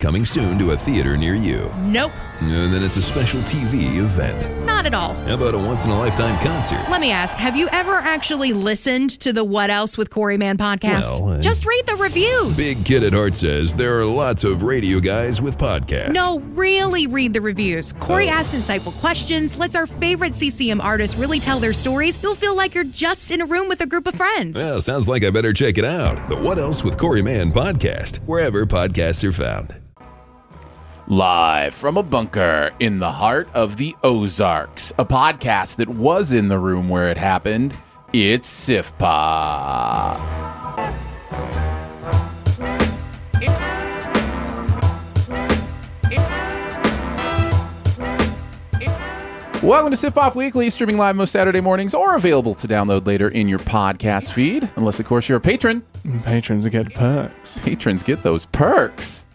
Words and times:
Coming 0.00 0.24
soon 0.24 0.58
to 0.58 0.72
a 0.72 0.76
theater 0.76 1.16
near 1.16 1.34
you. 1.34 1.70
Nope, 1.78 2.10
And 2.42 2.74
then 2.74 2.82
it's 2.82 2.96
a 2.96 3.02
special 3.02 3.40
TV 3.42 3.96
event. 3.98 4.66
not 4.66 4.86
at 4.86 4.92
all. 4.92 5.14
How 5.14 5.34
about 5.34 5.54
a 5.54 5.58
once 5.58 5.84
in 5.84 5.90
a 5.92 5.98
lifetime 5.98 6.36
concert? 6.44 6.84
Let 6.90 7.00
me 7.00 7.12
ask 7.12 7.38
Have 7.38 7.56
you 7.56 7.68
ever 7.70 7.92
actually 7.94 8.52
listened 8.52 9.10
to 9.20 9.32
the 9.32 9.44
What 9.44 9.70
Else 9.70 9.96
with 9.96 10.10
Corey 10.10 10.36
Man 10.36 10.58
podcast? 10.58 11.20
Well, 11.20 11.28
uh, 11.34 11.40
Just 11.40 11.64
read 11.64 11.86
the 11.86 11.94
reviews. 11.94 12.56
Big 12.56 12.84
Kid 12.84 13.04
at 13.04 13.12
Heart 13.12 13.36
says 13.36 13.74
there 13.76 13.98
are 14.00 14.04
lots 14.04 14.42
of 14.42 14.64
radio 14.64 14.98
guys 14.98 15.40
with 15.40 15.56
podcasts. 15.56 16.12
No, 16.12 16.40
really 16.40 17.06
read 17.06 17.32
the 17.32 17.40
reviews. 17.40 17.92
Corey 17.94 18.28
asked 18.28 18.52
insightful 18.52 18.92
questions, 19.00 19.58
lets 19.58 19.76
our 19.76 19.86
favorite 19.86 20.34
CCM 20.34 20.80
artists 20.80 21.16
really 21.16 21.38
tell 21.38 21.60
their 21.60 21.72
stories. 21.72 22.20
You'll 22.20 22.34
feel 22.34 22.56
like 22.56 22.74
you're 22.74 22.82
just 22.84 23.30
in 23.30 23.40
a 23.40 23.46
room 23.46 23.68
with 23.68 23.80
a 23.80 23.86
group 23.86 24.08
of 24.08 24.16
friends. 24.16 24.56
Well, 24.56 24.80
sounds 24.82 25.06
like 25.08 25.22
I 25.22 25.30
better 25.30 25.52
check 25.52 25.78
it 25.78 25.84
out. 25.84 26.28
The 26.28 26.36
What 26.36 26.58
Else 26.58 26.82
with 26.82 26.98
Corey 26.98 27.22
Man 27.22 27.52
podcast, 27.52 28.16
wherever 28.26 28.66
podcasts 28.66 29.22
are 29.22 29.32
found. 29.32 29.76
Live 31.06 31.74
from 31.74 31.98
a 31.98 32.02
bunker 32.02 32.70
in 32.80 32.98
the 32.98 33.10
heart 33.10 33.50
of 33.52 33.76
the 33.76 33.94
Ozarks, 34.02 34.90
a 34.96 35.04
podcast 35.04 35.76
that 35.76 35.90
was 35.90 36.32
in 36.32 36.48
the 36.48 36.58
room 36.58 36.88
where 36.88 37.08
it 37.08 37.18
happened. 37.18 37.76
It's 38.14 38.48
SIFPA. 38.48 39.04
Welcome 49.62 49.90
to 49.90 49.98
SiftPop 49.98 50.34
Weekly, 50.34 50.70
streaming 50.70 50.96
live 50.96 51.16
most 51.16 51.32
Saturday 51.32 51.60
mornings 51.60 51.92
or 51.92 52.16
available 52.16 52.54
to 52.54 52.66
download 52.66 53.06
later 53.06 53.28
in 53.28 53.46
your 53.46 53.58
podcast 53.58 54.32
feed. 54.32 54.70
Unless, 54.76 55.00
of 55.00 55.06
course, 55.06 55.28
you're 55.28 55.36
a 55.36 55.40
patron. 55.42 55.84
Patrons 56.22 56.66
get 56.68 56.94
perks. 56.94 57.58
Patrons 57.58 58.02
get 58.02 58.22
those 58.22 58.46
perks. 58.46 59.26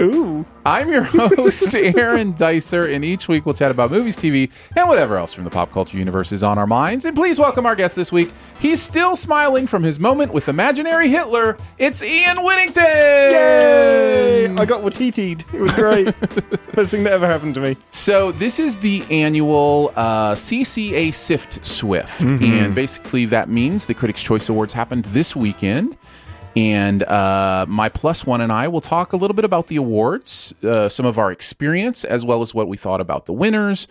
Ooh. 0.00 0.44
I'm 0.66 0.88
your 0.88 1.02
host, 1.04 1.74
Aaron 1.74 2.32
Dicer, 2.34 2.92
and 2.92 3.04
each 3.04 3.28
week 3.28 3.44
we'll 3.46 3.54
chat 3.54 3.70
about 3.70 3.90
movies, 3.90 4.18
TV, 4.18 4.50
and 4.76 4.88
whatever 4.88 5.16
else 5.16 5.32
from 5.32 5.44
the 5.44 5.50
pop 5.50 5.70
culture 5.72 5.98
universe 5.98 6.32
is 6.32 6.42
on 6.42 6.58
our 6.58 6.66
minds. 6.66 7.04
And 7.04 7.14
please 7.14 7.38
welcome 7.38 7.66
our 7.66 7.76
guest 7.76 7.94
this 7.94 8.10
week. 8.10 8.32
He's 8.60 8.82
still 8.82 9.14
smiling 9.14 9.66
from 9.66 9.82
his 9.82 10.00
moment 10.00 10.32
with 10.32 10.48
imaginary 10.48 11.08
Hitler. 11.08 11.56
It's 11.78 12.02
Ian 12.02 12.42
Whittington. 12.42 12.82
Yay! 12.82 14.46
I 14.56 14.64
got 14.64 14.82
Waititi'd. 14.82 15.44
It 15.52 15.60
was 15.60 15.74
great. 15.74 16.06
Best 16.74 16.90
thing 16.90 17.04
that 17.04 17.12
ever 17.12 17.26
happened 17.26 17.54
to 17.56 17.60
me. 17.60 17.76
So 17.90 18.32
this 18.32 18.58
is 18.58 18.78
the 18.78 19.04
annual 19.10 19.92
uh, 19.96 20.34
CCA 20.34 21.12
Sift 21.12 21.64
Swift, 21.64 22.22
and 22.22 22.74
basically 22.74 23.26
that 23.26 23.48
means 23.48 23.86
the 23.86 23.94
Critics' 23.94 24.22
Choice 24.22 24.48
Awards 24.48 24.72
happened 24.72 25.04
this 25.06 25.36
weekend. 25.36 25.96
And 26.56 27.02
uh, 27.02 27.66
my 27.68 27.88
plus 27.88 28.24
one 28.24 28.40
and 28.40 28.52
I 28.52 28.68
will 28.68 28.80
talk 28.80 29.12
a 29.12 29.16
little 29.16 29.34
bit 29.34 29.44
about 29.44 29.66
the 29.66 29.76
awards, 29.76 30.54
uh, 30.62 30.88
some 30.88 31.04
of 31.04 31.18
our 31.18 31.32
experience, 31.32 32.04
as 32.04 32.24
well 32.24 32.42
as 32.42 32.54
what 32.54 32.68
we 32.68 32.76
thought 32.76 33.00
about 33.00 33.26
the 33.26 33.32
winners, 33.32 33.88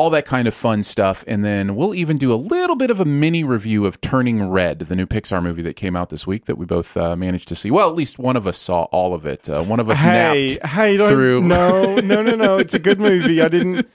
all 0.00 0.08
that 0.08 0.24
kind 0.24 0.48
of 0.48 0.54
fun 0.54 0.82
stuff. 0.82 1.22
And 1.26 1.44
then 1.44 1.76
we'll 1.76 1.94
even 1.94 2.16
do 2.16 2.32
a 2.32 2.34
little 2.34 2.74
bit 2.74 2.90
of 2.90 3.00
a 3.00 3.04
mini 3.04 3.44
review 3.44 3.84
of 3.84 4.00
Turning 4.00 4.48
Red, 4.48 4.78
the 4.78 4.96
new 4.96 5.04
Pixar 5.04 5.42
movie 5.42 5.60
that 5.60 5.74
came 5.76 5.94
out 5.94 6.08
this 6.08 6.26
week 6.26 6.46
that 6.46 6.56
we 6.56 6.64
both 6.64 6.96
uh, 6.96 7.14
managed 7.16 7.48
to 7.48 7.54
see. 7.54 7.70
Well, 7.70 7.86
at 7.90 7.94
least 7.94 8.18
one 8.18 8.34
of 8.34 8.46
us 8.46 8.56
saw 8.56 8.84
all 8.84 9.12
of 9.12 9.26
it. 9.26 9.46
Uh, 9.46 9.62
one 9.62 9.78
of 9.78 9.90
us 9.90 10.00
Hey, 10.00 10.56
napped 10.62 10.72
hey, 10.72 10.96
through. 10.96 11.42
no, 11.42 11.96
no, 11.96 12.22
no, 12.22 12.34
no. 12.34 12.56
It's 12.56 12.72
a 12.72 12.78
good 12.78 12.98
movie. 13.08 13.42
I 13.42 13.48
didn't. 13.48 13.86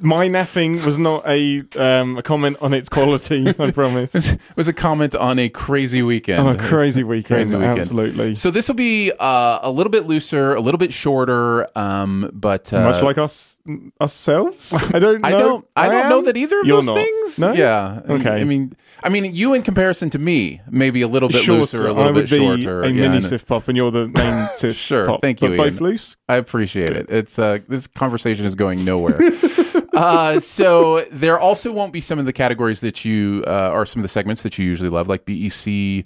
My 0.00 0.26
napping 0.26 0.84
was 0.84 0.98
not 0.98 1.24
a 1.28 1.62
um, 1.76 2.18
a 2.18 2.22
comment 2.24 2.56
on 2.60 2.74
its 2.74 2.88
quality. 2.88 3.46
I 3.56 3.70
promise. 3.80 4.14
it 4.32 4.40
was 4.56 4.66
a 4.66 4.72
comment 4.72 5.14
on 5.14 5.38
a 5.38 5.48
crazy 5.48 6.02
weekend. 6.02 6.40
Oh, 6.44 6.50
a 6.50 6.56
crazy 6.58 7.04
weekend. 7.04 7.36
Crazy 7.50 7.54
weekend. 7.54 7.78
Absolutely. 7.78 8.34
So 8.34 8.50
this 8.50 8.66
will 8.66 8.74
be 8.74 9.12
uh, 9.12 9.60
a 9.62 9.70
little 9.70 9.92
bit 9.92 10.08
looser, 10.08 10.56
a 10.56 10.60
little 10.60 10.78
bit 10.78 10.92
shorter, 10.92 11.68
um, 11.78 12.28
but 12.32 12.72
uh, 12.72 12.90
Much 12.90 13.02
like 13.04 13.18
us 13.18 13.58
ourselves. 14.00 14.72
I 14.94 14.98
don't. 14.98 15.20
Know. 15.20 15.28
I 15.28 15.30
don't. 15.30 15.66
I, 15.76 15.88
don't 15.88 16.04
am? 16.04 16.08
know 16.10 16.22
that 16.22 16.36
either 16.36 16.60
of 16.60 16.66
You're 16.66 16.76
those 16.78 16.86
not. 16.86 16.94
things. 16.96 17.38
No. 17.40 17.52
Yeah. 17.52 18.00
Okay. 18.08 18.40
I 18.40 18.44
mean, 18.44 18.74
I 19.02 19.08
mean, 19.08 19.34
you 19.34 19.54
in 19.54 19.62
comparison 19.62 20.10
to 20.10 20.18
me, 20.18 20.60
maybe 20.70 21.02
a 21.02 21.08
little 21.08 21.28
bit 21.28 21.44
Shorter. 21.44 21.60
looser, 21.60 21.86
a 21.86 21.92
little 21.92 22.02
I 22.02 22.06
would 22.10 22.28
bit 22.28 22.30
be 22.30 22.38
shorter. 22.38 22.82
a 22.82 22.88
yeah, 22.88 23.08
mini 23.08 23.18
SiftPop, 23.18 23.68
and 23.68 23.76
you're 23.76 23.90
the 23.90 24.08
main 24.08 24.48
sif 24.56 24.76
Sure. 24.76 25.06
pop. 25.06 25.22
Thank 25.22 25.42
you, 25.42 25.50
But 25.50 25.56
both 25.56 25.74
Ian. 25.74 25.82
loose. 25.84 26.16
I 26.28 26.36
appreciate 26.36 26.92
it. 26.96 27.06
It's 27.08 27.38
uh, 27.38 27.58
this 27.68 27.86
conversation 27.86 28.46
is 28.46 28.54
going 28.54 28.84
nowhere. 28.84 29.18
uh, 29.94 30.40
so 30.40 31.06
there 31.10 31.38
also 31.38 31.72
won't 31.72 31.92
be 31.92 32.00
some 32.00 32.18
of 32.18 32.24
the 32.26 32.32
categories 32.32 32.80
that 32.80 33.04
you 33.04 33.44
uh, 33.46 33.70
or 33.72 33.86
some 33.86 34.00
of 34.00 34.02
the 34.02 34.08
segments 34.08 34.42
that 34.42 34.58
you 34.58 34.64
usually 34.64 34.88
love, 34.90 35.08
like 35.08 35.24
BEC. 35.24 36.04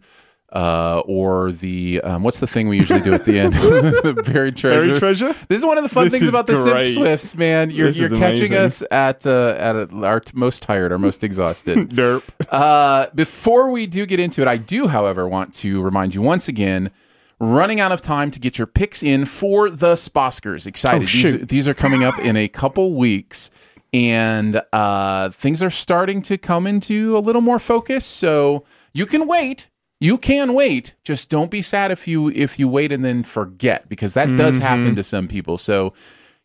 Uh, 0.53 1.03
or 1.07 1.51
the 1.51 2.01
um, 2.03 2.23
what's 2.23 2.39
the 2.39 2.47
thing 2.47 2.69
we 2.69 2.77
usually 2.77 3.01
do 3.01 3.13
at 3.13 3.25
the 3.25 3.39
end? 3.39 3.53
the 3.55 4.23
buried 4.33 4.57
treasure. 4.57 4.87
Buried 4.87 4.99
treasure? 4.99 5.35
This 5.49 5.59
is 5.59 5.65
one 5.65 5.77
of 5.77 5.83
the 5.83 5.89
fun 5.89 6.05
This 6.05 6.15
things 6.15 6.29
about 6.29 6.47
the. 6.47 6.55
Swifts, 6.95 7.35
man. 7.35 7.71
You're 7.71 7.91
you're 7.91 8.09
catching 8.11 8.53
amazing. 8.53 8.57
us 8.57 8.83
at 8.93 9.27
uh, 9.27 9.57
at 9.59 9.75
a, 9.75 9.89
our 10.05 10.21
t- 10.21 10.33
most 10.35 10.63
tired, 10.63 10.93
our 10.93 10.99
most 10.99 11.25
exhausted. 11.25 11.91
Derp. 11.91 12.23
Uh, 12.49 13.09
before 13.15 13.71
we 13.73 13.87
do 13.89 14.07
get 14.07 14.21
into 14.21 14.41
it, 14.41 14.47
I 14.47 14.57
do, 14.57 14.87
however, 14.87 15.27
want 15.27 15.53
to 15.57 15.83
remind 15.83 16.15
you 16.15 16.23
once 16.23 16.47
again. 16.49 16.91
Running 17.39 17.81
out 17.81 17.93
of 17.93 18.01
time 18.01 18.31
to 18.31 18.41
get 18.41 18.57
your 18.57 18.67
picks 18.67 19.03
in 19.03 19.27
for 19.27 19.69
the 19.69 19.93
Sposkers. 19.93 20.67
Excited. 20.67 21.03
Oh, 21.03 21.07
these, 21.07 21.35
are, 21.35 21.45
these 21.45 21.69
are 21.69 21.75
coming 21.75 22.03
up 22.03 22.19
in 22.21 22.35
a 22.35 22.49
couple 22.49 22.95
weeks, 22.95 23.51
and 23.93 24.63
uh, 24.73 25.29
things 25.31 25.63
are 25.63 25.69
starting 25.69 26.23
to 26.23 26.39
come 26.39 26.67
into 26.67 27.15
a 27.15 27.21
little 27.21 27.43
more 27.43 27.59
focus. 27.59 28.07
So 28.07 28.65
you 28.95 29.05
can 29.05 29.27
wait. 29.27 29.69
You 29.99 30.19
can 30.19 30.53
wait. 30.53 30.95
Just 31.05 31.31
don't 31.31 31.51
be 31.51 31.63
sad 31.63 31.91
if 31.91 32.07
you 32.07 32.29
if 32.31 32.59
you 32.59 32.69
wait 32.69 32.93
and 32.93 33.05
then 33.05 33.25
forget, 33.25 33.89
because 33.89 34.15
that 34.15 34.37
does 34.37 34.59
happen 34.59 34.95
to 34.97 35.03
some 35.03 35.27
people. 35.27 35.57
So 35.57 35.95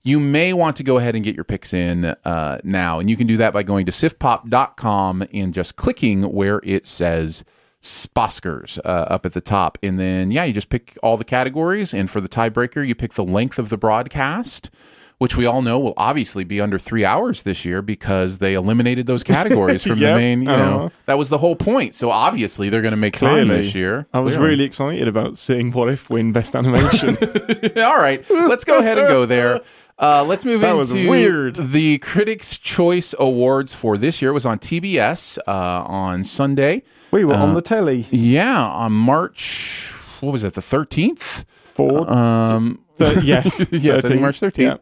you 0.04 0.20
may 0.20 0.54
want 0.54 0.76
to 0.78 0.84
go 0.84 0.98
ahead 0.98 1.16
and 1.16 1.24
get 1.24 1.36
your 1.36 1.44
picks 1.44 1.74
in 1.74 2.06
uh, 2.06 2.60
now. 2.64 3.00
And 3.00 3.10
you 3.10 3.16
can 3.18 3.28
do 3.28 3.38
that 3.38 3.54
by 3.54 3.64
going 3.64 3.86
to 3.86 3.92
siftpop.com 3.92 5.28
and 5.34 5.54
just 5.54 5.76
clicking 5.76 6.24
where 6.24 6.60
it 6.64 6.88
says 6.88 7.44
Sposkers 7.82 8.80
uh, 8.80 8.88
up 8.88 9.26
at 9.26 9.34
the 9.34 9.42
top. 9.42 9.78
And 9.84 10.00
then, 10.00 10.32
yeah, 10.32 10.44
you 10.44 10.54
just 10.54 10.70
pick 10.70 10.98
all 11.04 11.18
the 11.18 11.24
categories. 11.24 11.94
And 11.94 12.10
for 12.10 12.22
the 12.22 12.30
tiebreaker, 12.30 12.88
you 12.88 12.96
pick 12.96 13.14
the 13.14 13.24
length 13.24 13.60
of 13.60 13.70
the 13.70 13.78
broadcast, 13.78 14.70
which 15.22 15.38
we 15.38 15.46
all 15.46 15.62
know 15.62 15.78
will 15.78 15.94
obviously 15.98 16.44
be 16.44 16.59
under 16.59 16.80
three 16.80 17.06
hours 17.06 17.44
this 17.44 17.64
year 17.64 17.80
because 17.84 18.40
they 18.40 18.56
eliminated 18.56 19.06
those 19.06 19.24
categories 19.24 19.84
from 19.84 20.00
the 20.00 20.16
main, 20.16 20.40
you 20.42 20.48
know, 20.48 20.54
uh-huh. 20.80 20.90
that 21.06 21.16
was 21.16 21.30
the 21.30 21.38
whole 21.38 21.56
point. 21.56 21.94
So 21.94 22.09
obviously 22.09 22.70
they're 22.70 22.82
going 22.82 22.90
to 22.94 22.98
make 22.98 23.20
time 23.20 23.48
this 23.50 23.76
year. 23.76 24.08
I 24.16 24.20
was 24.20 24.34
Clearly. 24.34 24.50
really 24.50 24.64
excited 24.64 25.08
about 25.08 25.38
seeing 25.38 25.72
What 25.74 25.90
If 25.90 26.09
win 26.09 26.32
Best 26.32 26.56
Animation. 26.56 27.09
All 27.78 28.00
right, 28.00 28.26
let's 28.32 28.64
go 28.64 28.80
ahead 28.80 28.98
and 28.98 29.08
go 29.09 29.28
there. 29.28 29.62
Uh, 30.00 30.24
let's 30.28 30.44
move 30.44 30.62
That 30.62 30.76
into 30.76 31.08
weird. 31.08 31.56
the 31.58 32.00
Critics' 32.00 32.58
Choice 32.58 33.14
Awards 33.20 33.76
for 33.76 34.00
this 34.00 34.24
year. 34.24 34.32
It 34.32 34.34
was 34.34 34.48
on 34.48 34.58
TBS 34.58 35.38
uh, 35.48 35.52
on 35.52 36.24
Sunday. 36.24 36.82
we 37.12 37.26
were 37.26 37.36
Uh, 37.36 37.44
on 37.44 37.53
the 37.53 37.62
telly. 37.62 38.08
Yeah, 38.09 38.59
on 38.59 38.92
March. 38.94 39.94
What 40.20 40.32
was 40.34 40.44
it? 40.44 40.56
The 40.56 40.64
thirteenth. 40.64 41.46
Four. 41.62 42.12
Um, 42.12 42.80
Thir- 43.06 43.20
yes. 43.24 43.72
yes, 43.72 44.04
I 44.06 44.08
think 44.08 44.20
13th. 44.20 44.22
March 44.22 44.40
thirteenth. 44.40 44.80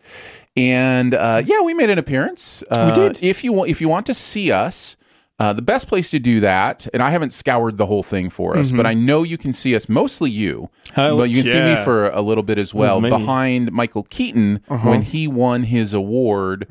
And 0.57 1.13
uh, 1.13 1.41
yeah, 1.45 1.61
we 1.61 1.73
made 1.73 1.89
an 1.89 1.97
appearance. 1.97 2.63
Uh, 2.69 2.93
did. 2.93 3.23
If 3.23 3.43
you 3.43 3.53
want, 3.53 3.69
if 3.69 3.81
you 3.81 3.89
want 3.89 4.05
to 4.07 4.13
see 4.13 4.51
us. 4.51 4.95
Uh, 5.41 5.53
the 5.53 5.61
best 5.61 5.87
place 5.87 6.11
to 6.11 6.19
do 6.19 6.41
that, 6.41 6.85
and 6.93 7.01
I 7.01 7.11
haven't 7.11 7.31
scoured 7.31 7.77
the 7.77 7.85
whole 7.85 8.03
thing 8.03 8.29
for 8.29 8.57
us, 8.57 8.73
but 8.73 8.85
I 8.85 8.93
know 8.93 9.23
you 9.23 9.37
can 9.37 9.53
see 9.53 9.73
us, 9.73 9.87
mostly 9.87 10.29
you, 10.29 10.69
Mm-hmm. 10.89 10.99
Oh, 10.99 11.17
but 11.17 11.29
you 11.29 11.43
can 11.43 11.51
see 11.51 11.61
me 11.61 11.81
for 11.85 12.09
a 12.09 12.21
little 12.21 12.43
bit 12.43 12.57
as 12.57 12.73
well. 12.73 12.97
Uh-huh. 12.97 13.17
behind 13.17 13.71
Michael 13.71 14.03
Keaton 14.03 14.61
when 14.67 15.01
he 15.03 15.29
won 15.29 15.63
his 15.63 15.93
award 15.93 16.67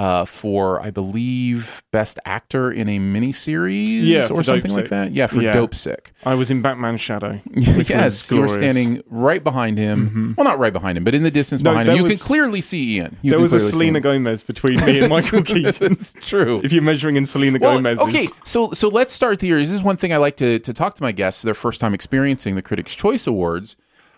uh, 0.00 0.24
for, 0.24 0.80
I 0.80 0.90
believe, 0.90 1.82
Best 1.90 2.18
Actor 2.24 2.72
in 2.72 2.88
a 2.88 2.98
Miniseries 2.98 4.06
Yeah, 4.06 4.28
or 4.30 4.42
something 4.42 4.70
like 4.70 4.84
Sick. 4.86 4.90
that. 4.90 5.12
Yeah, 5.12 5.26
for 5.26 5.42
Yeah. 5.42 5.54
Dopesick. 5.54 6.12
I 6.24 6.34
was 6.34 6.50
in 6.50 6.62
Batman 6.62 6.96
shadow. 6.96 7.38
yes, 7.54 8.30
you 8.30 8.40
were. 8.40 8.46
Mm-hmm. 8.46 8.56
standing 8.56 9.02
right 9.08 9.44
behind 9.44 9.76
him. 9.76 10.34
Well, 10.38 10.44
not 10.44 10.58
right 10.58 10.72
behind 10.72 10.96
him, 10.96 11.04
but 11.04 11.14
in 11.14 11.22
the 11.22 11.30
distance 11.30 11.62
No, 11.62 11.72
behind 11.72 11.88
him. 11.90 11.96
You 11.96 12.04
was- 12.04 12.12
can 12.18 12.26
clearly 12.26 12.60
see 12.62 12.96
Ian. 12.96 13.16
You 13.22 13.32
There 13.32 13.40
was 13.40 13.52
a 13.52 13.60
Selena. 13.60 14.00
Gomez 14.00 14.42
between 14.42 14.76
me 14.86 15.00
and 15.00 15.10
Michael 15.10 15.42
Keaton. 15.42 15.88
That's 15.94 16.12
true. 16.22 16.60
If 16.64 16.72
you're 16.72 16.82
measuring 16.82 17.16
in 17.16 17.26
Selena 17.26 17.58
Well, 17.60 17.76
Gomez's. 17.76 18.00
okay, 18.08 18.26
so 18.44 18.72
so 18.72 18.88
let's 18.88 19.12
start 19.12 19.40
here. 19.42 19.58
This 19.58 19.70
is 19.70 19.82
one 19.82 19.96
thing 19.98 20.12
I 20.12 20.16
like 20.16 20.36
to 20.38 20.58
to 20.60 20.72
talk 20.72 20.94
to 20.94 21.02
my 21.02 21.12
guests 21.12 21.42
their 21.42 21.52
first 21.54 21.80
time 21.80 21.92
experiencing 21.94 22.54
the 22.54 22.62
Critics' 22.62 22.94
Choice 22.94 23.26
Awards. 23.26 23.76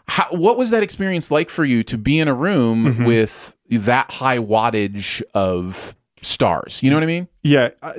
how, 0.08 0.26
what 0.30 0.56
was 0.56 0.70
that 0.70 0.82
experience 0.82 1.30
like 1.30 1.48
for 1.50 1.64
you 1.64 1.82
to 1.84 1.96
be 1.98 2.18
in 2.20 2.28
a 2.28 2.34
room 2.34 2.84
Mm-hmm. 2.86 3.04
with 3.04 3.54
that 3.78 4.10
high 4.12 4.38
wattage 4.38 5.22
of 5.34 5.94
stars? 6.20 6.82
You 6.82 6.90
know 6.90 6.96
what 6.96 7.02
I 7.02 7.06
mean? 7.06 7.28
Yeah, 7.42 7.70
I, 7.82 7.94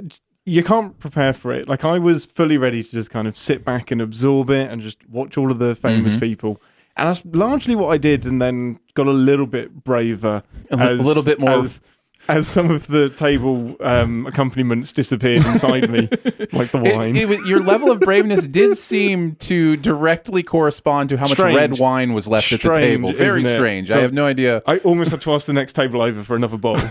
you 0.46 0.64
can't 0.64 0.98
prepare 1.00 1.34
for 1.34 1.54
it. 1.54 1.68
Like 1.70 1.84
I 1.86 2.00
was 2.00 2.26
fully 2.26 2.58
ready 2.58 2.84
to 2.84 2.90
just 2.92 3.10
kind 3.12 3.28
of 3.28 3.38
sit 3.38 3.64
back 3.64 3.92
and 3.92 4.02
absorb 4.02 4.50
it 4.50 4.72
and 4.72 4.82
just 4.82 4.98
watch 5.10 5.38
all 5.38 5.52
of 5.52 5.60
the 5.60 5.76
famous 5.76 6.14
Mm-hmm. 6.14 6.20
people. 6.22 6.62
And 6.96 7.08
that's 7.10 7.24
largely 7.26 7.76
what 7.76 7.88
I 7.88 7.98
did, 7.98 8.24
and 8.28 8.40
then 8.40 8.80
got 8.94 9.08
a 9.08 9.12
little 9.12 9.48
bit 9.48 9.84
braver, 9.84 10.44
A 10.70 10.78
li- 10.78 10.86
a 10.88 10.94
little 10.94 11.24
bit 11.24 11.40
more- 11.40 11.64
as, 11.64 11.82
as 12.28 12.48
some 12.48 12.72
of 12.72 12.88
the 12.88 13.10
table 13.10 13.76
um, 13.82 14.26
accompaniments 14.26 14.92
disappeared 14.92 15.46
inside 15.46 15.90
me, 15.90 16.02
like 16.54 16.72
the 16.72 16.82
wine. 16.82 17.16
it 17.16 17.28
was- 17.28 17.48
your 17.48 17.60
level 17.62 17.92
of 17.92 18.00
braveness 18.00 18.48
did 18.48 18.78
seem 18.78 19.36
to 19.36 19.76
directly 19.78 20.42
correspond 20.44 21.10
to 21.10 21.18
how 21.18 21.24
much 21.24 21.38
Strange. 21.38 21.56
red 21.58 21.80
wine 21.80 22.14
was 22.14 22.28
left 22.28 22.52
at 22.54 22.62
the 22.62 22.74
table. 22.74 23.12
Very 23.14 23.44
it? 23.44 23.56
strange. 23.56 23.92
I 23.92 24.00
have 24.00 24.14
no 24.14 24.26
idea. 24.26 24.62
I 24.66 24.78
almost 24.80 25.12
had 25.12 25.22
to 25.24 25.34
ask 25.34 25.48
the 25.48 25.54
next 25.54 25.74
table 25.74 26.02
over 26.02 26.24
for 26.24 26.36
another 26.36 26.58
bowl. 26.58 26.78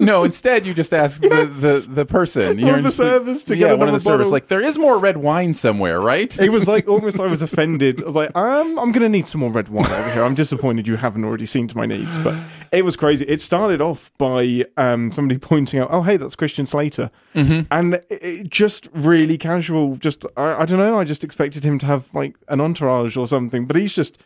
No, 0.00 0.22
instead 0.24 0.64
you 0.66 0.74
just 0.74 0.92
asked 0.92 1.22
the, 1.22 1.28
the, 1.28 1.86
the 1.92 2.06
person. 2.06 2.60
One 2.60 2.74
of 2.76 2.84
the 2.84 2.90
servers 2.90 3.42
to 3.44 3.56
yeah, 3.56 3.68
get 3.68 3.78
one 3.78 3.88
of 3.88 3.92
the 3.92 3.96
another 3.96 4.00
servers. 4.00 4.18
bottle. 4.26 4.32
Like 4.32 4.48
there 4.48 4.62
is 4.64 4.78
more 4.78 4.98
red 4.98 5.16
wine 5.16 5.54
somewhere, 5.54 6.00
right? 6.00 6.38
it 6.38 6.50
was 6.50 6.68
like 6.68 6.86
almost 6.88 7.18
I 7.18 7.26
was 7.26 7.42
offended. 7.42 8.02
I 8.02 8.06
was 8.06 8.14
like, 8.14 8.30
I'm 8.34 8.74
going 8.76 8.92
to 9.00 9.08
need 9.08 9.26
some 9.26 9.40
more 9.40 9.50
red 9.50 9.68
wine 9.68 9.86
over 9.86 10.10
here. 10.12 10.22
I'm 10.22 10.34
disappointed 10.34 10.86
you 10.86 10.96
haven't 10.96 11.24
already 11.24 11.46
seen 11.46 11.66
to 11.68 11.76
my 11.76 11.86
needs. 11.86 12.16
But 12.18 12.36
it 12.72 12.84
was 12.84 12.96
crazy. 12.96 13.24
It 13.26 13.40
started 13.40 13.80
off 13.80 14.10
by 14.18 14.64
um, 14.76 15.12
somebody 15.12 15.38
pointing 15.50 15.80
out, 15.80 15.88
oh, 15.90 16.02
hey, 16.02 16.16
that's 16.16 16.36
Christian 16.36 16.66
Slater. 16.66 17.10
Mm-hmm. 17.34 17.62
And 17.70 17.94
it, 17.94 18.06
it 18.10 18.50
just 18.50 18.88
really 18.92 19.38
casual. 19.38 19.96
Just, 19.96 20.24
I, 20.36 20.62
I 20.62 20.64
don't 20.64 20.78
know. 20.78 20.98
I 20.98 21.04
just 21.04 21.24
expected 21.24 21.64
him 21.64 21.78
to 21.80 21.86
have 21.86 22.08
like 22.14 22.36
an 22.48 22.60
entourage 22.60 23.16
or 23.16 23.26
something. 23.26 23.66
But 23.66 23.76
he's 23.76 23.94
just 23.94 24.18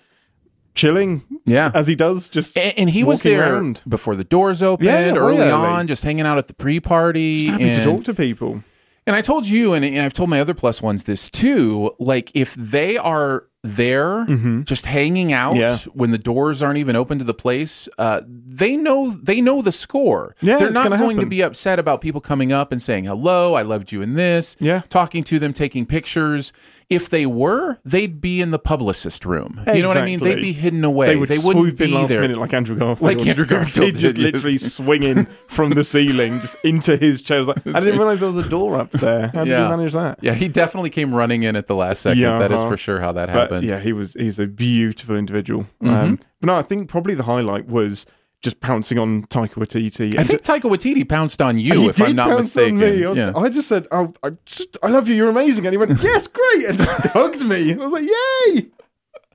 chilling 0.75 1.23
Yeah. 1.45 1.71
as 1.75 1.87
he 1.89 1.95
does. 1.95 2.29
Just 2.29 2.57
And, 2.57 2.73
and 2.79 2.91
he 2.91 3.05
was 3.05 3.23
there 3.23 3.55
around. 3.55 3.83
before 3.89 4.17
the 4.17 4.25
doors 4.25 4.63
opened, 4.63 4.87
Yeah, 4.89 5.15
early 5.15 5.51
on, 5.51 5.87
just 5.87 6.03
hanging 6.05 6.25
out 6.27 6.39
at 6.39 6.49
the 6.49 6.55
pre-party. 6.55 7.47
happy 7.47 7.65
and, 7.65 7.73
to 7.77 7.85
talk 7.85 8.05
to 8.05 8.15
people. 8.15 8.63
And 9.07 9.17
I 9.17 9.21
told 9.21 9.47
you, 9.47 9.73
and, 9.75 9.85
and 9.85 9.99
I've 10.01 10.13
told 10.15 10.31
my 10.31 10.41
other 10.41 10.55
plus 10.55 10.81
ones 10.81 11.05
this 11.05 11.29
too. 11.29 11.91
Like 11.99 12.31
if 12.35 12.55
they 12.55 12.97
are 12.97 13.45
there, 13.63 14.25
just 14.65 14.87
hanging 14.87 15.33
out 15.33 15.53
Mm-hmm. 15.55 15.61
Yeah. 15.61 15.77
when 15.95 16.11
the 16.11 16.19
doors 16.19 16.63
aren't 16.63 16.79
even 16.79 16.97
open 16.97 17.19
to 17.19 17.25
the 17.25 17.35
place, 17.35 17.89
uh, 17.99 18.23
they 18.27 18.77
know 18.77 19.11
they 19.11 19.41
know 19.41 19.63
the 19.63 19.73
score. 19.73 20.35
Yeah, 20.41 20.59
they're 20.59 20.71
not 20.71 20.91
gonna 20.91 21.21
to 21.21 21.27
be 21.27 21.43
upset 21.43 21.79
about 21.79 22.01
people 22.01 22.21
coming 22.21 22.53
up 22.53 22.73
and 22.73 22.81
saying 22.83 23.05
hello. 23.05 23.55
I 23.55 23.63
loved 23.63 23.93
you 23.93 24.03
in 24.03 24.15
this. 24.15 24.57
Yeah. 24.61 24.83
talking 24.89 25.23
to 25.25 25.39
them, 25.39 25.53
taking 25.53 25.87
pictures. 25.87 26.53
If 26.93 27.09
they 27.09 27.27
were, 27.27 27.79
they'd 27.85 28.21
be 28.21 28.41
in 28.41 28.51
the 28.51 28.59
publicist 28.59 29.25
room. 29.25 29.61
You 29.75 29.83
know 29.83 29.89
what 29.89 29.97
I 29.97 30.05
mean? 30.05 30.21
They'd 30.21 30.37
be 30.37 30.53
hidden 30.53 30.85
away. 30.85 31.09
They 31.09 31.17
would 31.17 31.29
wouldn't 31.29 31.43
swoop 31.43 31.77
be 31.79 31.85
in 31.87 31.95
last 31.95 32.09
there. 32.11 32.21
minute 32.21 32.39
like 32.39 32.53
Andrew 32.53 32.77
Garfield. 32.77 33.01
Like 33.19 33.27
Andrew 33.27 33.47
Garfield 33.47 33.87
He'd 33.87 33.95
just 33.97 34.17
literally 34.19 34.59
swinging 34.59 35.25
from 35.49 35.71
the 35.71 35.85
ceiling 35.85 36.41
just 36.41 36.57
into 36.65 36.97
his 36.97 37.23
chair. 37.23 37.41
I, 37.41 37.43
like, 37.43 37.67
I 37.67 37.81
didn't 37.81 37.99
realize 37.99 38.21
there 38.21 38.31
was 38.31 38.45
a 38.47 38.49
door 38.49 38.77
up 38.81 38.91
there. 38.93 39.29
How 39.29 39.45
did 39.45 39.51
Yeah. 39.51 39.65
you 39.65 39.77
manage 39.77 39.93
that? 39.93 40.19
Yeah, 40.23 40.35
he 40.35 40.49
definitely 40.49 40.91
came 40.91 41.15
running 41.15 41.43
in 41.43 41.57
at 41.57 41.67
the 41.67 41.75
last 41.75 42.03
second. 42.03 42.21
Yeah, 42.21 42.39
That 42.39 42.53
is 42.53 42.61
uh-huh. 42.61 42.71
for 42.71 42.77
sure 42.77 43.01
how 43.01 43.13
that 43.13 43.27
But 43.27 43.33
happened. 43.35 43.67
yeah, 43.67 43.79
he 43.81 43.93
was 43.93 44.15
he's 44.15 44.39
a 44.39 44.47
beautiful 44.47 45.17
individual. 45.17 45.63
Mm-hmm. 45.83 45.89
Um, 45.95 46.19
but 46.41 46.47
no, 46.47 46.55
I 46.57 46.63
think 46.63 46.89
probably 46.89 47.15
the 47.15 47.23
highlight 47.25 47.67
was 47.69 48.05
just 48.43 48.61
pouncing 48.61 48.99
on 48.99 49.23
Taika 49.27 49.55
Waititi. 49.55 50.19
I 50.19 50.25
think 50.25 50.43
Taika 50.43 50.63
Waititi 50.63 51.09
pounced 51.09 51.41
on 51.41 51.59
you, 51.59 51.89
if 51.89 52.01
I'm 52.03 52.17
not 52.17 52.37
mistaken. 52.37 52.79
me. 52.79 53.05
I, 53.05 53.13
Yeah. 53.13 53.33
I 53.37 53.49
just 53.49 53.69
said, 53.69 53.87
oh, 53.93 54.13
I, 54.23 54.31
just, 54.47 54.77
I 54.83 54.89
love 54.89 55.09
you. 55.09 55.15
You're 55.15 55.31
amazing. 55.31 55.65
And 55.67 55.73
he 55.73 55.77
went, 55.77 56.03
yes, 56.03 56.27
great. 56.27 56.65
And 56.67 56.77
just 56.79 56.91
hugged 57.13 57.45
me. 57.47 57.73
I 57.73 57.77
was 57.77 57.93
like, 57.93 58.03
yay. 58.05 58.67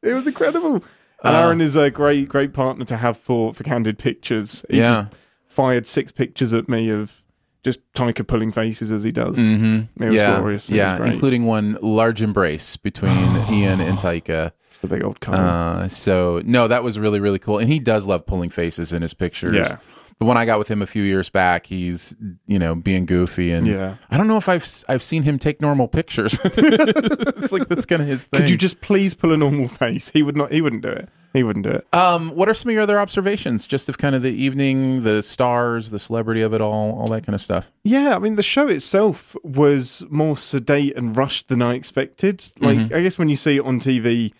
It 0.03 0.13
was 0.13 0.27
incredible. 0.27 0.83
And 1.23 1.35
Uh, 1.35 1.39
Aaron 1.39 1.61
is 1.61 1.75
a 1.75 1.89
great, 1.89 2.27
great 2.29 2.53
partner 2.53 2.83
to 2.85 2.97
have 2.97 3.17
for, 3.17 3.53
for 3.53 3.63
candid 3.63 3.97
pictures. 3.97 4.63
He 4.69 4.77
Yeah. 4.79 5.07
fired 5.47 5.87
six 5.87 6.11
pictures 6.11 6.51
at 6.53 6.67
me 6.67 6.89
of 6.89 7.23
just 7.63 7.79
Taika 7.93 8.25
pulling 8.27 8.51
faces 8.51 8.91
as 8.91 9.03
he 9.03 9.11
does. 9.11 9.37
Mm-hmm. 9.37 10.03
It 10.03 10.05
was 10.07 10.15
yeah, 10.15 10.37
glorious. 10.37 10.69
It 10.69 10.75
yeah, 10.75 11.03
including 11.05 11.45
one 11.45 11.77
large 11.81 12.21
embrace 12.21 12.77
between 12.77 13.11
Ian 13.51 13.79
and 13.81 13.97
Taika. 13.97 14.51
The 14.81 14.87
big 14.87 15.03
old 15.03 15.19
cuddle. 15.19 15.45
Uh, 15.45 15.87
so 15.87 16.41
no, 16.45 16.67
that 16.67 16.83
was 16.83 16.97
really 16.99 17.19
really 17.19 17.39
cool, 17.39 17.57
and 17.57 17.69
he 17.69 17.79
does 17.79 18.07
love 18.07 18.25
pulling 18.25 18.49
faces 18.49 18.93
in 18.93 19.01
his 19.01 19.13
pictures. 19.13 19.55
Yeah. 19.55 19.77
The 20.19 20.25
one 20.25 20.35
I 20.35 20.45
got 20.45 20.57
with 20.57 20.67
him 20.67 20.81
a 20.81 20.87
few 20.87 21.03
years 21.03 21.29
back, 21.29 21.67
he's 21.67 22.15
you 22.47 22.57
know 22.57 22.73
being 22.73 23.05
goofy, 23.05 23.51
and 23.51 23.67
Yeah. 23.67 23.97
I 24.09 24.17
don't 24.17 24.27
know 24.27 24.37
if 24.37 24.49
I've 24.49 24.67
I've 24.89 25.03
seen 25.03 25.23
him 25.23 25.37
take 25.37 25.61
normal 25.61 25.87
pictures. 25.87 26.39
it's 26.43 27.51
like 27.51 27.67
that's 27.67 27.85
kind 27.85 28.01
of 28.01 28.07
his 28.07 28.25
thing. 28.25 28.41
Could 28.41 28.49
you 28.49 28.57
just 28.57 28.81
please 28.81 29.13
pull 29.13 29.31
a 29.31 29.37
normal 29.37 29.67
face? 29.67 30.09
He 30.09 30.23
would 30.23 30.35
not. 30.35 30.51
He 30.51 30.61
wouldn't 30.61 30.81
do 30.81 30.89
it. 30.89 31.09
He 31.33 31.43
wouldn't 31.43 31.65
do 31.65 31.71
it. 31.71 31.85
Um, 31.93 32.31
what 32.31 32.49
are 32.49 32.53
some 32.55 32.69
of 32.69 32.73
your 32.73 32.81
other 32.81 32.99
observations, 32.99 33.67
just 33.67 33.89
of 33.89 33.99
kind 33.99 34.15
of 34.15 34.23
the 34.23 34.31
evening, 34.31 35.03
the 35.03 35.21
stars, 35.21 35.91
the 35.91 35.99
celebrity 35.99 36.41
of 36.41 36.51
it 36.53 36.61
all, 36.61 36.97
all 36.97 37.05
that 37.13 37.25
kind 37.27 37.35
of 37.35 37.41
stuff? 37.41 37.67
Yeah, 37.83 38.15
I 38.15 38.19
mean, 38.19 38.37
the 38.37 38.43
show 38.43 38.67
itself 38.67 39.35
was 39.43 40.03
more 40.09 40.35
sedate 40.35 40.95
and 40.95 41.15
rushed 41.15 41.49
than 41.49 41.61
I 41.61 41.75
expected. 41.75 42.43
Like, 42.59 42.77
Mm-hmm. 42.77 42.95
I 42.95 43.01
guess 43.03 43.19
when 43.19 43.29
you 43.29 43.35
see 43.35 43.57
it 43.57 43.65
on 43.65 43.79
TV, 43.79 44.33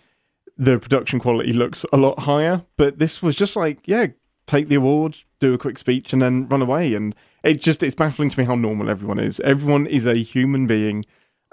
the 0.58 0.78
production 0.78 1.20
quality 1.20 1.52
looks 1.52 1.84
a 1.92 1.96
lot 1.96 2.18
higher. 2.20 2.64
But 2.76 2.98
this 2.98 3.22
was 3.22 3.36
just 3.36 3.54
like, 3.56 3.78
yeah, 3.86 4.08
take 4.46 4.68
the 4.68 4.74
award, 4.74 5.16
do 5.40 5.54
a 5.54 5.58
quick 5.58 5.78
speech, 5.78 6.12
and 6.12 6.20
then 6.20 6.48
run 6.48 6.62
away. 6.62 6.94
And 6.94 7.14
it 7.44 7.60
just 7.62 7.82
it's 7.82 7.94
baffling 7.94 8.28
to 8.30 8.38
me 8.38 8.44
how 8.44 8.54
normal 8.56 8.90
everyone 8.90 9.18
is. 9.20 9.40
Everyone 9.40 9.86
is 9.86 10.04
a 10.06 10.14
human 10.14 10.66
being. 10.66 11.04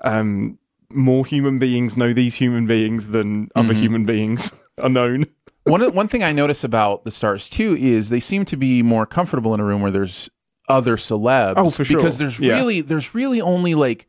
Um, 0.03 0.57
more 0.91 1.25
human 1.25 1.59
beings 1.59 1.97
know 1.97 2.13
these 2.13 2.35
human 2.35 2.67
beings 2.67 3.09
than 3.09 3.49
other 3.55 3.73
Mm-hmm. 3.73 3.81
human 3.81 4.05
beings 4.05 4.53
are 4.81 4.89
known. 4.89 5.25
one 5.63 5.81
one 5.95 6.07
thing 6.07 6.23
I 6.23 6.31
notice 6.31 6.63
about 6.63 7.03
the 7.05 7.11
stars 7.11 7.49
too 7.49 7.75
is 7.79 8.09
they 8.09 8.19
seem 8.19 8.45
to 8.45 8.57
be 8.57 8.83
more 8.83 9.05
comfortable 9.05 9.53
in 9.53 9.59
a 9.59 9.63
room 9.65 9.81
where 9.81 9.91
there's 9.91 10.29
other 10.69 10.95
celebs. 10.97 11.53
Oh, 11.57 11.69
for 11.69 11.83
sure. 11.85 11.97
Because 11.97 12.17
there's 12.17 12.39
Yeah. 12.39 12.53
really 12.55 12.81
there's 12.81 13.13
really 13.15 13.41
only 13.41 13.73
like 13.75 14.07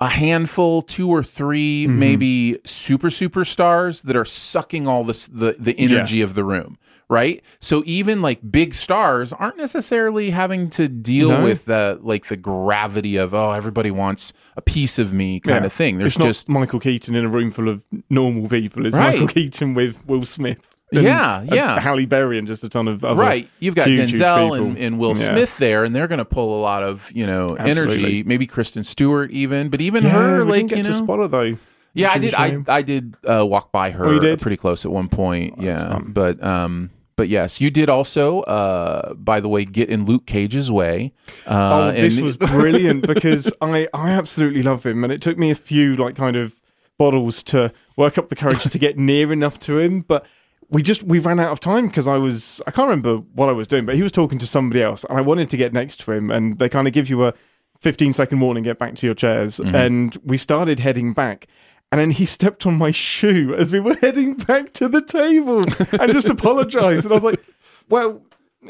a 0.00 0.08
handful, 0.08 0.82
two 0.82 1.08
or 1.08 1.22
3 1.22 1.86
Mm-hmm. 1.86 1.98
maybe 1.98 2.58
super 2.64 3.08
superstars 3.08 4.02
that 4.04 4.16
are 4.16 4.24
sucking 4.24 4.86
all 4.86 5.04
this 5.04 5.26
the 5.28 5.56
the 5.58 5.74
energy 5.78 6.20
of 6.20 6.34
the 6.34 6.44
room. 6.44 6.78
Right, 7.08 7.40
so 7.60 7.84
even 7.86 8.20
like 8.20 8.40
big 8.50 8.74
stars 8.74 9.32
aren't 9.32 9.56
necessarily 9.58 10.30
having 10.30 10.68
to 10.70 10.88
deal 10.88 11.28
No. 11.28 11.44
with 11.44 11.66
the 11.66 12.00
like 12.02 12.26
the 12.26 12.36
gravity 12.36 13.16
of 13.16 13.32
oh 13.32 13.52
everybody 13.52 13.92
wants 13.92 14.32
a 14.56 14.60
piece 14.60 14.98
of 14.98 15.12
me 15.12 15.38
kind 15.38 15.62
Yeah. 15.62 15.66
of 15.66 15.72
thing. 15.72 15.98
There's 15.98 16.14
it's 16.14 16.18
not 16.18 16.24
just 16.26 16.48
Michael 16.48 16.80
Keaton 16.80 17.14
in 17.14 17.24
a 17.24 17.28
room 17.28 17.52
full 17.52 17.68
of 17.68 17.84
normal 18.10 18.48
people. 18.48 18.86
It's 18.86 18.96
Right. 18.96 19.12
Michael 19.14 19.28
Keaton 19.28 19.74
with 19.74 20.04
Will 20.04 20.24
Smith. 20.24 20.58
Yeah, 20.92 21.42
yeah. 21.42 21.80
Halle 21.80 22.06
Berry 22.06 22.38
and 22.38 22.46
just 22.46 22.62
a 22.64 22.68
ton 22.68 22.86
of 22.88 23.02
other 23.04 23.20
right 23.20 23.48
you've 23.58 23.74
got 23.74 23.88
huge, 23.88 24.10
huge 24.10 24.20
denzel 24.20 24.52
people. 24.52 24.66
and, 24.68 24.78
and 24.78 24.98
will 24.98 25.16
Yeah. 25.16 25.32
smith 25.32 25.58
there 25.58 25.84
and 25.84 25.94
they're 25.94 26.06
going 26.08 26.18
to 26.18 26.24
pull 26.24 26.58
a 26.58 26.62
lot 26.62 26.82
of 26.82 27.10
you 27.12 27.26
know 27.26 27.54
energy 27.56 28.22
maybe 28.22 28.46
kristen 28.46 28.84
stewart 28.84 29.30
even 29.32 29.68
but 29.68 29.80
even 29.80 30.04
Yeah, 30.04 30.10
her 30.10 30.44
we 30.44 30.50
like 30.52 30.58
didn't 30.58 30.68
get 30.70 30.78
you 30.78 30.84
to 30.84 30.90
know 30.90 30.96
spot 31.04 31.18
her 31.18 31.28
though. 31.28 31.56
yeah 31.94 32.12
i 32.12 32.18
did 32.18 32.34
i 32.34 32.62
i 32.68 32.82
did 32.82 33.14
uh, 33.28 33.44
walk 33.44 33.72
by 33.72 33.90
her 33.90 34.06
Oh, 34.06 34.36
pretty 34.36 34.56
close 34.56 34.84
at 34.84 34.92
one 34.92 35.08
point 35.08 35.54
that's 35.60 35.82
yeah 35.82 35.98
but 36.06 36.42
um 36.42 36.90
but 37.16 37.30
yes, 37.30 37.62
you 37.62 37.70
did 37.70 37.88
also, 37.88 38.42
uh, 38.42 39.14
by 39.14 39.40
the 39.40 39.48
way, 39.48 39.64
get 39.64 39.88
in 39.88 40.04
Luke 40.04 40.26
Cage's 40.26 40.70
way. 40.70 41.14
Uh, 41.46 41.86
oh, 41.88 41.92
this 41.98 42.20
was 42.20 42.36
brilliant 42.36 43.06
because 43.06 43.50
I 43.62 43.88
I 43.94 44.10
absolutely 44.10 44.62
love 44.62 44.84
him, 44.84 45.02
and 45.02 45.10
it 45.10 45.22
took 45.22 45.38
me 45.38 45.50
a 45.50 45.54
few 45.54 45.96
like 45.96 46.14
kind 46.14 46.36
of 46.36 46.60
bottles 46.98 47.42
to 47.44 47.72
work 47.96 48.18
up 48.18 48.28
the 48.28 48.36
courage 48.36 48.64
to 48.70 48.78
get 48.78 48.98
near 48.98 49.32
enough 49.32 49.58
to 49.60 49.78
him, 49.78 50.02
but. 50.02 50.26
We 50.68 50.82
just 50.82 51.02
we 51.02 51.18
ran 51.18 51.38
out 51.38 51.52
of 51.52 51.60
time 51.60 51.86
because 51.86 52.08
I 52.08 52.16
was 52.16 52.60
I 52.66 52.70
can't 52.70 52.88
remember 52.88 53.18
what 53.34 53.48
I 53.48 53.52
was 53.52 53.68
doing, 53.68 53.86
but 53.86 53.94
he 53.94 54.02
was 54.02 54.12
talking 54.12 54.38
to 54.38 54.46
somebody 54.46 54.82
else, 54.82 55.04
and 55.04 55.18
I 55.18 55.20
wanted 55.20 55.50
to 55.50 55.56
get 55.56 55.72
next 55.72 56.00
to 56.00 56.12
him, 56.12 56.30
and 56.30 56.58
they 56.58 56.68
kind 56.68 56.86
of 56.86 56.92
give 56.92 57.08
you 57.08 57.24
a 57.24 57.34
15 57.80 58.12
second 58.12 58.40
warning, 58.40 58.64
get 58.64 58.78
back 58.78 58.94
to 58.96 59.06
your 59.06 59.14
chairs, 59.14 59.58
mm-hmm. 59.58 59.74
and 59.74 60.16
we 60.24 60.36
started 60.36 60.80
heading 60.80 61.12
back, 61.12 61.46
and 61.92 62.00
then 62.00 62.10
he 62.10 62.26
stepped 62.26 62.66
on 62.66 62.76
my 62.76 62.90
shoe 62.90 63.54
as 63.54 63.72
we 63.72 63.80
were 63.80 63.94
heading 63.96 64.34
back 64.34 64.72
to 64.74 64.88
the 64.88 65.02
table, 65.02 65.64
and 66.00 66.12
just 66.12 66.28
apologized, 66.30 67.04
and 67.04 67.12
I 67.12 67.14
was 67.14 67.24
like, 67.24 67.40
well. 67.88 68.22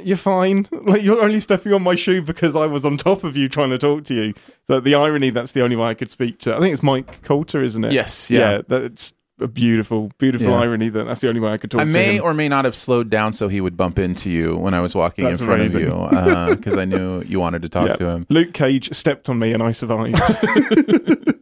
You're 0.02 0.18
fine. 0.18 0.68
Like 0.72 1.02
you're 1.02 1.22
only 1.22 1.40
stepping 1.40 1.72
on 1.72 1.82
my 1.82 1.94
shoe 1.94 2.20
because 2.20 2.54
I 2.54 2.66
was 2.66 2.84
on 2.84 2.98
top 2.98 3.24
of 3.24 3.34
you 3.34 3.48
trying 3.48 3.70
to 3.70 3.78
talk 3.78 4.04
to 4.04 4.14
you. 4.14 4.34
So 4.66 4.78
the 4.78 4.94
irony 4.94 5.30
that's 5.30 5.52
the 5.52 5.62
only 5.62 5.74
way 5.74 5.86
I 5.86 5.94
could 5.94 6.10
speak 6.10 6.38
to. 6.40 6.54
I 6.54 6.60
think 6.60 6.74
it's 6.74 6.82
Mike 6.82 7.22
Colter, 7.22 7.62
isn't 7.62 7.82
it? 7.82 7.92
Yes, 7.92 8.30
yeah. 8.30 8.60
that's 8.68 9.14
a 9.40 9.46
beautiful, 9.48 10.10
beautiful 10.18 10.48
Yeah. 10.48 10.60
irony 10.60 10.88
that 10.88 11.04
that's 11.04 11.20
the 11.20 11.28
only 11.28 11.40
way 11.40 11.52
I 11.52 11.58
could 11.58 11.70
talk 11.70 11.80
I 11.80 11.84
to 11.84 11.90
may 11.90 12.16
him. 12.16 12.24
or 12.24 12.32
may 12.32 12.48
not 12.48 12.64
have 12.64 12.74
slowed 12.74 13.10
down 13.10 13.32
so 13.34 13.48
he 13.48 13.60
would 13.60 13.76
bump 13.76 13.98
into 13.98 14.30
you 14.30 14.56
when 14.56 14.72
I 14.74 14.80
was 14.80 14.94
walking 14.94 15.24
That's 15.24 15.40
in 15.40 15.46
front 15.46 15.60
amazing. 15.60 15.82
of 15.82 15.88
you 15.88 15.94
uh, 16.18 16.54
because 16.56 16.76
I 16.78 16.84
knew 16.86 17.22
you 17.22 17.38
wanted 17.38 17.62
to 17.62 17.68
talk 17.68 17.86
Yeah. 17.88 17.96
to 17.96 18.06
him. 18.08 18.26
Luke 18.30 18.52
Cage 18.54 18.94
stepped 18.94 19.28
on 19.28 19.38
me 19.38 19.52
and 19.52 19.62
I 19.62 19.72
survived. 19.72 20.16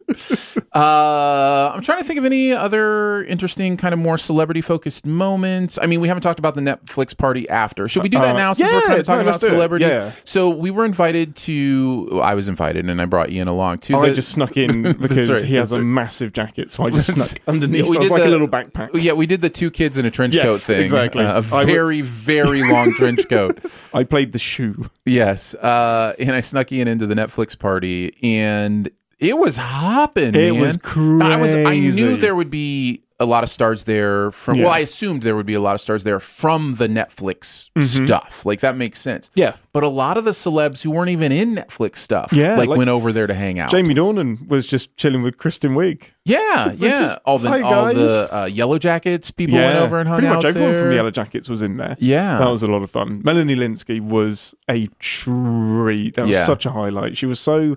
Uh, 0.75 1.71
I'm 1.75 1.83
trying 1.83 1.99
to 1.99 2.05
think 2.05 2.19
of 2.19 2.25
any 2.25 2.51
other 2.53 3.25
interesting, 3.25 3.77
kind 3.77 3.93
of 3.93 4.01
more 4.01 4.19
celebrity 4.19 4.61
focused 4.61 5.07
moments. 5.07 5.79
I 5.81 5.87
mean, 5.87 6.01
we 6.01 6.09
haven't 6.09 6.23
talked 6.23 6.41
about 6.41 6.57
the 6.57 6.61
Netflix 6.63 7.17
party 7.17 7.49
after. 7.49 7.87
Should 7.87 8.03
we 8.03 8.09
do 8.09 8.19
that 8.19 8.35
Uh, 8.35 8.39
now 8.39 8.53
since 8.55 8.71
we're 8.73 8.79
yeah, 8.81 8.87
kind 8.87 8.99
of 9.01 9.07
talking 9.07 9.25
no, 9.25 9.31
about 9.31 9.41
celebrities? 9.41 9.89
Yeah. 9.89 10.11
So 10.25 10.51
we 10.51 10.71
were 10.73 10.85
invited 10.85 11.37
to. 11.37 12.21
I 12.23 12.35
was 12.35 12.49
invited, 12.49 12.89
and 12.91 13.01
I 13.01 13.05
brought 13.05 13.31
Ian 13.31 13.47
along 13.47 13.79
too. 13.79 13.97
I 13.97 14.09
the, 14.09 14.15
just 14.15 14.31
snuck 14.33 14.57
in 14.57 14.83
because 14.95 15.31
right, 15.31 15.45
he 15.45 15.55
has 15.55 15.71
that's 15.71 15.81
a 15.81 15.83
massive 15.85 16.33
jacket, 16.33 16.73
so 16.73 16.85
I 16.85 16.91
just 16.91 17.15
snuck 17.17 17.41
underneath. 17.47 17.85
Yeah, 17.85 17.91
we 17.91 17.97
I 17.97 18.01
was 18.01 18.11
like 18.11 18.23
the- 18.25 18.29
a 18.29 18.31
little 18.31 18.49
backpack. 18.49 18.91
Yeah, 18.95 19.13
we 19.13 19.27
did 19.27 19.43
the 19.43 19.51
two 19.51 19.71
kids 19.71 19.97
in 19.97 20.07
a 20.07 20.11
trench 20.11 20.35
Yes, 20.35 20.45
coat 20.45 20.61
thing. 20.61 20.83
exactly. 20.83 21.25
Uh, 21.25 21.41
a 21.41 21.55
I 21.55 21.59
would- 21.59 21.67
very, 21.67 22.01
very 22.01 22.63
long 22.69 22.95
trench 22.95 23.29
coat. 23.31 23.61
I 23.93 24.03
played 24.03 24.33
the 24.33 24.39
shoe. 24.41 24.91
Yes. 25.07 25.55
Uh, 25.55 26.15
and 26.19 26.33
I 26.33 26.41
snuck 26.41 26.73
Ian 26.73 26.89
into 26.89 27.07
the 27.07 27.15
Netflix 27.15 27.57
party, 27.57 28.17
and 28.25 28.91
it 29.19 29.39
was 29.39 29.57
hopping. 29.57 30.35
It 30.35 30.53
man. 30.53 30.61
was 30.61 30.79
I 30.87 31.37
was. 31.37 31.55
I 31.55 31.79
knew 31.79 32.17
there 32.17 32.35
would 32.35 32.51
be 32.51 33.01
a 33.21 33.27
lot 33.27 33.45
of 33.45 33.49
stars 33.51 33.85
there 33.85 34.33
from. 34.33 34.57
Yeah. 34.59 34.65
Well, 34.65 34.73
I 34.75 34.81
assumed 34.81 35.23
there 35.23 35.37
would 35.37 35.47
be 35.47 35.55
a 35.55 35.61
lot 35.61 35.75
of 35.77 35.81
stars 35.81 36.03
there 36.05 36.19
from 36.19 36.75
the 36.75 36.89
Netflix 36.89 37.71
stuff. 37.83 38.45
Like 38.45 38.61
that 38.61 38.77
makes 38.77 39.01
sense. 39.01 39.29
Mm-hmm. 39.31 39.41
Yeah. 39.41 39.57
But 39.73 39.83
a 39.85 39.89
lot 39.89 40.17
of 40.17 40.25
the 40.25 40.31
celebs 40.33 40.83
who 40.83 40.91
weren't 40.91 41.11
even 41.11 41.33
in 41.33 41.55
Netflix 41.55 41.97
stuff, 41.97 42.33
Yeah, 42.33 42.57
like, 42.57 42.69
like- 42.69 42.79
went 42.79 42.91
over 42.91 43.13
there 43.13 43.27
to 43.27 43.35
hang 43.35 43.59
out. 43.59 43.71
Jamie 43.71 43.95
Dornan 43.95 44.49
was 44.49 44.67
just 44.67 44.97
chilling 44.97 45.23
with 45.23 45.37
Kristen 45.39 45.75
Wiig. 45.75 46.05
Yeah, 46.25 46.73
yeah. 46.73 46.89
just, 47.01 47.19
all 47.25 47.39
the 47.39 47.49
"Hi, 47.51 47.61
all 47.61 47.93
the 47.93 48.29
uh, 48.33 48.47
Yellowjackets 48.47 49.35
people 49.37 49.57
went 49.59 49.77
over 49.79 49.99
and 50.01 50.09
hung 50.09 50.19
pretty 50.21 50.29
out 50.35 50.43
Pretty 50.43 50.59
much 50.61 50.65
everyone 50.65 50.73
there. 50.91 51.01
from 51.03 51.13
the 51.13 51.21
Yellowjackets 51.23 51.49
was 51.49 51.63
in 51.63 51.77
there. 51.77 51.97
Yeah. 51.99 52.39
that 52.39 52.49
was 52.51 52.63
a 52.63 52.67
lot 52.67 52.83
of 52.83 52.91
fun. 52.91 53.21
Melanie 53.25 53.57
Lynskey 53.57 54.01
was 54.01 54.55
a 54.69 54.87
treat. 54.99 56.15
That 56.15 56.23
was 56.27 56.31
Yeah. 56.33 56.45
such 56.47 56.67
a 56.67 56.71
highlight. 56.71 57.17
She 57.17 57.27
was 57.27 57.41
so 57.41 57.77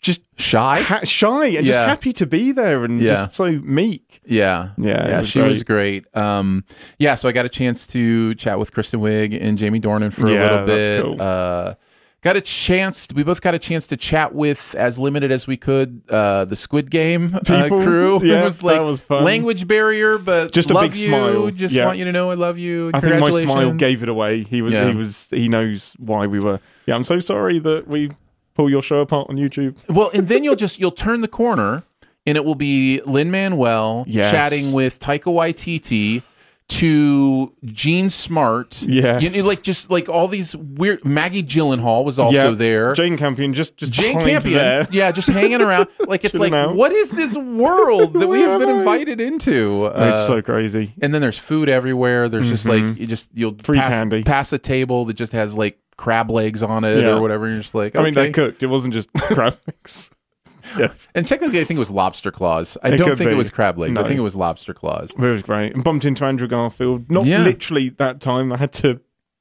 just 0.00 0.20
Shy. 0.36 0.80
ha- 0.80 1.00
shy 1.04 1.46
and 1.46 1.66
just 1.66 1.78
happy 1.78 2.12
to 2.14 2.26
be 2.26 2.52
there 2.52 2.84
and 2.84 3.00
Yeah. 3.00 3.14
just 3.14 3.34
so 3.34 3.50
meek. 3.62 4.20
Yeah, 4.26 4.70
Yeah, 4.78 5.08
yeah. 5.08 5.18
was 5.20 5.28
she 5.28 5.40
was 5.40 5.62
great. 5.62 6.04
Um, 6.16 6.64
yeah, 6.98 7.14
so 7.14 7.28
I 7.28 7.32
got 7.32 7.46
a 7.46 7.48
chance 7.48 7.86
to 7.88 8.34
chat 8.36 8.58
with 8.58 8.72
Kristen 8.72 9.00
Wiig 9.00 9.36
and 9.40 9.56
Jamie 9.58 9.80
Dornan 9.80 10.12
for 10.12 10.26
a 10.26 10.30
Yeah, 10.32 10.42
little 10.50 10.66
that's 10.66 10.88
bit. 10.88 11.02
cool. 11.02 11.22
Uh, 11.22 11.74
got 12.22 12.36
a 12.36 12.40
chance. 12.40 13.08
We 13.14 13.24
both 13.24 13.40
got 13.40 13.54
a 13.54 13.58
chance 13.58 13.86
to 13.88 13.96
chat 13.96 14.32
with 14.34 14.74
as 14.78 14.98
limited 15.00 15.32
as 15.32 15.46
we 15.48 15.56
could 15.56 16.02
uh, 16.08 16.44
the 16.44 16.54
Squid 16.56 16.90
Game 16.90 17.34
uh, 17.48 17.66
crew. 17.68 18.20
Yeah, 18.24 18.42
it 18.42 18.44
was 18.44 18.62
like 18.62 18.76
that 18.76 18.82
was 18.84 19.00
fun. 19.00 19.24
language 19.24 19.66
barrier, 19.66 20.18
but 20.18 20.52
Just 20.52 20.70
a 20.70 20.74
love 20.74 20.84
big 20.92 20.96
you. 20.96 21.08
smile. 21.08 21.50
Just 21.50 21.74
Yeah. 21.74 21.86
want 21.86 21.98
you 21.98 22.04
to 22.04 22.12
know 22.12 22.30
I 22.30 22.34
love 22.34 22.58
you. 22.58 22.90
I 22.94 23.00
think 23.00 23.20
my 23.20 23.30
smile 23.30 23.72
gave 23.74 24.02
it 24.02 24.08
away. 24.08 24.42
He 24.44 24.62
was 24.62 24.72
Yeah. 24.74 24.88
he 24.88 24.96
was 24.96 25.28
he 25.30 25.48
knows 25.48 25.94
why 25.98 26.26
we 26.26 26.38
were. 26.38 26.60
Yeah, 26.86 26.94
I'm 26.96 27.04
so 27.04 27.18
sorry 27.20 27.58
that 27.60 27.86
we 27.88 28.10
pull 28.54 28.70
your 28.70 28.82
show 28.82 28.98
apart 28.98 29.28
on 29.30 29.36
YouTube. 29.36 29.76
Well, 29.88 30.10
and 30.14 30.28
then 30.28 30.44
you'll 30.44 30.56
just 30.56 30.78
you'll 30.80 30.90
turn 30.90 31.20
the 31.20 31.28
corner, 31.28 31.82
and 32.26 32.36
it 32.36 32.44
will 32.44 32.54
be 32.54 33.00
Lin 33.06 33.30
Manuel 33.30 34.04
Yes. 34.06 34.30
chatting 34.30 34.72
with 34.72 35.00
Taika 35.00 35.24
Waititi 35.32 36.22
to 36.68 37.52
Jean 37.66 38.08
Smart. 38.08 38.82
Yes. 38.82 39.22
you 39.22 39.42
know, 39.42 39.46
like 39.46 39.62
just 39.62 39.90
like 39.90 40.08
all 40.08 40.26
these 40.28 40.56
weird. 40.56 41.04
Maggie 41.04 41.42
Gyllenhaal 41.42 42.02
was 42.04 42.18
also 42.18 42.50
Yeah, 42.50 42.54
there. 42.56 42.94
Jane 42.94 43.18
Campion 43.18 43.52
just 43.52 43.76
just 43.76 43.92
Jane 43.92 44.18
Campion, 44.18 44.54
there. 44.54 44.88
yeah, 44.90 45.12
just 45.12 45.28
hanging 45.28 45.60
around. 45.60 45.88
Like 46.12 46.24
it's 46.24 46.34
like, 46.34 46.52
out. 46.52 46.74
what 46.74 46.92
is 46.92 47.10
this 47.10 47.36
world 47.36 48.12
that 48.14 48.26
we 48.28 48.40
have 48.42 48.58
been 48.58 48.68
I? 48.68 48.78
invited 48.78 49.20
into? 49.20 49.86
Uh, 49.86 50.10
it's 50.10 50.26
so 50.26 50.42
crazy. 50.42 50.94
and 51.00 51.12
then 51.14 51.20
there's 51.22 51.38
food 51.38 51.68
everywhere. 51.68 52.28
There's 52.28 52.48
just 52.48 52.66
like 52.66 52.82
you 52.98 53.06
just 53.06 53.30
you'll 53.34 53.52
Mm-hmm. 53.52 53.64
Free 53.64 53.78
pass, 53.78 53.90
candy. 53.90 54.22
pass 54.24 54.52
a 54.52 54.58
table 54.58 55.04
that 55.06 55.14
just 55.14 55.32
has 55.32 55.56
like 55.56 55.78
crab 56.02 56.30
legs 56.30 56.62
on 56.64 56.82
it 56.82 57.00
Yeah. 57.00 57.10
or 57.16 57.20
whatever. 57.20 57.44
And 57.46 57.54
you're 57.54 57.62
just 57.62 57.74
like, 57.76 57.94
I 57.94 58.00
mean, 58.02 58.08
okay. 58.18 58.26
they 58.26 58.32
cooked. 58.32 58.62
It 58.62 58.66
wasn't 58.66 58.92
just 58.92 59.12
crab 59.16 59.56
legs. 59.68 60.10
yes. 60.78 61.08
And 61.14 61.26
technically, 61.28 61.60
I 61.60 61.64
think 61.64 61.76
it 61.76 61.84
was 61.86 61.92
lobster 61.92 62.32
claws. 62.32 62.76
I 62.82 62.88
It 62.88 62.96
don't 62.96 63.16
think 63.16 63.30
it 63.30 63.36
was 63.36 63.50
crab 63.50 63.78
legs. 63.78 63.96
I 63.96 64.02
think 64.02 64.16
it 64.18 64.22
was 64.22 64.34
lobster 64.34 64.74
claws. 64.74 65.12
It 65.12 65.18
was 65.20 65.42
great. 65.42 65.74
And 65.74 65.84
bumped 65.84 66.04
into 66.04 66.24
Andrew 66.24 66.48
Garfield. 66.48 67.08
Not 67.10 67.24
Yeah. 67.24 67.44
literally 67.44 67.90
that 67.90 68.20
time. 68.20 68.52
I 68.52 68.56
had 68.56 68.72
to. 68.74 69.00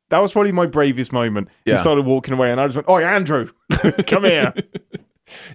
That 0.10 0.20
was 0.22 0.34
probably 0.34 0.52
my 0.52 0.66
bravest 0.66 1.12
moment. 1.14 1.48
Yeah. 1.66 1.76
He 1.76 1.80
started 1.80 2.06
walking 2.06 2.34
away, 2.34 2.52
and 2.52 2.60
I 2.60 2.68
just 2.68 2.76
went, 2.76 2.86
"Oh, 2.90 2.98
Andrew, 2.98 3.50
come 4.08 4.26
here." 4.26 4.54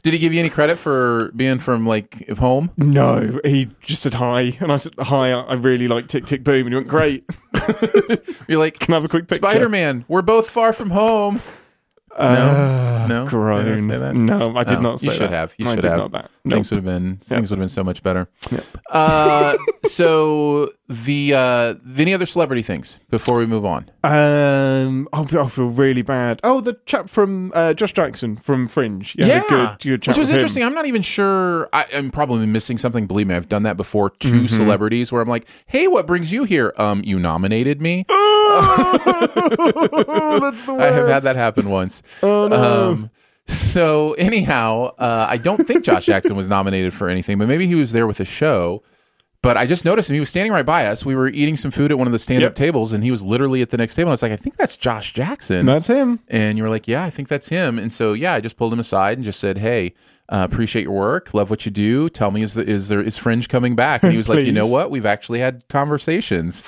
Did 0.02 0.12
he 0.12 0.18
give 0.18 0.32
you 0.32 0.40
any 0.40 0.50
credit 0.50 0.78
for 0.78 1.30
being 1.36 1.58
from 1.58 1.86
like 1.86 2.28
home? 2.38 2.70
no, 2.76 3.40
he 3.44 3.68
just 3.80 4.02
said 4.02 4.14
hi, 4.14 4.56
and 4.60 4.70
I 4.72 4.76
said, 4.76 4.94
"Hi, 4.98 5.30
I 5.32 5.54
really 5.54 5.88
like 5.88 6.08
Tick 6.08 6.26
Tick 6.26 6.44
Boom," 6.44 6.66
and 6.66 6.68
he 6.70 6.74
went, 6.74 6.88
"Great." 6.88 7.24
You're 8.48 8.58
like 8.58 8.78
Can 8.78 8.94
I 8.94 8.96
have 8.98 9.04
a 9.04 9.08
quick 9.08 9.24
picture? 9.28 9.36
Spider 9.36 9.68
Man. 9.68 10.04
We're 10.08 10.22
both 10.22 10.48
far 10.50 10.72
from 10.72 10.90
home. 10.90 11.40
Uh, 12.16 13.06
No, 13.08 13.24
Did 13.24 13.26
I 13.26 13.30
groan. 13.30 13.88
say 13.90 13.98
that? 13.98 14.14
No, 14.14 14.56
I 14.56 14.64
did 14.64 14.78
Oh, 14.78 14.80
not 14.80 15.00
say 15.00 15.06
that. 15.08 15.12
You 15.12 15.16
should 15.18 15.30
that. 15.30 15.36
have. 15.36 15.54
You 15.58 15.68
I 15.68 15.74
should 15.74 15.84
have. 15.84 16.28
Not 16.46 16.50
that. 16.50 16.50
No. 16.50 16.56
Things 16.56 16.70
would 16.70 16.76
have 16.76 16.84
been 16.84 17.16
things 17.18 17.50
would 17.50 17.58
have 17.58 17.62
been 17.62 17.68
so 17.68 17.84
much 17.84 18.02
better. 18.02 18.28
Uh, 18.90 19.56
so 19.86 20.70
the 20.88 21.34
uh, 21.34 21.74
any 21.96 22.14
other 22.14 22.26
celebrity 22.26 22.62
things 22.62 22.98
before 23.10 23.38
we 23.38 23.46
move 23.46 23.64
on? 23.64 23.90
Um, 24.04 25.08
oh, 25.12 25.26
I 25.40 25.48
feel 25.48 25.66
really 25.66 26.02
bad. 26.02 26.40
Oh, 26.44 26.60
the 26.60 26.78
chap 26.86 27.08
from 27.08 27.52
uh, 27.54 27.74
Josh 27.74 27.92
Jackson 27.92 28.36
from 28.36 28.68
Fringe. 28.68 29.14
Yeah, 29.18 29.40
the 29.40 29.44
good, 29.48 29.78
good 29.80 30.02
chat 30.02 30.12
which 30.14 30.18
was 30.18 30.30
interesting. 30.30 30.62
I'm 30.62 30.74
not 30.74 30.86
even 30.86 31.02
sure. 31.02 31.68
I, 31.72 31.86
I'm 31.92 32.10
probably 32.10 32.46
missing 32.46 32.78
something. 32.78 33.06
Believe 33.06 33.26
me, 33.26 33.34
I've 33.34 33.48
done 33.48 33.64
that 33.64 33.76
before 33.76 34.10
2 34.10 34.36
Mm-hmm. 34.36 34.46
celebrities 34.46 35.10
where 35.10 35.22
I'm 35.22 35.28
like, 35.28 35.46
"Hey, 35.66 35.88
what 35.88 36.06
brings 36.06 36.32
you 36.32 36.44
here? 36.44 36.72
Um, 36.78 37.02
you 37.04 37.18
nominated 37.18 37.80
me." 37.80 38.04
oh, 38.08 40.38
that's 40.42 40.64
the 40.66 40.74
worst. 40.74 40.78
I 40.82 40.90
have 40.94 41.08
had 41.08 41.22
that 41.24 41.36
happen 41.36 41.68
once. 41.70 42.02
Oh 42.22 42.48
no. 42.48 42.90
Um, 42.90 43.10
so 43.48 44.12
anyhow, 44.14 44.94
uh, 44.98 45.26
I 45.28 45.36
don't 45.36 45.66
think 45.66 45.84
Josh 45.84 46.06
Jackson 46.06 46.36
was 46.36 46.48
nominated 46.48 46.92
for 46.94 47.08
anything, 47.08 47.38
but 47.38 47.48
maybe 47.48 47.66
he 47.66 47.74
was 47.74 47.92
there 47.92 48.06
with 48.06 48.20
a 48.20 48.24
show. 48.24 48.82
But 49.42 49.56
I 49.56 49.64
just 49.66 49.84
noticed 49.84 50.10
him. 50.10 50.14
He 50.14 50.20
was 50.20 50.30
standing 50.30 50.50
right 50.50 50.66
by 50.66 50.86
us. 50.86 51.04
We 51.04 51.14
were 51.14 51.28
eating 51.28 51.56
some 51.56 51.70
food 51.70 51.92
at 51.92 51.98
one 51.98 52.08
of 52.08 52.12
the 52.12 52.18
stand-up 52.18 52.48
Yep. 52.50 52.54
tables, 52.56 52.92
and 52.92 53.04
he 53.04 53.12
was 53.12 53.22
literally 53.24 53.62
at 53.62 53.70
the 53.70 53.76
next 53.76 53.94
table. 53.94 54.10
I 54.10 54.12
was 54.12 54.22
like, 54.22 54.32
I 54.32 54.36
think 54.36 54.56
that's 54.56 54.76
Josh 54.76 55.12
Jackson. 55.12 55.64
that's 55.66 55.86
him. 55.86 56.18
and 56.26 56.58
you 56.58 56.64
were 56.64 56.70
like, 56.70 56.88
Yeah, 56.88 57.04
I 57.04 57.10
think 57.10 57.28
that's 57.28 57.48
him. 57.48 57.78
And 57.78 57.92
so 57.92 58.12
yeah, 58.12 58.32
I 58.34 58.40
just 58.40 58.56
pulled 58.56 58.72
him 58.72 58.80
aside 58.80 59.18
and 59.18 59.24
just 59.24 59.38
said, 59.38 59.58
Hey, 59.58 59.94
uh, 60.28 60.44
appreciate 60.50 60.82
your 60.82 60.92
work. 60.94 61.32
Love 61.32 61.50
what 61.50 61.64
you 61.64 61.70
do. 61.70 62.08
Tell 62.08 62.32
me, 62.32 62.42
is 62.42 62.54
the, 62.54 62.66
is 62.68 62.88
there 62.88 63.00
is 63.00 63.16
Fringe 63.16 63.48
coming 63.48 63.76
back? 63.76 64.02
And 64.02 64.10
he 64.10 64.16
was 64.18 64.28
like, 64.28 64.44
You 64.44 64.50
know 64.52 64.66
what? 64.66 64.90
We've 64.90 65.06
actually 65.06 65.38
had 65.38 65.62
conversations. 65.68 66.60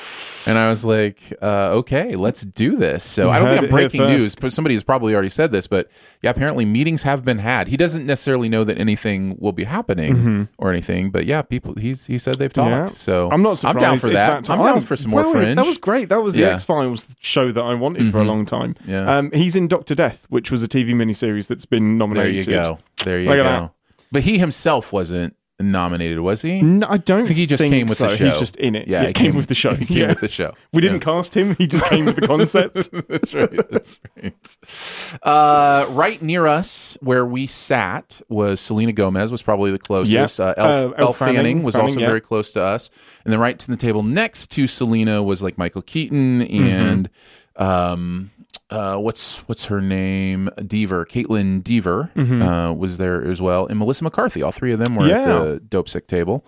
And 0.47 0.57
I 0.59 0.71
was 0.71 0.85
like, 0.85 1.21
uh, 1.43 1.71
Okay, 1.79 2.15
let's 2.15 2.43
do 2.43 2.77
this. 2.77 3.05
So 3.05 3.31
I 3.31 3.39
don't 3.39 3.49
think 3.49 3.65
I'm 3.65 3.71
breaking 3.71 4.05
news. 4.07 4.35
But 4.35 4.53
somebody 4.53 4.75
has 4.75 4.85
probably 4.85 5.15
already 5.15 5.29
said 5.29 5.51
this, 5.53 5.67
but 5.67 5.91
yeah, 6.23 6.31
apparently 6.31 6.65
meetings 6.65 7.03
have 7.03 7.25
been 7.25 7.39
had. 7.39 7.69
He 7.69 7.77
doesn't 7.77 8.07
necessarily 8.07 8.49
know 8.49 8.65
that 8.65 8.79
anything 8.79 9.37
will 9.39 9.53
be 9.53 9.65
happening 9.65 10.49
or 10.59 10.71
anything, 10.71 11.11
but 11.11 11.27
yeah, 11.27 11.43
people. 11.43 11.75
He's 11.75 12.07
he 12.07 12.19
said 12.19 12.39
they've 12.39 12.53
talked. 12.53 12.71
Mm-hmm. 12.71 12.93
Yeah. 12.93 12.99
So 12.99 13.31
I'm 13.31 13.43
not 13.43 13.59
surprised. 13.59 13.77
I'm 13.77 13.83
down 13.83 13.99
for 13.99 14.07
it's 14.09 14.17
that. 14.17 14.51
I'm 14.51 14.59
down 14.65 14.81
for 14.83 14.97
some 14.97 15.11
more 15.11 15.23
Well, 15.23 15.33
Fringe. 15.33 15.57
That 15.57 15.67
was 15.67 15.79
great. 15.79 16.09
That 16.09 16.23
was 16.23 16.35
the 16.35 16.41
Yeah. 16.41 16.47
Mm-hmm. 16.49 16.55
X 16.55 16.65
Files 16.65 17.17
show 17.21 17.51
that 17.51 17.63
I 17.63 17.75
wanted 17.75 18.11
for 18.11 18.21
a 18.21 18.25
long 18.25 18.47
time. 18.47 18.75
Yeah. 18.87 19.19
Um, 19.19 19.31
he's 19.33 19.57
in 19.57 19.69
Doctor 19.69 19.95
Death, 19.95 20.27
which 20.29 20.51
was 20.51 20.63
a 20.63 20.69
TV 20.69 20.91
miniseries 20.91 21.47
that's 21.49 21.67
been 21.67 21.99
nominated. 21.99 22.45
there 22.47 22.59
you 22.59 22.65
go. 22.65 22.79
There 23.05 23.19
you 23.21 23.29
Look 23.31 23.37
go. 23.39 23.73
But 24.11 24.23
he 24.23 24.39
himself 24.39 24.93
wasn't 24.93 25.37
nominated, 25.61 26.21
was 26.21 26.43
he? 26.43 26.63
No, 26.63 26.87
I 26.89 26.99
don't 26.99 27.25
think 27.27 27.37
he 27.37 27.47
just 27.47 27.65
came 27.65 27.87
with 27.89 27.99
so. 27.99 28.07
the 28.09 28.17
show. 28.17 28.31
He's 28.31 28.39
just 28.39 28.57
in 28.57 28.75
it. 28.75 28.87
Yeah, 28.89 29.03
Yeah, 29.03 29.09
he 29.09 29.13
came, 29.15 29.27
came- 29.33 29.37
with 29.37 29.47
the 29.49 29.55
show. 29.55 29.75
He 29.79 29.85
came 29.87 29.97
yeah. 29.99 30.07
with 30.09 30.21
the 30.21 30.29
show. 30.29 30.55
We 30.73 30.81
didn't 30.81 31.01
cast 31.01 31.35
him. 31.37 31.55
He 31.57 31.67
just 31.67 31.85
came 31.87 32.05
with 32.05 32.17
the 32.17 32.27
concept. 32.27 32.75
That's 33.09 33.35
right. 33.35 33.71
That's 33.71 33.99
right. 34.17 35.19
Uh, 35.23 35.87
right 35.91 36.21
near 36.23 36.47
us, 36.47 36.97
where 37.01 37.25
we 37.25 37.47
sat, 37.47 38.21
was 38.29 38.61
Selena 38.61 38.93
Gomez. 38.93 39.31
Was 39.33 39.43
probably 39.43 39.71
the 39.71 39.79
closest. 39.79 40.39
Yeah. 40.39 40.45
Uh, 40.47 40.55
Elle, 40.57 40.89
Uh, 40.89 40.93
Elle 40.99 41.13
Fanning, 41.13 41.37
Fanning- 41.37 41.63
was 41.63 41.75
Fanning, 41.75 41.85
also 41.91 42.01
yeah. 42.01 42.07
very 42.07 42.21
close 42.21 42.53
to 42.53 42.63
us. 42.63 42.91
And 43.25 43.33
then 43.33 43.41
right 43.41 43.59
to 43.59 43.67
the 43.69 43.77
table 43.77 44.03
next 44.03 44.51
to 44.53 44.67
Selena 44.67 45.23
was 45.23 45.43
like 45.43 45.59
Michael 45.59 45.83
Keaton 45.83 46.41
Mm-hmm. 46.41 46.65
and 46.65 47.11
um, 47.57 48.31
uh, 48.71 48.97
what's 48.97 49.39
what's 49.49 49.67
her 49.67 49.81
name? 49.81 50.51
Dever, 50.67 51.05
Kaitlyn 51.07 51.63
Dever 51.63 52.11
uh, 52.17 52.73
was 52.73 52.99
there 52.99 53.25
as 53.25 53.41
well, 53.41 53.67
and 53.67 53.79
Melissa 53.79 54.05
McCarthy. 54.05 54.43
All 54.43 54.53
three 54.53 54.73
of 54.73 54.79
them 54.79 54.95
were 54.95 55.05
at 55.07 55.11
Mm-hmm. 55.11 55.55
The 55.55 55.61
Dopesick 55.61 56.07
table. 56.07 56.45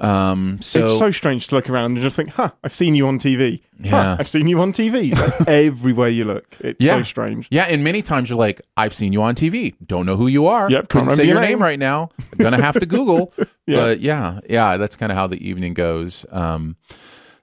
Um, 0.00 0.58
so, 0.62 0.84
it's 0.84 0.96
so 0.96 1.10
strange 1.10 1.48
to 1.48 1.56
look 1.56 1.68
around 1.68 1.94
and 1.94 2.02
just 2.02 2.14
think, 2.14 2.28
"Huh, 2.30 2.50
I've 2.62 2.72
seen 2.72 2.94
you 2.94 3.08
on 3.08 3.18
TV. 3.18 3.60
Yeah. 3.80 3.90
Huh, 3.90 4.16
I've 4.20 4.28
seen 4.28 4.46
you 4.46 4.60
on 4.60 4.72
TV." 4.72 5.10
Like, 5.40 5.48
everywhere 5.48 6.08
you 6.08 6.24
look, 6.24 6.56
it's 6.60 6.80
Yeah. 6.80 6.98
so 6.98 7.02
strange. 7.02 7.48
Yeah, 7.50 7.64
and 7.64 7.82
many 7.82 8.00
times 8.02 8.30
you're 8.30 8.38
like, 8.38 8.60
I've 8.76 8.94
seen 8.94 9.12
you 9.12 9.22
on 9.22 9.34
TV. 9.34 9.74
Don't 9.84 10.06
know 10.06 10.14
who 10.14 10.28
you 10.28 10.46
are. 10.46 10.70
Yep, 10.70 10.88
can't 10.88 11.06
Couldn't 11.06 11.10
say 11.16 11.24
your 11.24 11.34
your 11.34 11.40
name. 11.42 11.50
name. 11.58 11.62
right 11.62 11.78
now. 11.80 12.10
Gonna 12.36 12.62
have 12.62 12.78
to 12.78 12.86
Google. 12.86 13.34
Yeah. 13.66 13.76
But 13.80 14.00
yeah, 14.00 14.40
yeah, 14.48 14.78
that's 14.78 14.96
kind 14.96 15.12
of 15.12 15.18
how 15.18 15.26
the 15.26 15.46
evening 15.46 15.74
goes. 15.74 16.24
Um, 16.32 16.76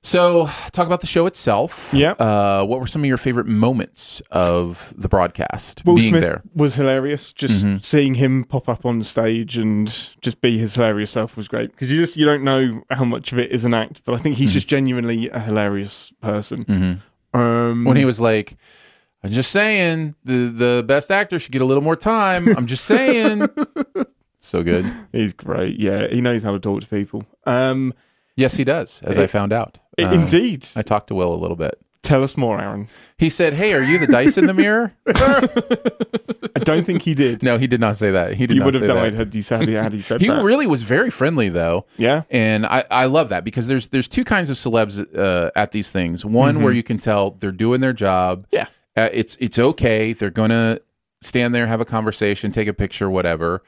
so 0.05 0.47
talk 0.71 0.85
about 0.85 1.01
the 1.01 1.07
show 1.07 1.25
itself. 1.25 1.89
Yep. 1.93 2.21
Uh, 2.21 2.63
what 2.65 2.79
were 2.79 2.85
some 2.85 3.01
of 3.01 3.07
your 3.07 3.17
favorite 3.17 3.47
moments 3.47 4.21
of 4.29 4.93
the 4.95 5.07
broadcast 5.09 5.83
Will 5.83 5.95
being 5.95 6.09
Smith 6.11 6.21
there? 6.21 6.43
was 6.53 6.75
hilarious. 6.75 7.33
Just 7.33 7.65
Mm-hmm. 7.65 7.77
seeing 7.81 8.13
him 8.15 8.43
pop 8.43 8.69
up 8.69 8.85
on 8.85 9.03
stage 9.03 9.57
and 9.57 9.87
just 10.21 10.41
be 10.41 10.57
his 10.59 10.75
hilarious 10.75 11.09
self 11.11 11.35
was 11.35 11.47
great 11.47 11.71
because 11.71 11.91
you 11.91 11.99
just 11.99 12.15
you 12.17 12.25
don't 12.25 12.43
know 12.43 12.83
how 12.91 13.03
much 13.03 13.31
of 13.33 13.39
it 13.39 13.51
is 13.51 13.65
an 13.65 13.73
act, 13.73 14.03
but 14.05 14.13
I 14.13 14.17
think 14.17 14.35
Mm-hmm. 14.35 14.41
he's 14.43 14.53
just 14.53 14.67
genuinely 14.67 15.29
a 15.29 15.39
hilarious 15.39 16.13
person. 16.21 17.01
Um, 17.33 17.83
When 17.85 17.97
he 17.97 18.05
was 18.05 18.21
like, 18.21 18.55
I'm 19.23 19.31
just 19.31 19.51
saying, 19.51 20.13
the 20.23 20.47
the 20.49 20.83
best 20.87 21.09
actor 21.09 21.39
should 21.39 21.51
get 21.51 21.61
a 21.63 21.65
little 21.65 21.83
more 21.83 21.95
time. 21.95 22.47
I'm 22.57 22.67
just 22.67 22.85
saying. 22.85 23.47
So 24.39 24.61
good. 24.61 24.85
He's 25.11 25.33
great. 25.33 25.79
Yeah, 25.79 26.05
he 26.07 26.21
knows 26.21 26.43
how 26.43 26.51
to 26.51 26.59
talk 26.59 26.81
to 26.81 26.87
people. 26.87 27.25
Um, 27.47 27.95
Yes, 28.37 28.55
he 28.55 28.63
does, 28.65 29.01
as 29.01 29.17
I 29.17 29.25
found 29.27 29.51
out. 29.53 29.77
Uh, 29.99 30.09
indeed. 30.11 30.67
I 30.75 30.81
talked 30.81 31.07
to 31.07 31.15
Will 31.15 31.33
a 31.33 31.37
little 31.37 31.55
bit. 31.57 31.79
Tell 32.01 32.23
us 32.23 32.37
more, 32.37 32.61
Aaron. 32.61 32.87
He 33.17 33.29
said, 33.31 33.53
Hey, 33.53 33.73
are 33.73 33.81
you 33.81 33.97
the 33.97 34.05
dice 34.07 34.37
in 34.37 34.45
the 34.45 34.53
mirror? 34.53 34.93
I 35.07 36.59
don't 36.59 36.85
think 36.85 37.01
he 37.01 37.13
did. 37.15 37.41
No, 37.43 37.57
he 37.57 37.67
did 37.67 37.79
not 37.79 37.97
say 37.97 38.11
that. 38.11 38.35
He 38.35 38.45
did 38.47 38.53
you 38.55 38.59
not 38.59 38.65
would 38.65 38.73
have 38.75 38.83
say 38.83 38.87
died 38.87 39.13
that. 39.13 39.17
had 39.17 39.35
you 39.35 39.41
said 39.41 39.67
had 39.67 39.93
he 39.93 40.01
said 40.01 40.21
He 40.21 40.27
that. 40.27 40.43
really 40.43 40.67
was 40.67 40.83
very 40.83 41.09
friendly, 41.09 41.49
though. 41.49 41.85
yeah. 41.97 42.21
And 42.29 42.65
I, 42.65 42.83
I 42.91 43.05
love 43.05 43.29
that 43.29 43.43
because 43.43 43.67
there's 43.67 43.87
there's 43.89 44.07
two 44.07 44.23
kinds 44.23 44.49
of 44.49 44.57
celebs 44.57 45.03
uh, 45.17 45.51
at 45.55 45.71
these 45.71 45.91
things. 45.91 46.23
One 46.23 46.61
where 46.61 46.73
you 46.73 46.83
can 46.83 46.97
tell 46.97 47.31
they're 47.31 47.51
doing 47.51 47.81
their 47.81 47.93
job. 47.93 48.47
Mm-hmm. 48.47 48.55
Yeah. 48.55 48.67
Uh, 48.97 49.09
it's 49.11 49.35
it's 49.39 49.59
okay. 49.59 50.13
They're 50.13 50.29
gonna 50.29 50.79
stand 51.21 51.53
there, 51.55 51.67
have 51.67 51.81
a 51.81 51.85
conversation, 51.85 52.51
take 52.51 52.67
a 52.67 52.73
picture, 52.73 53.09
whatever. 53.09 53.63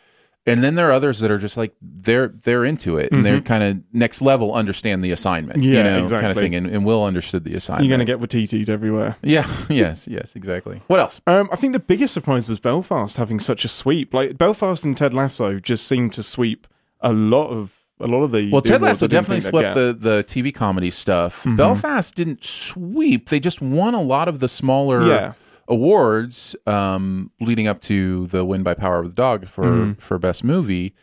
And 0.47 0.63
then 0.63 0.75
there 0.75 0.87
are 0.89 0.91
others 0.91 1.19
that 1.19 1.29
are 1.29 1.37
just 1.37 1.57
like 1.57 1.75
they're 1.81 2.29
they're 2.29 2.63
into 2.65 2.97
it 2.97 3.11
and 3.11 3.25
they're 3.25 3.41
kind 3.41 3.63
of 3.63 3.83
next 3.93 4.21
level 4.21 4.53
understand 4.53 5.03
the 5.03 5.11
assignment. 5.11 5.61
you 5.61 5.73
Mm-hmm. 5.75 5.85
Yeah, 5.85 5.99
know, 5.99 6.09
kind 6.19 6.31
of 6.31 6.37
thing. 6.37 6.55
And, 6.55 6.67
and 6.67 6.85
Will 6.85 7.03
understood 7.03 7.43
the 7.43 7.53
assignment. 7.55 7.85
You're 7.85 7.97
going 7.97 8.05
to 8.07 8.11
get 8.11 8.19
Waititi'd 8.19 8.69
everywhere. 8.69 9.17
yeah. 9.21 9.45
Yes. 9.69 10.07
Yes. 10.07 10.35
Exactly. 10.35 10.81
What 10.87 10.99
else? 10.99 11.19
Um, 11.27 11.49
I 11.51 11.55
think 11.57 11.73
the 11.73 11.79
biggest 11.79 12.13
surprise 12.13 12.47
was 12.49 12.59
Belfast 12.59 13.17
having 13.17 13.39
such 13.39 13.65
a 13.65 13.67
sweep. 13.67 14.13
Like 14.13 14.37
Belfast 14.37 14.83
and 14.83 14.97
Ted 14.97 15.13
Lasso 15.13 15.59
just 15.59 15.87
seemed 15.87 16.13
to 16.13 16.23
sweep 16.23 16.65
a 17.01 17.11
lot 17.13 17.49
of 17.49 17.75
a 17.99 18.07
lot 18.07 18.21
of 18.23 18.31
the. 18.31 18.51
Well, 18.51 18.61
the 18.61 18.69
Ted 18.69 18.81
Lasso 18.81 19.07
definitely 19.07 19.41
swept 19.41 19.75
the, 19.75 19.95
the 19.99 20.23
TV 20.23 20.53
comedy 20.53 20.91
stuff. 20.91 21.43
Belfast 21.45 22.13
didn't 22.15 22.43
sweep. 22.45 23.29
They 23.29 23.39
just 23.39 23.59
won 23.61 23.93
a 23.95 24.01
lot 24.01 24.27
of 24.27 24.39
the 24.39 24.47
smaller 24.47 25.05
Yeah. 25.05 25.33
Awards 25.67 26.55
um, 26.65 27.31
leading 27.39 27.67
up 27.67 27.81
to 27.81 28.27
the 28.27 28.43
win 28.45 28.63
by 28.63 28.73
Power 28.73 28.99
of 28.99 29.05
the 29.05 29.13
Dog 29.13 29.47
for 29.47 29.63
Mm-hmm. 29.63 29.91
for 29.93 30.17
best 30.17 30.43
movie. 30.43 30.93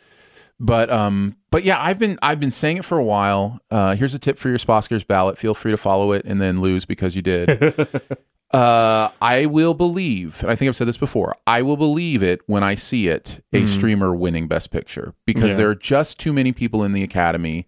But 0.59 0.89
um, 0.89 1.35
but 1.51 1.63
yeah, 1.63 1.81
I've 1.81 1.99
been 1.99 2.17
I've 2.21 2.39
been 2.39 2.51
saying 2.53 2.77
it 2.77 2.85
for 2.85 2.97
a 2.97 3.03
while. 3.03 3.59
Uh, 3.69 3.95
here's 3.95 4.13
a 4.13 4.19
tip 4.19 4.37
for 4.39 4.47
your 4.49 4.57
Sposkers 4.57 5.05
ballot. 5.05 5.37
Feel 5.37 5.53
free 5.53 5.71
to 5.71 5.77
follow 5.77 6.13
it 6.13 6.23
and 6.25 6.39
then 6.41 6.61
lose 6.61 6.85
because 6.85 7.15
you 7.15 7.21
did. 7.21 7.75
Uh, 8.51 9.09
I 9.21 9.47
will 9.47 9.73
believe, 9.73 10.41
and 10.41 10.49
I 10.49 10.55
think 10.55 10.69
I've 10.69 10.77
said 10.77 10.87
this 10.87 10.95
before. 10.95 11.35
I 11.45 11.61
will 11.61 11.75
believe 11.75 12.23
it 12.23 12.39
when 12.45 12.63
I 12.63 12.75
see 12.75 13.09
it 13.09 13.43
a 13.51 13.65
streamer 13.65 14.15
winning 14.15 14.47
Best 14.47 14.71
Picture 14.71 15.13
because. 15.25 15.51
Yeah. 15.51 15.57
there 15.57 15.69
are 15.71 15.75
just 15.75 16.19
too 16.19 16.31
many 16.31 16.53
people 16.53 16.81
in 16.83 16.93
the 16.93 17.03
Academy 17.03 17.67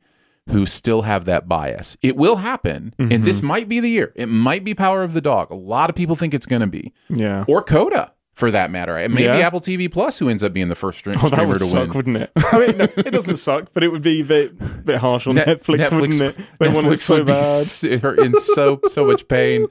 who 0.50 0.66
still 0.66 1.02
have 1.04 1.26
that 1.26 1.48
bias. 1.48 1.98
It 2.02 2.16
will 2.16 2.38
happen, 2.38 2.94
and 3.00 3.12
Mm-hmm. 3.12 3.24
this 3.26 3.42
might 3.42 3.68
be 3.70 3.80
the 3.80 3.90
year. 3.90 4.14
It 4.16 4.28
might 4.28 4.64
be 4.64 4.74
Power 4.74 5.04
of 5.04 5.14
the 5.14 5.22
Dog. 5.22 5.50
A 5.52 5.56
lot 5.56 5.90
of 5.90 5.96
people 5.96 6.16
think 6.16 6.34
it's 6.34 6.46
going 6.46 6.62
to 6.62 6.68
be, 6.68 6.94
Yeah. 7.10 7.44
or 7.48 7.62
Coda 7.64 8.14
for 8.34 8.52
that 8.52 8.70
matter. 8.70 8.96
It 9.00 9.10
may 9.10 9.24
be 9.24 9.28
Apple 9.30 9.60
TV 9.60 9.92
Plus 9.92 10.20
who 10.20 10.30
ends 10.30 10.44
up 10.44 10.54
being 10.54 10.68
the 10.68 10.76
first 10.76 11.00
stream- 11.00 11.18
Oh, 11.18 11.24
that 11.30 11.38
streamer 11.38 11.48
would 11.54 11.58
to 11.60 11.66
suck, 11.66 11.80
win. 11.88 11.94
wouldn't 11.94 12.18
it? 12.18 12.32
I 12.38 12.60
mean, 12.68 12.78
no, 12.78 12.84
it 12.84 13.12
doesn't 13.12 13.38
suck, 13.38 13.70
but 13.74 13.84
it 13.84 13.88
would 13.90 14.04
be 14.04 14.22
a 14.22 14.24
bit, 14.24 14.86
bit 14.86 14.98
harsh 15.00 15.26
on 15.26 15.36
Net- 15.36 15.64
Netflix, 15.64 15.92
wouldn't 16.00 16.22
it? 16.22 16.38
They 16.60 16.68
want 16.70 16.86
it 16.86 16.92
Netflix 16.92 16.98
so 17.00 17.24
bad. 17.24 18.20
in 18.26 18.34
so 18.36 18.80
so 18.90 19.06
much 19.06 19.28
pain. 19.28 19.66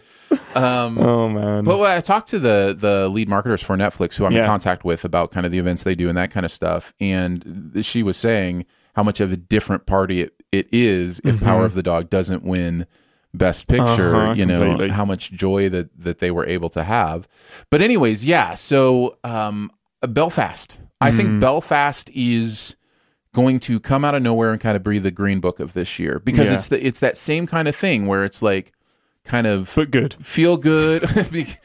Um, 0.56 0.98
Oh 0.98 1.28
man. 1.28 1.62
But 1.64 1.78
when 1.78 1.90
I 1.92 2.00
talked 2.00 2.28
to 2.30 2.40
the 2.40 2.74
the 2.76 3.08
lead 3.08 3.28
marketers 3.28 3.62
for 3.62 3.76
Netflix, 3.76 4.16
who 4.16 4.24
I'm 4.26 4.34
in 4.34 4.44
contact 4.44 4.84
with 4.84 5.04
about 5.04 5.30
kind 5.30 5.46
of 5.46 5.52
the 5.52 5.58
events 5.58 5.84
they 5.84 5.94
do 5.94 6.08
and 6.08 6.18
that 6.18 6.32
kind 6.32 6.44
of 6.44 6.50
stuff, 6.50 6.92
and 7.00 7.72
she 7.82 8.02
was 8.02 8.16
saying 8.16 8.66
how 8.96 9.04
much 9.04 9.20
of 9.20 9.30
a 9.30 9.36
different 9.36 9.86
party 9.86 10.22
it, 10.22 10.32
it 10.52 10.68
is 10.72 11.20
if 11.24 11.40
Power 11.40 11.64
of 11.64 11.74
the 11.74 11.82
Dog 11.82 12.08
doesn't 12.10 12.42
win 12.44 12.86
Best 13.34 13.66
Picture. 13.66 13.84
Mm-hmm. 13.86 14.16
Uh-huh, 14.16 14.32
you 14.34 14.46
know 14.46 14.60
completely. 14.60 14.88
how 14.90 15.04
much 15.04 15.30
joy 15.32 15.68
that 15.68 15.88
that 15.98 16.18
they 16.20 16.30
were 16.30 16.46
able 16.46 16.70
to 16.70 16.82
have. 16.84 17.28
But 17.70 17.82
anyways, 17.82 18.24
yeah. 18.24 18.54
So 18.54 19.18
um, 19.24 19.70
Belfast, 20.06 20.80
I 21.00 21.08
Mm-hmm. 21.10 21.16
think 21.18 21.40
Belfast 21.40 22.10
is 22.14 22.76
going 23.34 23.60
to 23.60 23.78
come 23.78 24.02
out 24.04 24.14
of 24.14 24.22
nowhere 24.22 24.52
and 24.52 24.60
kind 24.60 24.76
of 24.76 24.82
breathe 24.82 25.02
the 25.02 25.10
green 25.10 25.40
book 25.40 25.60
of 25.60 25.74
this 25.74 25.98
year 25.98 26.20
because 26.24 26.48
Yeah. 26.50 26.56
it's 26.56 26.68
the 26.68 26.86
it's 26.86 27.00
that 27.00 27.16
same 27.18 27.46
kind 27.46 27.68
of 27.68 27.76
thing 27.76 28.06
where 28.06 28.24
it's 28.24 28.40
like 28.40 28.72
kind 29.26 29.46
of 29.46 29.72
but 29.74 29.90
good. 29.90 30.14
feel 30.24 30.56
good 30.56 31.04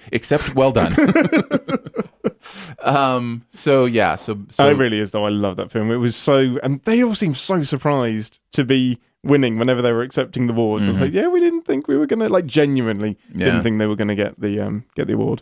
except 0.12 0.56
well 0.56 0.72
done 0.72 0.94
um 2.84 3.44
so 3.51 3.86
yeah 3.86 4.15
so, 4.15 4.39
so 4.50 4.68
it 4.70 4.74
really 4.77 5.00
is, 5.00 5.12
though. 5.12 5.25
I 5.25 5.30
love 5.30 5.56
that 5.58 5.72
film. 5.72 5.91
It 5.91 5.98
was 5.98 6.15
so, 6.15 6.58
and 6.63 6.82
they 6.84 7.03
all 7.03 7.15
seemed 7.15 7.38
so 7.38 7.63
surprised 7.63 8.39
to 8.53 8.63
be 8.63 9.00
winning 9.24 9.60
whenever 9.60 9.82
they 9.82 9.91
were 9.91 10.01
accepting 10.01 10.48
the 10.48 10.53
awards. 10.53 10.86
I 10.86 10.89
was 10.89 11.00
like, 11.00 11.13
yeah, 11.13 11.27
we 11.27 11.39
didn't 11.39 11.63
think 11.63 11.88
we 11.88 11.96
were 11.98 12.08
gonna, 12.08 12.30
like, 12.30 12.46
genuinely 12.46 13.15
Mm-hmm. 13.30 13.39
Yeah. 13.39 13.46
didn't 13.46 13.63
think 13.63 13.80
they 13.80 13.86
were 13.88 13.96
gonna 13.96 14.15
get 14.15 14.39
the 14.39 14.60
um 14.60 14.86
get 14.96 15.08
the 15.08 15.13
award. 15.13 15.41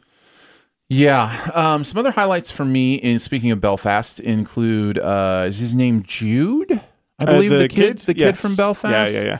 yeah 0.89 1.49
um 1.53 1.83
some 1.83 1.97
other 1.99 2.11
highlights 2.11 2.51
for 2.51 2.65
me 2.65 2.95
in 2.95 3.19
speaking 3.19 3.51
of 3.51 3.61
belfast 3.61 4.19
include 4.19 4.97
uh 4.99 5.45
is 5.47 5.59
his 5.59 5.75
name 5.75 6.03
jude 6.07 6.71
i 7.19 7.23
Uh, 7.23 7.25
believe 7.25 7.51
the, 7.51 7.67
kid, 7.67 7.99
the 7.99 8.13
kid 8.13 8.37
from 8.37 8.55
belfast 8.55 9.13
Yeah, 9.13 9.19
yeah, 9.21 9.27
yeah. 9.27 9.39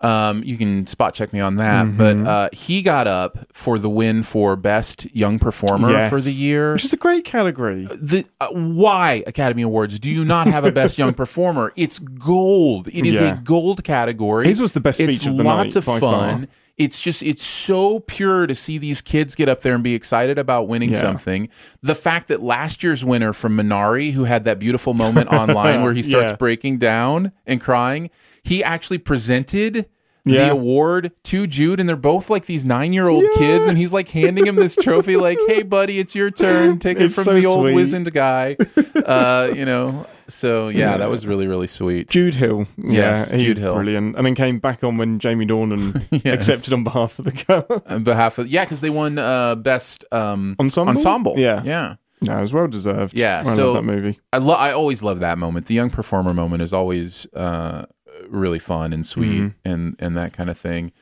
Um, 0.00 0.44
you 0.44 0.56
can 0.56 0.86
spot 0.86 1.14
check 1.14 1.32
me 1.32 1.40
on 1.40 1.56
that, 1.56 1.84
Mm-hmm. 1.84 1.96
but 1.96 2.16
uh, 2.30 2.48
he 2.52 2.82
got 2.82 3.08
up 3.08 3.36
for 3.52 3.80
the 3.80 3.88
win 3.90 4.22
for 4.22 4.54
best 4.54 5.12
young 5.14 5.40
performer 5.40 5.90
Yes. 5.90 6.08
for 6.10 6.20
the 6.20 6.30
year. 6.32 6.74
Which 6.74 6.84
is 6.84 6.92
a 6.92 6.96
great 6.96 7.24
category. 7.24 7.88
the 7.92 8.24
uh, 8.40 8.46
why 8.52 9.24
Academy 9.26 9.62
Awards 9.62 9.98
do 9.98 10.08
you 10.08 10.24
not 10.24 10.46
have 10.46 10.64
a 10.64 10.70
best 10.70 10.98
young 10.98 11.14
performer? 11.14 11.72
It's 11.76 11.98
gold. 11.98 12.86
It 12.88 13.06
is 13.06 13.18
Yeah. 13.18 13.38
a 13.38 13.42
gold 13.42 13.82
category. 13.82 14.46
His 14.46 14.60
was 14.60 14.70
the 14.70 14.80
best 14.80 15.00
It's 15.00 15.16
speech 15.18 15.28
of 15.30 15.36
the 15.36 15.42
lots 15.42 15.74
night, 15.74 15.76
of 15.76 15.84
fun. 15.84 16.00
far. 16.00 16.40
It's 16.76 17.02
just 17.02 17.24
it's 17.24 17.42
so 17.44 17.98
pure 17.98 18.46
to 18.46 18.54
see 18.54 18.78
these 18.78 19.02
kids 19.02 19.34
get 19.34 19.48
up 19.48 19.62
there 19.62 19.74
and 19.74 19.82
be 19.82 19.94
excited 19.96 20.38
about 20.38 20.68
winning 20.68 20.92
Yeah. 20.92 21.00
something. 21.00 21.48
The 21.82 21.96
fact 21.96 22.28
that 22.28 22.40
last 22.40 22.84
year's 22.84 23.04
winner 23.04 23.32
from 23.32 23.56
Minari, 23.56 24.12
who 24.12 24.24
had 24.24 24.44
that 24.44 24.60
beautiful 24.60 24.94
moment 24.94 25.28
online 25.32 25.82
where 25.82 25.92
he 25.92 26.04
starts 26.04 26.30
Yeah. 26.30 26.36
breaking 26.36 26.78
down 26.78 27.32
and 27.48 27.60
crying, 27.60 28.10
he 28.42 28.62
actually 28.64 28.98
presented 28.98 29.88
the 30.24 30.50
award 30.50 31.10
to 31.24 31.46
Jude, 31.46 31.80
and 31.80 31.88
they're 31.88 31.96
both 31.96 32.28
like 32.28 32.44
these 32.44 32.62
nine 32.66 32.92
year 32.92 33.08
old 33.08 33.24
kids, 33.38 33.66
and 33.66 33.78
he's 33.78 33.94
like 33.94 34.10
handing 34.10 34.46
him 34.46 34.56
this 34.56 34.76
trophy, 34.76 35.16
like, 35.16 35.38
"Hey, 35.46 35.62
buddy, 35.62 35.98
it's 36.00 36.14
your 36.14 36.30
turn. 36.30 36.78
Take 36.80 36.98
it 37.00 37.12
from 37.14 37.24
so 37.24 37.34
the 37.34 37.46
old 37.46 37.62
sweet. 37.64 37.74
wizened 37.74 38.12
guy." 38.12 38.56
Uh, 39.08 39.50
you 39.56 39.64
know, 39.64 40.06
so 40.26 40.68
yeah, 40.68 40.98
that 40.98 41.08
was 41.08 41.26
really 41.26 41.46
really 41.46 41.66
sweet. 41.66 42.10
Jude 42.10 42.34
Hill. 42.34 42.66
Yes, 42.76 43.30
yeah, 43.30 43.38
Jude 43.38 43.56
Hill. 43.56 43.72
brilliant. 43.74 44.16
And 44.16 44.26
then 44.26 44.34
came 44.34 44.58
back 44.58 44.84
on 44.84 44.98
when 44.98 45.18
Jamie 45.18 45.46
Dornan 45.46 46.04
Yes. 46.24 46.46
accepted 46.46 46.74
on 46.74 46.84
behalf 46.84 47.18
of 47.18 47.24
the 47.24 47.32
girl. 47.32 47.82
On 47.86 48.02
behalf 48.02 48.36
of 48.36 48.48
yeah, 48.48 48.66
because 48.66 48.82
they 48.82 48.90
won 48.90 49.16
uh, 49.18 49.54
best 49.54 50.04
um, 50.12 50.56
Ensemble? 50.60 50.90
Ensemble. 50.90 51.34
Yeah. 51.38 51.62
yeah. 51.64 51.94
no, 52.20 52.36
it 52.36 52.40
was 52.42 52.52
well 52.52 52.66
deserved. 52.68 53.14
Yeah, 53.16 53.44
I 53.46 53.48
so- 53.54 53.72
love 53.72 53.86
that 53.86 53.90
movie. 53.90 54.20
I 54.30 54.38
lo- 54.38 54.54
I 54.56 54.72
always 54.72 55.02
love 55.02 55.20
that 55.20 55.38
moment. 55.38 55.66
The 55.66 55.74
young 55.74 55.88
performer 55.88 56.34
moment 56.34 56.62
is 56.62 56.74
always 56.74 57.26
uh, 57.32 57.86
really 58.30 58.58
fun 58.58 58.92
and 58.92 59.04
sweet 59.06 59.40
Mm-hmm. 59.40 59.68
and 59.70 59.96
and 59.98 60.16
that 60.16 60.32
kind 60.32 60.50
of 60.50 60.58
thing. 60.58 60.92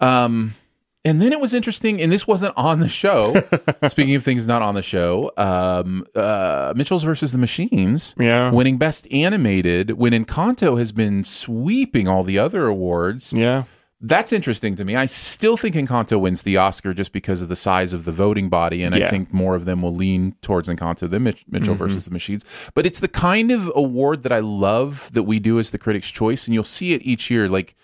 Um, 0.00 0.54
and 1.02 1.20
then 1.22 1.32
it 1.32 1.40
was 1.40 1.54
interesting, 1.54 1.98
and 2.00 2.12
this 2.12 2.26
wasn't 2.26 2.52
on 2.58 2.80
the 2.80 2.88
show. 2.88 3.34
Speaking 3.88 4.14
of 4.16 4.22
things 4.22 4.46
not 4.46 4.60
on 4.60 4.74
the 4.74 4.82
show, 4.82 5.32
um, 5.38 6.04
uh, 6.14 6.74
Mitchell's 6.76 7.04
versus 7.04 7.32
the 7.32 7.38
Machines, 7.38 8.14
Yeah. 8.18 8.50
winning 8.50 8.76
Best 8.76 9.10
Animated, 9.10 9.92
when 9.92 10.12
Encanto 10.12 10.78
has 10.78 10.92
been 10.92 11.24
sweeping 11.24 12.06
all 12.06 12.22
the 12.22 12.38
other 12.38 12.66
awards. 12.66 13.32
Yeah. 13.32 13.64
That's 14.02 14.32
interesting 14.32 14.76
to 14.76 14.84
me. 14.84 14.96
I 14.96 15.04
still 15.04 15.58
think 15.58 15.74
Encanto 15.74 16.18
wins 16.18 16.42
the 16.42 16.56
Oscar 16.56 16.94
just 16.94 17.12
because 17.12 17.42
of 17.42 17.50
the 17.50 17.56
size 17.56 17.92
of 17.92 18.06
the 18.06 18.12
voting 18.12 18.48
body, 18.48 18.82
and 18.82 18.94
I 18.94 18.98
Yeah. 18.98 19.04
Mm-hmm. 19.06 19.10
think 19.10 19.32
more 19.34 19.54
of 19.54 19.66
them 19.66 19.82
will 19.82 19.94
lean 19.94 20.36
towards 20.40 20.70
Encanto 20.70 21.08
than 21.10 21.22
Mitch- 21.24 21.44
Mitchell 21.50 21.74
versus 21.74 22.06
the 22.06 22.10
Machines. 22.10 22.42
But 22.74 22.86
it's 22.86 23.00
the 23.00 23.08
kind 23.08 23.50
of 23.50 23.70
award 23.76 24.22
that 24.22 24.32
I 24.32 24.38
love 24.38 25.10
that 25.12 25.24
we 25.24 25.38
do 25.38 25.58
as 25.58 25.70
the 25.70 25.76
Critics' 25.78 26.10
Choice, 26.10 26.46
and 26.46 26.54
you'll 26.54 26.64
see 26.64 26.94
it 26.94 27.02
each 27.02 27.30
year. 27.30 27.46
Like 27.46 27.76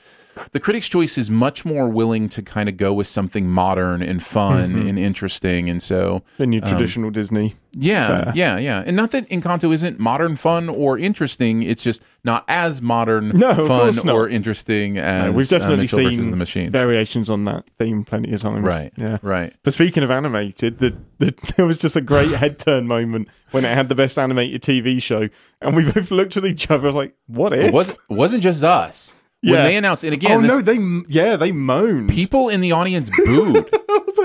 the 0.53 0.61
Critics' 0.61 0.89
Choice 0.89 1.17
is 1.19 1.31
much 1.31 1.65
more 1.65 1.89
willing 1.89 2.29
to 2.31 2.43
kind 2.43 2.69
of 2.69 2.77
go 2.77 2.93
with 2.93 3.07
something 3.07 3.49
modern 3.49 4.03
and 4.03 4.23
fun 4.23 4.71
Mm-hmm. 4.75 4.89
and 4.89 4.99
interesting, 4.99 5.69
and 5.71 5.83
so 5.83 6.23
Then 6.39 6.53
your 6.53 6.63
traditional 6.63 7.11
Disney. 7.11 7.55
yeah, 7.73 8.25
Fair. 8.25 8.33
yeah, 8.35 8.59
yeah. 8.59 8.83
And 8.87 8.97
not 8.97 9.11
that 9.13 9.29
Encanto 9.29 9.73
isn't 9.73 9.99
modern, 9.99 10.37
fun, 10.37 10.69
or 10.69 10.99
interesting. 10.99 11.63
It's 11.63 11.83
just 11.83 12.03
not 12.25 12.45
as 12.49 12.81
modern, 12.83 13.29
No, 13.31 13.67
fun, 13.67 14.09
or 14.09 14.29
interesting 14.29 14.99
as 14.99 15.27
No, 15.27 15.33
we've 15.33 15.47
uh, 15.53 15.59
definitely 15.59 15.87
versus 15.87 15.99
seen 16.19 16.31
the 16.31 16.37
Machines. 16.37 16.73
variations 16.73 17.31
on 17.31 17.45
that 17.45 17.65
theme 17.79 18.05
plenty 18.05 18.33
of 18.33 18.41
times. 18.41 18.65
Right. 18.67 18.93
Yeah. 18.97 19.19
Right. 19.23 19.53
But 19.63 19.73
speaking 19.73 20.03
of 20.03 20.11
animated, 20.11 20.79
the, 20.79 20.97
the, 21.19 21.35
there 21.57 21.67
was 21.67 21.79
just 21.79 21.97
a 21.97 22.01
great 22.01 22.31
head 22.31 22.59
turn 22.59 22.87
moment 22.87 23.29
when 23.53 23.65
it 23.65 23.75
had 23.75 23.89
the 23.89 23.95
best 23.95 24.19
animated 24.19 24.63
TV 24.63 25.01
show, 25.03 25.29
and 25.63 25.77
we 25.77 25.91
both 25.91 26.11
looked 26.11 26.37
at 26.37 26.45
each 26.45 26.71
other. 26.71 26.85
I 26.85 26.87
was 26.87 26.95
like, 26.97 27.15
"What 27.27 27.53
if?" 27.53 27.67
It 27.67 27.73
wasn't 27.75 27.99
it 28.11 28.15
wasn't 28.15 28.43
just 28.43 28.63
us. 28.65 29.15
When 29.43 29.55
they 29.55 29.77
announced 29.77 30.03
and 30.03 30.13
again 30.13 30.39
oh 30.39 30.41
this, 30.41 30.51
no, 30.51 30.61
they 30.61 30.79
yeah 31.09 31.37
they 31.37 31.53
moaned. 31.53 32.09
people 32.11 32.49
in 32.49 32.61
the 32.61 32.73
audience 32.73 33.11
booed. 33.25 33.69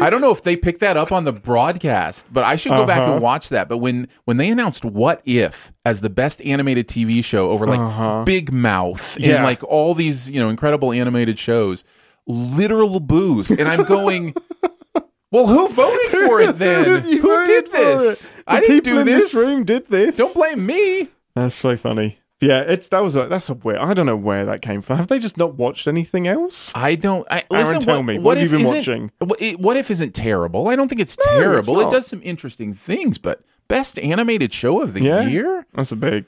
I 0.02 0.10
don't 0.10 0.22
know 0.22 0.32
if 0.32 0.42
they 0.42 0.56
picked 0.56 0.80
that 0.80 0.98
up 0.98 1.12
on 1.12 1.26
the 1.26 1.32
broadcast, 1.34 2.26
but 2.32 2.44
I 2.44 2.56
should 2.56 2.70
go 2.72 2.88
back 2.88 3.00
Uh-huh. 3.00 3.14
and 3.14 3.22
watch 3.22 3.50
that. 3.50 3.70
But 3.70 3.78
when 3.80 4.08
when 4.26 4.38
they 4.38 4.50
announced 4.50 4.84
What 4.84 5.22
If 5.26 5.72
as 5.86 6.02
the 6.02 6.10
best 6.10 6.42
animated 6.42 6.88
TV 6.88 7.24
show 7.24 7.52
over 7.52 7.68
like 7.68 8.26
Big 8.26 8.52
Mouth 8.52 9.16
and 9.18 9.26
Uh-huh. 9.26 9.34
Yeah. 9.36 9.44
like 9.44 9.64
all 9.66 9.94
these, 9.94 10.32
you 10.32 10.40
know, 10.40 10.50
incredible 10.50 10.92
animated 10.92 11.38
shows, 11.38 11.84
literal 12.26 13.00
boos. 13.00 13.52
And 13.52 13.68
I'm 13.68 13.84
going 13.84 14.34
Well, 15.32 15.48
who 15.48 15.68
voted 15.70 16.10
for 16.28 16.42
it 16.42 16.58
then? 16.58 17.04
Who 17.04 17.46
did 17.46 17.72
this? 17.72 18.34
I 18.48 18.60
didn't 18.60 18.84
do 18.86 19.00
in 19.00 19.06
this. 19.06 19.32
this 19.32 19.36
room 19.48 19.64
did 19.66 19.88
this. 19.88 20.18
Don't 20.18 20.34
blame 20.34 20.66
me. 20.66 21.10
That's 21.36 21.56
so 21.56 21.78
funny. 21.78 22.18
Yeah, 22.42 22.62
it's 22.62 22.88
that 22.88 23.04
was 23.04 23.16
a 23.16 23.28
that's 23.28 23.50
a 23.50 23.54
weird. 23.54 23.78
I 23.80 23.94
don't 23.94 24.08
know 24.08 24.16
where 24.18 24.46
that 24.46 24.62
came 24.64 24.82
from. 24.82 24.98
Have 24.98 25.08
they 25.08 25.20
just 25.20 25.38
not 25.38 25.56
watched 25.56 25.88
anything 25.88 26.28
else? 26.28 26.72
I 26.76 26.96
don't. 26.96 27.26
I, 27.30 27.44
Aaron, 27.52 27.66
listen, 27.66 27.80
tell 27.82 27.98
what, 27.98 28.04
me, 28.04 28.18
what 28.20 28.38
have 28.38 28.48
if 28.48 28.52
you 28.52 28.58
been 28.66 28.76
watching? 28.76 29.12
What, 29.20 29.42
it- 29.42 29.60
what 29.60 29.78
if 29.78 29.92
isn't 29.92 30.16
terrible? 30.16 30.68
I 30.68 30.76
don't 30.76 30.88
think 30.88 31.02
it's 31.02 31.18
No, 31.18 31.24
it's 31.26 31.68
terrible. 31.68 31.80
it 31.88 31.92
does 31.92 32.08
some 32.08 32.20
interesting 32.24 32.74
things, 32.74 33.18
but 33.20 33.42
best 33.68 34.00
animated 34.00 34.52
show 34.54 34.82
of 34.82 34.94
the 34.94 35.04
Yeah. 35.04 35.28
year. 35.28 35.66
That's 35.76 35.92
a 35.92 35.96
big, 35.96 36.26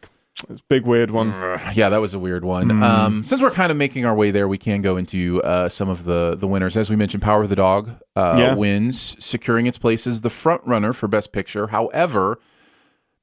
it's 0.49 0.62
a 0.62 0.63
big 0.69 0.86
weird 0.86 1.10
one. 1.12 1.30
Yeah, 1.73 1.89
that 1.89 1.97
was 1.99 2.13
a 2.13 2.19
weird 2.19 2.45
one. 2.45 2.69
Hmm. 2.69 2.84
Um, 2.84 3.26
since 3.26 3.41
we're 3.41 3.49
kind 3.52 3.71
of 3.71 3.78
making 3.78 4.06
our 4.06 4.13
way 4.15 4.30
there, 4.30 4.47
we 4.47 4.60
can 4.60 4.82
go 4.84 4.97
into 4.97 5.41
uh, 5.43 5.67
some 5.67 5.89
of 5.89 6.06
the 6.06 6.36
the 6.38 6.47
winners. 6.47 6.78
As 6.78 6.91
we 6.91 6.95
mentioned, 6.95 7.23
Power 7.23 7.41
of 7.41 7.49
the 7.49 7.56
Dog 7.56 7.89
uh, 8.15 8.36
Yeah. 8.38 8.54
wins, 8.54 9.15
securing 9.19 9.65
its 9.65 9.80
place 9.80 10.06
as 10.06 10.21
the 10.21 10.30
front 10.30 10.62
runner 10.65 10.93
for 10.93 11.08
Best 11.08 11.34
Picture. 11.34 11.67
However, 11.67 12.39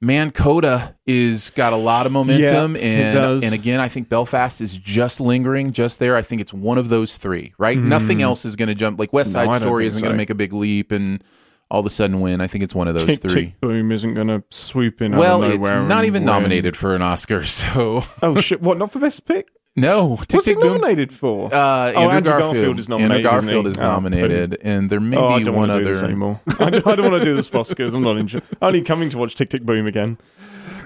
Man 0.03 0.31
Coda 0.31 0.97
is 1.07 1.51
got 1.51 1.75
a 1.75 1.77
lot 1.77 2.07
of 2.07 2.13
momentum, 2.13 2.75
Yeah, 2.75 2.81
it 2.83 2.85
and 2.85 3.15
does. 3.15 3.45
and 3.45 3.53
again, 3.53 3.81
I 3.81 3.89
think 3.89 4.09
Belfast 4.09 4.61
is 4.63 4.77
just 4.79 5.21
lingering, 5.21 5.73
just 5.73 5.99
there. 5.99 6.17
I 6.17 6.23
think 6.23 6.41
it's 6.41 6.55
one 6.55 6.79
of 6.79 6.89
those 6.89 7.19
three, 7.19 7.53
right? 7.59 7.77
Nothing 7.77 8.23
else 8.23 8.45
is 8.47 8.57
going 8.57 8.69
to 8.69 8.75
jump. 8.75 8.99
Like 8.99 9.13
West 9.13 9.33
Hmm. 9.35 9.45
No, 9.45 9.51
Side 9.51 9.61
Story 9.61 9.87
isn't 9.87 10.01
going 10.01 10.13
to 10.13 10.17
make 10.17 10.31
a 10.31 10.35
big 10.35 10.55
leap 10.55 10.91
and 10.91 11.23
all 11.71 11.81
of 11.81 11.87
a 11.87 11.91
sudden 11.91 12.21
win. 12.21 12.41
I 12.41 12.47
think 12.47 12.65
it's 12.65 12.75
one 12.75 12.89
of 12.89 12.95
those 12.95 13.05
Tick 13.07 13.21
three. 13.21 13.47
Tick 13.47 13.61
Boom 13.61 13.93
isn't 13.93 14.15
going 14.15 14.29
to 14.29 14.43
swoop 14.51 15.03
in. 15.03 15.17
well, 15.17 15.43
it's 15.43 15.63
not 15.63 16.05
even 16.07 16.23
win. 16.23 16.27
nominated 16.27 16.77
for 16.79 16.95
an 16.95 17.03
Oscar, 17.03 17.43
so 17.45 18.03
Oh 18.23 18.41
shit! 18.41 18.63
What? 18.63 18.79
Not 18.79 18.91
for 18.93 19.01
best 19.01 19.27
pick? 19.27 19.49
No. 19.81 20.17
Tick 20.17 20.33
What's 20.35 20.45
Tick 20.47 20.57
it 20.57 20.61
Boom. 20.61 20.73
nominated 20.75 21.13
for? 21.13 21.53
Uh, 21.53 21.57
Oh, 21.57 22.11
Andrew, 22.11 22.33
Andrew 22.33 22.39
Garfield. 22.39 22.79
Is 22.79 22.89
nominated, 22.89 23.27
Andrew 23.27 23.37
isn't 23.39 23.49
he? 23.49 23.55
Garfield 23.55 23.67
is 23.69 23.79
Oh, 23.81 23.83
nominated, 23.83 24.59
and 24.63 24.91
there 24.91 25.01
may 25.01 25.17
oh, 25.17 25.29
I 25.29 25.39
be 25.39 25.45
don't 25.45 25.55
one 25.57 25.69
want 25.69 25.71
to 25.71 25.75
other. 25.77 25.85
do 25.85 25.93
this 25.95 26.03
anymore. 26.03 26.41
I 26.61 26.71
don't, 26.71 26.87
I 26.87 26.97
don't 26.97 27.11
want 27.11 27.23
to 27.23 27.25
do 27.25 27.35
the 27.35 27.43
Oscars. 27.43 27.95
I'm 27.95 28.03
not 28.03 28.17
interested. 28.19 28.57
Only 28.63 28.83
coming 28.83 29.11
to 29.11 29.19
watch 29.19 29.35
Tick 29.35 29.51
Tick 29.51 29.63
Boom 29.65 29.87
again. 29.87 30.19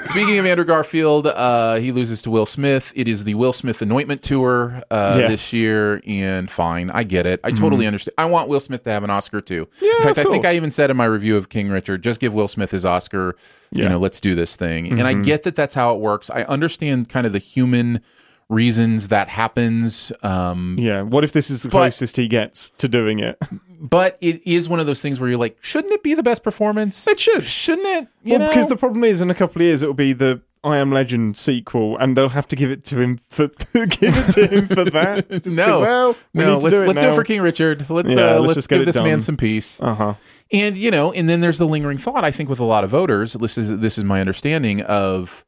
Speaking 0.06 0.36
of 0.38 0.44
Andrew 0.44 0.66
Garfield, 0.66 1.26
uh, 1.26 1.76
he 1.76 1.90
loses 1.90 2.20
to 2.22 2.30
Will 2.30 2.44
Smith. 2.44 2.92
It 2.94 3.08
is 3.08 3.24
the 3.24 3.34
Will 3.36 3.54
Smith 3.54 3.80
anointment 3.80 4.22
tour 4.22 4.82
uh, 4.90 5.14
Yes. 5.16 5.16
Mm-hmm. 5.16 5.28
this 5.30 5.52
year, 5.54 6.02
and 6.06 6.50
fine, 6.50 6.90
I 6.90 7.04
get 7.04 7.24
it. 7.24 7.40
I 7.42 7.52
totally 7.52 7.86
understand. 7.86 8.12
I 8.18 8.26
want 8.26 8.48
Will 8.50 8.60
Smith 8.60 8.82
to 8.82 8.90
have 8.90 9.02
an 9.02 9.08
Oscar 9.08 9.40
too. 9.40 9.66
In 9.80 10.02
fact, 10.02 10.18
of 10.18 10.26
I 10.26 10.30
think 10.30 10.44
I 10.44 10.48
course. 10.48 10.56
even 10.56 10.70
said 10.72 10.90
in 10.90 10.98
my 10.98 11.06
review 11.06 11.38
of 11.38 11.48
King 11.48 11.70
Richard, 11.70 12.02
just 12.04 12.20
give 12.20 12.34
Will 12.34 12.48
Smith 12.48 12.70
his 12.70 12.84
Oscar. 12.84 13.34
You 13.70 13.78
Yeah. 13.78 13.84
Mm-hmm. 13.84 13.92
know, 13.94 13.98
let's 13.98 14.20
do 14.20 14.34
this 14.34 14.56
thing. 14.56 14.92
And 14.92 15.04
I 15.08 15.14
get 15.14 15.42
that 15.44 15.56
that's 15.56 15.74
how 15.74 15.94
it 15.94 16.00
works. 16.00 16.28
I 16.28 16.42
understand 16.42 17.08
kind 17.08 17.26
of 17.26 17.32
the 17.32 17.38
human 17.38 18.02
reasons 18.48 19.08
that 19.08 19.28
happens. 19.28 20.12
Um, 20.22 20.76
Yeah. 20.78 21.02
What 21.02 21.24
if 21.24 21.32
this 21.32 21.50
is 21.50 21.62
the 21.62 21.68
But- 21.68 21.78
closest 21.78 22.16
he 22.16 22.28
gets 22.28 22.70
to 22.78 22.88
doing 22.88 23.18
it? 23.18 23.38
but 23.80 24.16
it 24.20 24.42
is 24.46 24.68
one 24.68 24.80
of 24.80 24.86
those 24.86 25.02
things 25.02 25.20
where 25.20 25.28
you're 25.28 25.38
like, 25.38 25.56
shouldn't 25.60 25.92
it 25.92 26.02
be 26.02 26.14
the 26.14 26.22
best 26.22 26.42
performance? 26.42 27.06
It 27.06 27.20
should, 27.20 27.42
shouldn't 27.44 27.86
it? 27.86 28.08
You 28.22 28.32
well, 28.32 28.38
know? 28.40 28.48
because 28.48 28.68
the 28.68 28.76
problem 28.76 29.04
is, 29.04 29.20
in 29.20 29.30
a 29.30 29.34
couple 29.34 29.60
of 29.60 29.66
years, 29.66 29.82
it 29.82 29.86
will 29.86 29.94
be 29.94 30.12
the 30.12 30.40
I 30.62 30.78
Am 30.78 30.90
Legend 30.90 31.36
sequel, 31.36 31.98
and 31.98 32.16
they'll 32.16 32.30
have 32.30 32.48
to 32.48 32.56
give 32.56 32.70
it 32.70 32.84
to 32.86 32.98
him 32.98 33.18
for 33.28 33.48
give 33.74 34.16
it 34.16 34.32
to 34.32 34.46
him 34.46 34.66
for 34.66 34.84
that. 34.90 35.28
Just 35.28 35.46
no, 35.46 35.64
because, 35.66 35.80
well, 35.82 36.16
we 36.32 36.44
no. 36.44 36.52
let's 36.56 36.74
do 36.74 36.82
it 36.82 36.86
let's 36.86 37.00
do 37.02 37.08
it 37.08 37.14
for 37.14 37.24
King 37.24 37.42
Richard. 37.42 37.90
Let's 37.90 38.08
Yeah, 38.08 38.16
uh, 38.16 38.30
let's 38.36 38.40
let's, 38.40 38.54
just 38.54 38.68
give 38.70 38.86
this 38.86 38.96
man 38.96 39.20
some 39.20 39.36
peace. 39.36 39.78
Uh 39.82 39.94
huh. 39.94 40.14
And 40.50 40.78
you 40.78 40.90
know, 40.90 41.12
and 41.12 41.28
then 41.28 41.40
there's 41.40 41.58
the 41.58 41.66
lingering 41.66 41.98
thought. 41.98 42.24
I 42.24 42.30
think 42.30 42.48
with 42.48 42.60
a 42.60 42.64
lot 42.64 42.82
of 42.82 42.88
voters, 42.88 43.34
this 43.34 43.58
is 43.58 43.78
this 43.78 43.98
is 43.98 44.04
my 44.04 44.20
understanding 44.20 44.80
of 44.80 45.44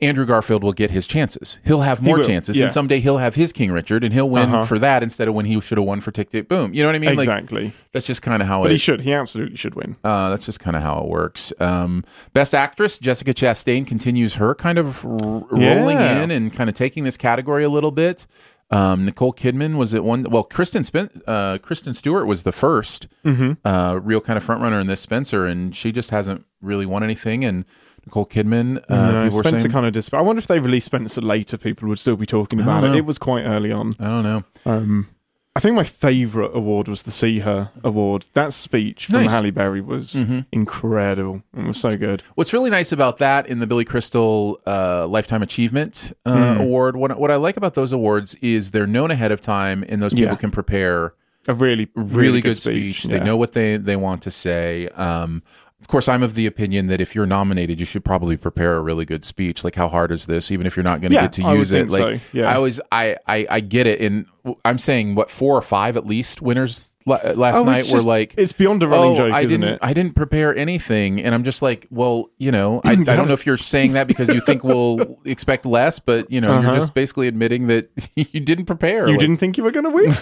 Andrew 0.00 0.26
Garfield 0.26 0.62
will 0.64 0.72
get 0.72 0.90
his 0.90 1.06
chances. 1.06 1.60
He'll 1.64 1.80
have 1.82 2.02
more 2.02 2.18
will, 2.18 2.24
chances, 2.26 2.56
yeah. 2.56 2.64
and 2.64 2.72
someday 2.72 2.98
he'll 3.00 3.18
have 3.18 3.36
his 3.36 3.52
King 3.52 3.70
Richard, 3.70 4.02
and 4.04 4.12
he'll 4.12 4.28
win 4.28 4.48
Uh-huh. 4.48 4.64
for 4.64 4.78
that 4.80 5.02
instead 5.04 5.28
of 5.28 5.34
when 5.34 5.46
he 5.46 5.58
should 5.60 5.78
have 5.78 5.86
won 5.86 6.00
for 6.00 6.10
Tick 6.10 6.30
Tick 6.30 6.48
Boom. 6.48 6.74
You 6.74 6.82
know 6.82 6.88
what 6.88 6.96
I 6.96 6.98
mean? 6.98 7.10
Like 7.10 7.20
Exactly. 7.28 7.72
that's 7.92 8.04
just 8.06 8.20
kind 8.20 8.42
of 8.42 8.48
how 8.48 8.62
but 8.62 8.70
he 8.70 8.74
it. 8.74 8.80
should. 8.80 9.00
He 9.02 9.12
absolutely 9.12 9.56
should 9.56 9.76
win. 9.76 9.96
Uh, 10.02 10.30
that's 10.30 10.46
just 10.46 10.58
kind 10.58 10.74
of 10.76 10.82
how 10.82 10.98
it 11.00 11.06
works. 11.08 11.52
Um, 11.60 12.04
Best 12.32 12.54
Actress 12.54 12.98
Jessica 12.98 13.32
Chastain 13.32 13.86
continues 13.86 14.34
her 14.34 14.54
kind 14.54 14.78
of 14.78 15.04
r- 15.04 15.10
rolling 15.50 15.96
Yeah. 15.98 16.22
in 16.22 16.30
and 16.32 16.52
kind 16.52 16.68
of 16.68 16.74
taking 16.74 17.04
this 17.04 17.16
category 17.16 17.62
a 17.62 17.70
little 17.70 17.92
bit. 17.92 18.26
Um, 18.70 19.04
Nicole 19.04 19.32
Kidman 19.32 19.76
was 19.76 19.94
at 19.94 20.04
one. 20.04 20.24
Well, 20.30 20.42
Kristen 20.42 20.84
Spen- 20.84 21.22
uh, 21.26 21.58
Kristen 21.58 21.94
Stewart 21.94 22.26
was 22.26 22.42
the 22.42 22.50
1st 22.50 23.06
Mm-hmm. 23.24 23.66
uh, 23.66 23.94
real 23.96 24.20
kind 24.20 24.36
of 24.36 24.42
front 24.42 24.62
runner 24.62 24.80
in 24.80 24.86
this 24.86 25.00
Spencer, 25.00 25.46
and 25.46 25.74
she 25.76 25.92
just 25.92 26.10
hasn't 26.10 26.44
really 26.60 26.86
won 26.86 27.02
anything. 27.04 27.44
And 27.44 27.64
Nicole 28.06 28.26
Kidman, 28.26 28.78
uh, 28.90 29.12
No, 29.12 29.24
were 29.26 29.30
Spencer 29.42 29.60
saying, 29.60 29.72
kind 29.72 29.86
of 29.86 29.92
dis- 29.92 30.12
I 30.12 30.20
wonder 30.22 30.38
if 30.40 30.46
they 30.46 30.58
released 30.58 30.86
Spencer 30.86 31.20
later, 31.20 31.56
people 31.56 31.88
would 31.88 31.98
still 31.98 32.16
be 32.16 32.26
talking 32.26 32.60
about 32.60 32.84
it. 32.84 32.88
know. 32.88 32.94
It 32.96 33.04
was 33.06 33.18
quite 33.18 33.42
early 33.44 33.70
on. 33.72 33.94
I 34.00 34.04
don't 34.06 34.22
know. 34.22 34.44
Um, 34.66 35.08
I 35.56 35.60
think 35.60 35.76
my 35.76 35.84
favourite 35.84 36.50
award 36.52 36.88
was 36.88 37.04
the 37.04 37.12
SeeHer 37.12 37.70
award. 37.84 38.28
That 38.32 38.52
speech 38.52 39.06
from 39.06 39.22
Nice. 39.22 39.30
Halle 39.32 39.52
Berry 39.52 39.80
was 39.80 40.14
Mm-hmm. 40.14 40.40
incredible. 40.50 41.42
It 41.56 41.64
was 41.66 41.78
so 41.78 41.96
good. 41.96 42.22
What's 42.34 42.52
really 42.52 42.70
nice 42.70 42.90
about 42.90 43.18
that 43.18 43.46
in 43.46 43.60
the 43.60 43.66
Billy 43.68 43.84
Crystal 43.84 44.58
uh, 44.66 45.06
Lifetime 45.06 45.42
Achievement 45.44 46.12
uh, 46.26 46.54
Hmm. 46.54 46.60
Award, 46.62 46.96
what, 46.96 47.16
what 47.20 47.30
I 47.30 47.36
like 47.36 47.56
about 47.56 47.74
those 47.74 47.92
awards 47.92 48.34
is 48.36 48.72
they're 48.72 48.88
known 48.88 49.12
ahead 49.12 49.30
of 49.30 49.40
time, 49.40 49.84
and 49.88 50.02
those 50.02 50.12
people 50.12 50.32
Yeah. 50.32 50.36
can 50.36 50.50
prepare 50.50 51.14
A 51.46 51.54
really, 51.54 51.88
really, 51.94 52.10
really, 52.16 52.40
good, 52.40 52.56
speech. 52.60 53.04
They 53.04 53.18
yeah. 53.18 53.22
know 53.24 53.36
what 53.36 53.52
they, 53.52 53.76
they 53.76 53.94
want 53.96 54.22
to 54.22 54.32
say. 54.32 54.88
Um, 54.88 55.42
of 55.84 55.88
course, 55.88 56.08
I'm 56.08 56.22
of 56.22 56.34
the 56.34 56.46
opinion 56.46 56.86
that 56.86 56.98
if 57.02 57.14
you're 57.14 57.26
nominated, 57.26 57.78
you 57.78 57.84
should 57.84 58.06
probably 58.06 58.38
prepare 58.38 58.76
a 58.76 58.80
really 58.80 59.04
good 59.04 59.22
speech. 59.22 59.64
Like, 59.64 59.74
how 59.74 59.86
hard 59.86 60.10
is 60.12 60.24
this? 60.24 60.50
Even 60.50 60.66
if 60.66 60.76
you're 60.78 60.82
not 60.82 61.02
going 61.02 61.10
to 61.10 61.14
Yeah, 61.14 61.22
get 61.24 61.32
to 61.34 61.42
use 61.42 61.72
it, 61.72 61.90
like 61.90 62.16
so, 62.16 62.20
yeah. 62.32 62.50
I 62.50 62.54
always, 62.54 62.80
I, 62.90 63.16
I, 63.26 63.46
I 63.50 63.60
get 63.60 63.86
it, 63.86 64.00
and 64.00 64.24
I'm 64.64 64.78
saying 64.78 65.14
what 65.14 65.30
four 65.30 65.54
or 65.58 65.60
five 65.60 65.98
at 65.98 66.06
least 66.06 66.40
winners 66.40 66.96
last 67.04 67.36
Oh, 67.58 67.64
night 67.64 67.84
were 67.92 68.00
like, 68.00 68.32
it's 68.38 68.52
beyond 68.52 68.82
a 68.82 68.88
running 68.88 69.12
oh, 69.12 69.16
joke, 69.18 69.34
I 69.34 69.40
isn't 69.42 69.60
didn't, 69.60 69.74
it? 69.74 69.78
I 69.82 69.92
didn't 69.92 70.14
prepare 70.16 70.56
anything, 70.56 71.20
and 71.20 71.34
I'm 71.34 71.44
just 71.44 71.60
like, 71.60 71.86
well, 71.90 72.30
you 72.38 72.50
know, 72.50 72.80
I, 72.82 72.92
I 72.92 72.94
don't 72.94 73.28
know 73.28 73.34
if 73.34 73.44
you're 73.44 73.58
saying 73.58 73.92
that 73.92 74.06
because 74.06 74.30
you 74.32 74.40
think 74.40 74.64
we'll 74.64 75.18
expect 75.26 75.66
less, 75.66 75.98
but 75.98 76.30
you 76.30 76.40
know, 76.40 76.48
you're 76.48 76.60
Uh-huh. 76.70 76.72
just 76.72 76.94
basically 76.94 77.28
admitting 77.28 77.66
that 77.66 77.90
you 78.16 78.40
didn't 78.40 78.64
prepare. 78.64 79.04
You 79.06 79.12
Like, 79.12 79.20
didn't 79.20 79.36
think 79.36 79.58
you 79.58 79.64
were 79.64 79.70
going 79.70 79.84
to 79.84 79.90
win? 79.90 80.14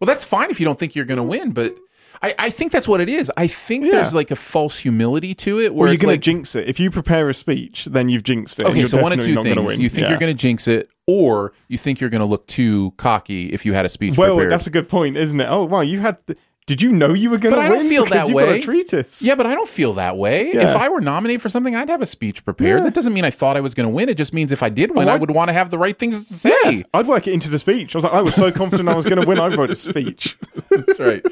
well, 0.00 0.06
that's 0.06 0.24
fine 0.24 0.50
if 0.50 0.60
you 0.60 0.66
don't 0.66 0.78
think 0.78 0.94
you're 0.94 1.06
going 1.06 1.16
to 1.16 1.22
win, 1.22 1.52
but 1.52 1.74
I, 2.22 2.34
I 2.38 2.50
think 2.50 2.70
that's 2.70 2.86
what 2.86 3.00
it 3.00 3.08
is. 3.08 3.32
I 3.36 3.46
think 3.46 3.84
Yeah. 3.86 3.92
there's 3.92 4.12
like 4.14 4.30
a 4.30 4.36
false 4.36 4.78
humility 4.78 5.34
to 5.36 5.58
it 5.60 5.74
where 5.74 5.88
you're 5.88 5.96
going 5.96 6.12
like, 6.14 6.20
to 6.20 6.24
jinx 6.24 6.54
it. 6.54 6.68
If 6.68 6.78
you 6.78 6.90
prepare 6.90 7.28
a 7.30 7.34
speech, 7.34 7.86
then 7.86 8.08
you've 8.10 8.24
jinxed 8.24 8.60
it. 8.60 8.66
okay, 8.66 8.84
so 8.84 9.00
one 9.00 9.12
of 9.12 9.20
two 9.20 9.42
things: 9.42 9.56
win. 9.56 9.80
you 9.80 9.88
think 9.88 10.04
Yeah. 10.04 10.10
you're 10.10 10.18
going 10.18 10.34
to 10.36 10.38
jinx 10.40 10.68
it, 10.68 10.88
or 11.06 11.52
you 11.68 11.78
think 11.78 11.98
you're 12.00 12.10
going 12.10 12.20
to 12.20 12.26
look 12.26 12.46
too 12.46 12.92
cocky 12.98 13.46
if 13.46 13.64
you 13.64 13.72
had 13.72 13.86
a 13.86 13.88
speech 13.88 14.18
Well, 14.18 14.34
prepared. 14.36 14.52
that's 14.52 14.66
a 14.66 14.70
good 14.70 14.88
point, 14.88 15.16
isn't 15.16 15.40
it? 15.40 15.46
Oh, 15.48 15.64
wow, 15.64 15.80
you 15.80 16.00
had. 16.00 16.18
The, 16.26 16.36
did 16.66 16.82
you 16.82 16.92
know 16.92 17.14
you 17.14 17.30
were 17.30 17.38
going 17.38 17.52
to 17.52 17.58
But 17.58 17.64
I 17.66 17.70
win? 17.70 17.78
don't 17.80 17.88
feel 17.88 18.04
that 18.04 18.28
way. 18.30 18.58
a 18.60 18.62
treatise. 18.62 19.22
yeah, 19.22 19.34
but 19.34 19.44
I 19.44 19.54
don't 19.56 19.68
feel 19.68 19.94
that 19.94 20.16
way. 20.16 20.52
Yeah. 20.52 20.70
If 20.70 20.76
I 20.76 20.88
were 20.88 21.00
nominated 21.00 21.42
for 21.42 21.48
something, 21.48 21.74
I'd 21.74 21.88
have 21.88 22.00
a 22.02 22.06
speech 22.06 22.44
prepared. 22.44 22.78
Yeah. 22.80 22.84
That 22.84 22.94
doesn't 22.94 23.12
mean 23.12 23.24
I 23.24 23.30
thought 23.30 23.56
I 23.56 23.60
was 23.60 23.74
going 23.74 23.88
to 23.88 23.92
win. 23.92 24.08
It 24.08 24.16
just 24.16 24.32
means 24.32 24.52
if 24.52 24.62
I 24.62 24.68
did 24.68 24.94
win, 24.94 25.08
Oh, 25.08 25.12
I 25.12 25.16
would 25.16 25.32
want 25.32 25.48
to 25.48 25.52
have 25.52 25.70
the 25.70 25.78
right 25.78 25.98
things 25.98 26.22
to 26.22 26.34
say. 26.34 26.54
Yeah, 26.64 26.82
I'd 26.94 27.08
work 27.08 27.26
it 27.26 27.32
into 27.32 27.50
the 27.50 27.58
speech. 27.58 27.96
I 27.96 27.98
was 27.98 28.04
like, 28.04 28.12
I 28.12 28.20
was 28.20 28.34
so 28.36 28.52
confident 28.52 28.88
I 28.88 28.94
was 28.94 29.04
going 29.06 29.20
to 29.20 29.26
win. 29.26 29.40
I 29.40 29.48
wrote 29.48 29.70
a 29.70 29.74
speech. 29.76 30.38
That's 30.70 31.00
right. 31.00 31.24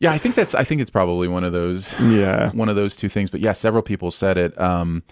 Yeah, 0.00 0.12
I 0.12 0.18
think 0.18 0.34
that's. 0.34 0.54
I 0.54 0.64
think 0.64 0.80
it's 0.80 0.90
probably 0.90 1.28
one 1.28 1.44
of 1.44 1.52
those. 1.52 1.98
Yeah. 2.00 2.50
one 2.54 2.68
of 2.68 2.76
those 2.76 2.94
two 2.96 3.08
things. 3.08 3.30
But 3.30 3.40
yeah, 3.40 3.52
several 3.52 3.82
people 3.82 4.10
said 4.10 4.38
it. 4.38 4.58
Um, 4.60 5.02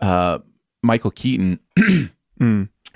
uh, 0.00 0.38
Michael 0.82 1.12
Keaton, 1.12 1.60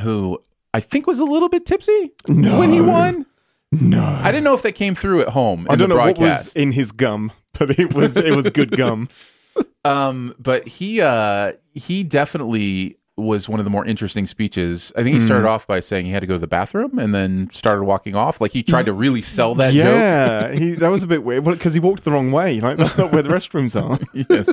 who 0.01 0.39
I 0.75 0.81
think 0.81 1.07
was 1.07 1.21
a 1.21 1.25
little 1.25 1.49
bit 1.49 1.65
tipsy 1.65 2.13
No. 2.29 2.59
when 2.59 2.73
he 2.73 2.81
won. 2.81 3.27
No, 3.71 4.03
I 4.03 4.31
didn't 4.33 4.45
know 4.45 4.55
if 4.55 4.63
that 4.63 4.73
came 4.75 4.95
through 4.95 5.21
at 5.23 5.29
home 5.29 5.61
in 5.61 5.69
I 5.71 5.77
don't 5.77 5.89
the 5.91 5.95
know 5.95 6.01
what 6.01 6.19
was 6.19 6.55
in 6.57 6.73
his 6.73 6.91
gum, 6.93 7.33
but 7.59 7.79
it 7.79 7.93
was 7.95 8.17
it 8.17 8.35
was 8.35 8.49
good 8.51 8.71
gum. 8.71 9.09
um, 9.85 10.35
but 10.39 10.67
he 10.67 11.01
uh, 11.01 11.53
he 11.75 12.03
definitely 12.03 12.98
was 13.19 13.49
one 13.49 13.61
of 13.61 13.65
the 13.65 13.71
more 13.71 13.85
interesting 13.85 14.27
speeches. 14.27 14.93
I 14.97 15.03
think 15.03 15.15
he 15.15 15.21
started 15.21 15.45
mm. 15.45 15.51
off 15.51 15.67
by 15.67 15.81
saying 15.81 16.07
he 16.07 16.13
had 16.13 16.21
to 16.21 16.27
go 16.27 16.35
to 16.35 16.41
the 16.41 16.47
bathroom 16.47 16.99
and 16.99 17.15
then 17.15 17.51
started 17.53 17.85
walking 17.85 18.15
off. 18.15 18.41
Like 18.41 18.53
he 18.53 18.63
tried 18.63 18.87
to 18.87 18.93
really 18.93 19.23
sell 19.23 19.55
that 19.57 19.73
joke. 19.75 19.85
yeah, 19.85 20.53
he, 20.53 20.73
that 20.73 20.89
was 20.89 21.03
a 21.03 21.07
bit 21.07 21.25
weird 21.25 21.45
because 21.45 21.75
he 21.75 21.81
walked 21.81 22.05
the 22.05 22.13
wrong 22.13 22.31
way. 22.31 22.61
Like 22.61 22.79
that's 22.79 22.97
not 22.97 23.13
where 23.13 23.23
the 23.23 23.31
restrooms 23.31 23.81
are. 23.81 23.99
Yes, 24.29 24.49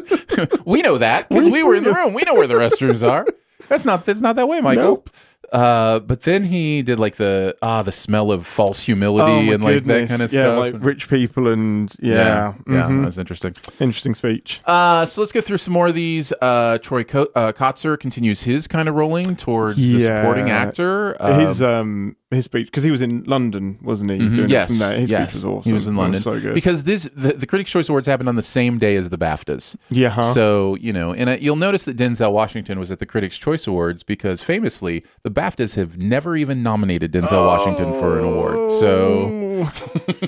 we 0.65 0.81
know 0.81 0.97
that 0.97 1.29
because 1.29 1.49
we 1.49 1.63
were 1.63 1.75
in 1.75 1.83
the 1.83 1.93
room. 1.93 2.13
We 2.13 2.23
know 2.23 2.33
where 2.33 2.47
the 2.47 2.55
restrooms 2.55 3.07
are. 3.07 3.25
That's 3.67 3.83
not. 3.83 4.05
That's 4.05 4.21
not 4.21 4.35
that 4.35 4.47
way, 4.47 4.61
Michael. 4.61 4.83
Nope. 4.83 5.09
Uh, 5.51 5.99
but 5.99 6.23
then 6.23 6.45
he 6.45 6.81
did 6.81 6.99
like 6.99 7.15
the 7.15 7.55
ah 7.61 7.81
the 7.83 7.91
smell 7.91 8.31
of 8.31 8.45
false 8.45 8.81
humility 8.81 9.49
Oh 9.49 9.53
and 9.53 9.63
like 9.63 9.83
that 9.85 10.09
kind 10.09 10.21
of 10.21 10.33
yeah, 10.33 10.43
stuff. 10.43 10.59
like 10.59 10.75
rich 10.83 11.09
people 11.09 11.47
and 11.47 11.93
yeah, 11.99 12.13
yeah, 12.13 12.53
yeah, 12.67 12.81
mhm. 12.83 12.99
that 13.01 13.05
was 13.05 13.17
interesting. 13.17 13.53
interesting 13.79 14.15
speech. 14.15 14.61
Uh, 14.65 15.05
so 15.05 15.21
let's 15.21 15.31
go 15.31 15.41
through 15.41 15.57
some 15.57 15.73
more 15.73 15.87
of 15.87 15.95
these. 15.95 16.33
Uh, 16.41 16.77
Troy 16.79 17.03
Co- 17.03 17.29
uh, 17.35 17.51
Kotsur 17.51 17.99
continues 17.99 18.41
his 18.41 18.67
kind 18.67 18.89
of 18.89 18.95
rolling 18.95 19.35
towards 19.35 19.77
the 19.77 19.83
Yeah. 19.83 20.21
supporting 20.21 20.49
actor. 20.49 21.15
Uh, 21.21 21.39
his 21.39 21.61
um 21.61 22.15
his 22.31 22.45
speech 22.45 22.67
because 22.67 22.83
he 22.83 22.89
was 22.91 23.01
in 23.01 23.23
London, 23.25 23.77
wasn't 23.83 24.09
he? 24.11 24.17
Doing 24.17 24.45
it 24.45 24.49
yes, 24.49 24.79
there. 24.79 24.97
his 24.97 25.09
yes, 25.09 25.31
speech 25.33 25.43
was 25.43 25.45
awesome. 25.45 25.69
he 25.69 25.73
was 25.73 25.87
in 25.87 25.95
London 25.95 26.19
so 26.19 26.39
good. 26.39 26.55
because 26.55 26.83
this 26.83 27.07
the, 27.15 27.33
the 27.33 27.45
Critics' 27.45 27.69
Choice 27.69 27.87
Awards 27.87 28.07
happened 28.07 28.27
on 28.29 28.35
the 28.35 28.41
same 28.41 28.79
day 28.79 28.95
as 28.95 29.11
the 29.11 29.17
BAFTAs. 29.17 29.75
yeah, 29.89 30.09
huh? 30.09 30.21
So 30.21 30.75
you 30.75 30.91
know, 30.91 31.13
and 31.13 31.29
uh, 31.29 31.37
you'll 31.39 31.55
notice 31.55 31.85
that 31.85 31.97
Denzel 31.97 32.31
Washington 32.31 32.79
was 32.79 32.89
at 32.89 32.99
the 32.99 33.05
Critics' 33.05 33.37
Choice 33.37 33.67
Awards 33.67 34.01
because 34.03 34.41
famously 34.41 35.03
the 35.23 35.29
BAFTAs 35.31 35.75
have 35.75 35.97
never 36.01 36.35
even 36.35 36.63
nominated 36.63 37.11
Denzel 37.11 37.45
Washington 37.45 37.93
for 37.99 38.19
an 38.19 38.25
award. 38.25 38.71
So 38.71 39.69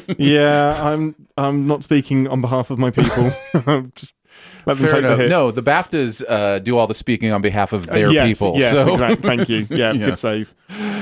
yeah, 0.20 0.80
I'm 0.84 1.16
I'm 1.36 1.66
not 1.68 1.84
speaking 1.84 2.28
on 2.28 2.42
behalf 2.42 2.70
of 2.70 2.78
my 2.78 2.92
people. 2.92 3.32
I'm 3.66 3.92
just 3.96 4.14
Let 4.68 4.78
them 4.78 4.90
Fair 4.90 5.02
take 5.02 5.18
the. 5.18 5.28
No, 5.30 5.50
the 5.52 5.64
BAFTAs 5.64 6.24
uh, 6.28 6.60
do 6.60 6.78
all 6.78 6.86
the 6.88 6.94
speaking 6.94 7.32
on 7.32 7.42
behalf 7.42 7.74
of 7.74 7.88
their 7.88 8.12
yes, 8.12 8.28
people. 8.28 8.54
Yes, 8.58 8.72
so. 8.72 8.94
exactly. 8.94 9.28
Thank 9.36 9.50
you. 9.50 9.66
Yeah, 9.78 9.94
Yeah. 9.94 10.06
good 10.08 10.20
save. 10.20 10.54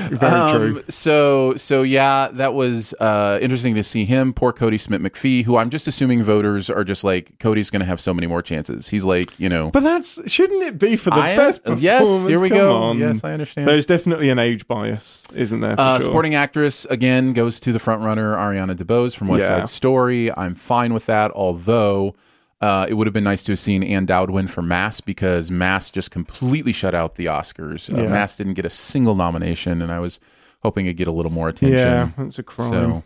Very 0.18 0.32
Um, 0.32 0.56
true. 0.74 0.84
So, 0.88 1.54
so 1.56 1.82
yeah, 1.82 2.28
that 2.32 2.54
was 2.54 2.94
uh, 3.00 3.38
interesting 3.40 3.74
to 3.74 3.82
see 3.82 4.04
him. 4.04 4.32
Poor 4.32 4.52
Kodi 4.52 4.78
Smit-McPhee, 4.80 5.44
who 5.44 5.56
I'm 5.56 5.70
just 5.70 5.86
assuming 5.88 6.22
voters 6.22 6.68
are 6.70 6.84
just 6.84 7.04
like 7.04 7.38
Kodi's 7.38 7.70
going 7.70 7.80
to 7.80 7.86
have 7.86 8.00
so 8.00 8.12
many 8.14 8.26
more 8.26 8.42
chances. 8.42 8.88
He's 8.88 9.04
like, 9.04 9.38
you 9.38 9.48
know, 9.48 9.70
But 9.70 9.80
that's 9.82 10.20
shouldn't 10.30 10.62
it 10.62 10.78
be 10.78 10.96
for 10.96 11.10
the 11.10 11.16
I- 11.16 11.36
best 11.36 11.62
performance? 11.62 11.82
yes, 11.82 12.26
here 12.26 12.40
we 12.40 12.48
Come 12.48 12.58
go. 12.58 12.76
on. 12.76 12.98
Yes, 12.98 13.24
I 13.24 13.32
understand. 13.32 13.66
There's 13.68 13.86
definitely 13.86 14.30
an 14.30 14.38
age 14.38 14.66
bias, 14.68 15.24
isn't 15.34 15.60
there? 15.60 15.76
for 15.76 15.80
Uh, 15.80 15.98
sure? 15.98 16.04
Supporting 16.06 16.34
actress 16.34 16.84
again 16.86 17.32
goes 17.32 17.60
to 17.60 17.72
the 17.72 17.78
front 17.78 18.02
runner 18.02 18.34
Ariana 18.36 18.76
DeBose 18.76 19.14
from 19.16 19.28
West 19.28 19.42
Yeah. 19.42 19.58
Side 19.58 19.68
Story. 19.68 20.30
I'm 20.36 20.54
fine 20.54 20.94
with 20.94 21.06
that, 21.06 21.30
although 21.32 22.14
uh, 22.60 22.86
it 22.88 22.94
would 22.94 23.06
have 23.06 23.14
been 23.14 23.24
nice 23.24 23.44
to 23.44 23.52
have 23.52 23.58
seen 23.58 23.82
Ann 23.82 24.06
Dowd 24.06 24.30
win 24.30 24.46
for 24.46 24.62
Mass 24.62 25.00
because 25.00 25.50
Mass 25.50 25.90
just 25.90 26.10
completely 26.10 26.72
shut 26.72 26.94
out 26.94 27.16
the 27.16 27.26
Oscars. 27.26 27.92
Uh, 27.92 28.02
Yeah. 28.02 28.08
Mass 28.08 28.36
didn't 28.36 28.54
get 28.54 28.64
a 28.64 28.70
single 28.70 29.14
nomination, 29.14 29.82
and 29.82 29.92
I 29.92 30.00
was 30.00 30.18
hoping 30.62 30.86
it'd 30.86 30.96
get 30.96 31.06
a 31.08 31.12
little 31.12 31.32
more 31.32 31.48
attention. 31.48 31.78
Yeah, 31.78 32.10
that's 32.16 32.38
a 32.38 32.42
crime. 32.42 33.02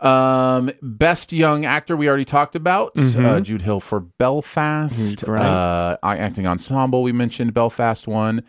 So, 0.00 0.06
um, 0.06 0.70
best 0.82 1.32
young 1.32 1.64
actor 1.64 1.96
we 1.96 2.08
already 2.08 2.24
talked 2.24 2.54
about 2.54 2.92
uh, 2.96 3.40
Jude 3.40 3.62
Hill 3.62 3.80
for 3.80 4.00
Belfast. 4.00 5.16
Mm-hmm. 5.16 5.30
Uh, 5.32 5.96
acting 6.02 6.46
ensemble 6.46 7.02
we 7.02 7.12
mentioned 7.12 7.54
Belfast 7.54 8.06
won. 8.06 8.42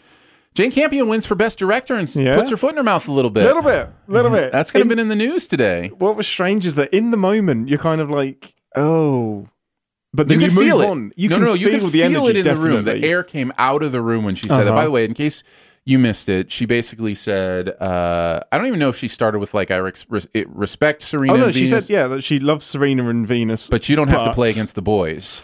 Jane 0.56 0.72
Campion 0.72 1.08
wins 1.08 1.26
for 1.26 1.36
best 1.36 1.58
director 1.60 1.96
and 1.96 2.14
Yeah. 2.16 2.36
puts 2.36 2.50
her 2.50 2.58
foot 2.58 2.72
in 2.72 2.78
her 2.78 2.84
mouth 2.84 3.08
a 3.08 3.12
little 3.12 3.32
bit. 3.32 3.44
A 3.44 3.48
little 3.48 3.62
bit, 3.62 3.88
a 3.88 4.12
little 4.12 4.32
bit. 4.32 4.52
That's 4.52 4.72
going 4.72 4.82
to 4.88 4.92
In- 4.94 4.98
have 4.98 5.08
been 5.08 5.12
in 5.12 5.18
the 5.20 5.26
news 5.28 5.48
today. 5.48 5.90
what 5.98 6.16
was 6.16 6.28
strange 6.28 6.66
is 6.66 6.76
that 6.76 6.94
in 6.94 7.12
the 7.12 7.18
moment 7.18 7.70
you're 7.70 7.80
kind 7.80 8.02
of 8.02 8.10
like, 8.10 8.56
oh, 8.76 9.48
but 10.14 10.28
then 10.28 10.40
you 10.40 10.48
you, 10.48 10.52
feel 10.52 10.82
it. 10.82 10.90
on. 10.90 11.14
You 11.16 11.30
no, 11.30 11.36
can 11.38 11.46
no, 11.46 11.54
you 11.54 11.68
feel 11.68 11.80
can 11.80 11.86
the 11.88 11.92
feel 11.92 12.06
energy, 12.06 12.40
it 12.40 12.48
in 12.48 12.56
the 12.56 12.62
room. 12.62 12.86
The 12.86 13.04
air 13.04 13.24
came 13.24 13.52
out 13.58 13.84
of 13.84 13.92
the 13.92 14.02
room 14.02 14.24
when 14.24 14.36
she 14.36 14.48
said 14.48 14.58
that. 14.60 14.68
Uh-huh. 14.68 14.76
By 14.76 14.86
the 14.86 14.92
way, 14.92 15.06
in 15.06 15.14
case 15.14 15.44
you 15.86 16.00
missed 16.00 16.30
it, 16.30 16.52
she 16.52 16.66
basically 16.66 17.16
said, 17.16 17.70
uh, 17.70 18.42
"I 18.52 18.58
don't 18.58 18.68
even 18.68 18.80
know 18.80 18.90
if 18.90 18.98
she 18.98 19.08
started 19.08 19.40
with 19.40 19.54
like 19.54 19.72
I 19.72 19.78
res- 19.78 20.06
res- 20.10 20.28
respect 20.48 21.04
Serena." 21.04 21.34
Oh 21.34 21.38
no, 21.38 21.52
she 21.52 21.68
said 21.68 21.90
yeah 21.90 22.08
that 22.08 22.24
she 22.24 22.40
loves 22.40 22.66
Serena 22.66 23.08
and 23.10 23.28
Venus, 23.28 23.68
but 23.68 23.88
you 23.90 23.96
don't 23.96 24.08
have 24.08 24.26
to 24.26 24.34
play 24.34 24.50
against 24.50 24.76
the 24.76 24.82
boys. 24.82 25.42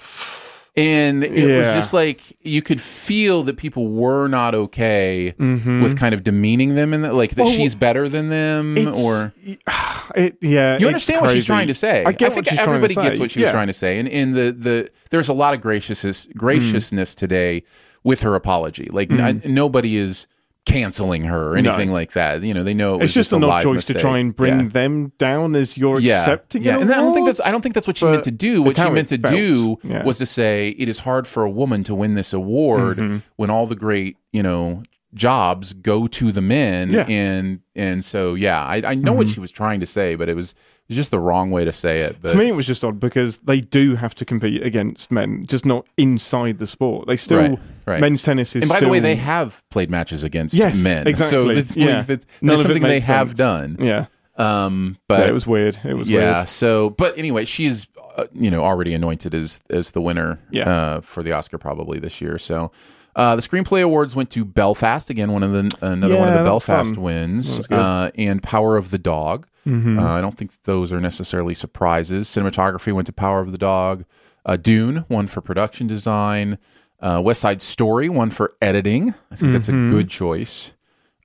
And 0.77 1.23
it 1.23 1.31
was 1.59 1.73
just 1.73 1.93
like 1.93 2.38
you 2.41 2.61
could 2.61 2.81
feel 2.81 3.43
that 3.43 3.55
people 3.55 3.88
were 3.88 4.27
not 4.27 4.53
okay 4.53 5.33
Mhm. 5.39 5.81
with 5.81 5.97
kind 5.97 6.13
of 6.13 6.21
demeaning 6.23 6.75
them 6.75 6.93
and 6.93 7.03
that, 7.05 7.13
like 7.15 7.31
that 7.35 7.43
Well, 7.43 7.51
she's 7.51 7.75
better 7.75 8.09
than 8.09 8.27
them, 8.27 8.77
or 9.01 9.31
it, 10.15 10.38
yeah, 10.41 10.77
you 10.77 10.88
understand 10.88 11.21
what 11.21 11.31
she's 11.31 11.45
trying 11.45 11.67
to 11.69 11.73
say. 11.73 12.03
I 12.03 12.11
get 12.11 12.33
think 12.33 12.35
what 12.35 12.47
she's 12.49 12.55
trying 12.57 12.67
to 12.67 12.73
everybody 12.85 12.95
gets 12.95 13.19
what 13.19 13.31
she 13.31 13.41
was 13.41 13.51
trying 13.51 13.67
to 13.67 13.73
say, 13.73 13.99
and 13.99 14.07
in 14.07 14.31
the 14.33 14.51
the 14.51 14.89
there's 15.11 15.29
a 15.29 15.33
lot 15.33 15.53
of 15.53 15.61
graciousness 15.61 16.27
graciousness 16.35 17.15
today 17.15 17.63
with 18.03 18.21
her 18.23 18.35
apology. 18.35 18.89
Like 18.91 19.09
Mm. 19.09 19.45
I- 19.45 19.47
nobody 19.47 19.95
is 19.97 20.27
canceling 20.65 21.23
her 21.25 21.51
or 21.54 21.56
anything 21.58 21.91
like 21.91 22.13
that. 22.13 22.41
You 22.43 22.54
know, 22.54 22.63
they 22.63 22.73
know 22.73 22.95
it 22.95 23.01
was 23.01 23.06
It's 23.06 23.13
just 23.13 23.32
a 23.34 23.36
odd 23.36 23.43
live 23.43 23.63
choice 23.63 23.86
to 23.86 23.93
try 23.93 24.17
and 24.17 24.36
bring 24.36 24.60
Yeah. 24.62 24.67
them 24.69 25.12
down 25.17 25.56
as 25.56 25.78
you're 25.78 25.99
yeah, 25.99 26.19
accepting. 26.21 26.63
yeah, 26.63 26.75
an 26.78 26.84
and 26.84 26.91
I 26.93 26.95
don't 26.97 27.13
think 27.13 27.28
that's 27.28 27.39
I 27.41 27.51
don't 27.51 27.62
think 27.62 27.75
that's 27.75 27.88
what 27.88 27.97
she 27.97 28.06
But 28.06 28.12
meant 28.12 28.23
to 28.25 28.32
do. 28.32 28.62
What 28.63 28.75
she 28.75 28.89
meant 28.89 29.08
to 29.10 29.17
felt. 29.19 29.34
do 29.34 29.78
Yeah. 29.84 30.04
was 30.04 30.17
to 30.17 30.25
say 30.25 30.69
it 30.78 30.89
is 30.89 30.99
hard 30.99 31.28
for 31.28 31.43
a 31.43 31.49
woman 31.49 31.84
to 31.84 31.93
win 31.95 32.15
this 32.15 32.34
award 32.34 32.97
Mm-hmm. 32.97 33.17
when 33.36 33.49
all 33.49 33.67
the 33.67 33.75
great 33.75 34.17
you 34.34 34.41
know 34.43 34.84
jobs 35.13 35.71
go 35.73 36.08
to 36.08 36.32
the 36.32 36.41
men 36.41 36.89
Yeah. 36.89 37.04
Mm-hmm. 37.04 37.12
and 37.12 37.60
and 37.75 38.04
so 38.06 38.34
yeah 38.34 38.62
I, 38.65 38.82
I 38.86 38.95
know 38.95 39.13
what 39.13 39.30
she 39.30 39.39
was 39.39 39.51
trying 39.51 39.80
to 39.80 39.86
say 39.86 40.15
but 40.15 40.28
it 40.30 40.36
was 40.36 40.56
it 40.88 40.89
was 40.89 40.98
just 40.98 41.12
the 41.12 41.19
wrong 41.19 41.50
way 41.52 41.65
to 41.65 41.71
say 41.71 42.02
it 42.02 42.17
but 42.21 42.32
For 42.32 42.38
me, 42.38 42.48
it 42.48 42.56
was 42.56 42.67
just 42.67 42.84
odd 42.86 43.00
because 43.00 43.39
they 43.39 43.60
do 43.62 43.95
have 43.95 44.13
to 44.15 44.26
compete 44.26 44.63
against 44.63 45.12
men, 45.12 45.45
just 45.48 45.65
not 45.65 45.88
inside 45.98 46.60
the 46.60 46.67
sport. 46.67 47.08
They 47.08 47.17
still 47.17 47.39
Right, 47.39 47.60
right. 47.88 48.02
men's 48.02 48.21
tennis 48.24 48.56
is. 48.56 48.63
and 48.63 48.69
by 48.69 48.78
still, 48.78 48.88
the 48.89 48.91
way 48.91 49.00
they 49.00 49.15
have 49.15 49.63
played 49.71 49.89
matches 49.89 50.24
against 50.24 50.54
yes, 50.54 50.84
men 50.84 51.08
exactly. 51.08 51.41
so 51.41 51.50
it's 51.50 51.76
yeah, 51.76 52.06
like 52.08 52.21
that's 52.41 52.62
something 52.62 52.82
they 52.82 52.89
makes 52.89 53.08
have 53.08 53.34
done 53.36 53.78
Yeah, 53.80 54.06
um 54.38 54.98
but 55.08 55.19
yeah, 55.21 55.28
it 55.28 55.34
was 55.34 55.48
weird. 55.48 55.80
It 55.84 55.93
was 55.95 56.10
yeah 56.10 56.36
weird. 56.38 56.50
so 56.50 56.89
but 56.91 57.17
anyway 57.17 57.45
she 57.45 57.65
is 57.65 57.88
uh, 58.17 58.26
you 58.34 58.50
know 58.52 58.63
already 58.63 58.93
anointed 58.93 59.34
as 59.34 59.62
as 59.69 59.91
the 59.91 60.02
winner 60.02 60.39
Yeah. 60.52 60.69
uh, 60.69 61.02
for 61.02 61.24
the 61.24 61.32
oscar 61.32 61.58
probably 61.58 62.00
this 62.00 62.21
year 62.21 62.38
so 62.38 62.71
uh, 63.15 63.34
the 63.36 63.41
screenplay 63.41 63.82
awards 63.82 64.13
went 64.13 64.30
to 64.32 64.43
Belfast 64.43 65.10
again, 65.10 65.32
one 65.32 65.41
of 65.41 65.54
the 65.54 65.71
another 65.82 66.17
one 66.17 66.28
of 66.28 66.34
the 66.34 66.43
Belfast 66.43 66.95
fun. 66.95 67.02
wins, 67.02 67.50
That 67.50 67.58
was 67.60 67.67
good. 67.67 67.80
Uh, 67.80 68.12
and 68.15 68.43
Power 68.43 68.76
of 68.76 68.91
the 68.91 68.98
Dog. 68.98 69.48
Uh, 69.67 70.01
I 70.01 70.21
don't 70.21 70.38
think 70.38 70.51
those 70.63 70.93
are 70.93 71.01
necessarily 71.01 71.56
surprises. 71.56 72.28
Cinematography 72.28 72.93
went 72.93 73.08
to 73.08 73.13
Power 73.13 73.39
of 73.39 73.51
the 73.51 73.58
Dog. 73.58 74.06
Uh, 74.45 74.58
Dune 74.58 75.06
won 75.10 75.25
for 75.28 75.41
production 75.41 75.88
design. 75.88 76.60
Uh, 76.99 77.19
West 77.23 77.41
Side 77.41 77.62
Story 77.62 78.08
won 78.10 78.30
for 78.30 78.54
editing. 78.62 79.15
I 79.32 79.36
think 79.36 79.54
that's 79.54 79.69
a 79.69 79.71
Mm-hmm. 79.71 79.89
good 79.91 80.10
choice. 80.10 80.71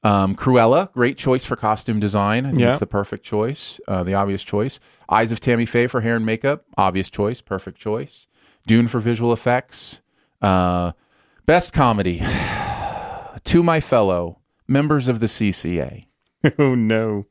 Um, 0.03 0.35
Cruella, 0.35 0.91
great 0.93 1.19
choice 1.19 1.45
for 1.45 1.57
costume 1.57 2.01
design. 2.01 2.47
I 2.47 2.51
think 2.51 2.61
Yeah. 2.63 2.71
it's 2.71 2.79
the 2.79 2.87
perfect 2.87 3.23
choice, 3.25 3.79
uh, 3.87 4.03
the 4.03 4.15
obvious 4.15 4.43
choice. 4.43 4.81
Eyes 5.11 5.31
of 5.33 5.41
Tammy 5.41 5.67
Faye 5.67 5.87
for 5.87 6.01
hair 6.01 6.17
and 6.17 6.25
makeup, 6.25 6.65
obvious 6.79 7.11
choice, 7.11 7.43
perfect 7.43 7.79
choice. 7.79 8.27
Dune 8.67 8.89
for 8.89 8.99
visual 9.01 9.31
effects. 9.35 10.01
Uh, 10.41 10.93
best 11.45 11.75
comedy, 11.75 12.21
to 13.45 13.63
my 13.63 13.81
fellow 13.81 14.39
members 14.67 15.09
of 15.09 15.21
the 15.21 15.27
CCA. 15.27 16.07
oh 16.59 16.75
no. 16.75 17.27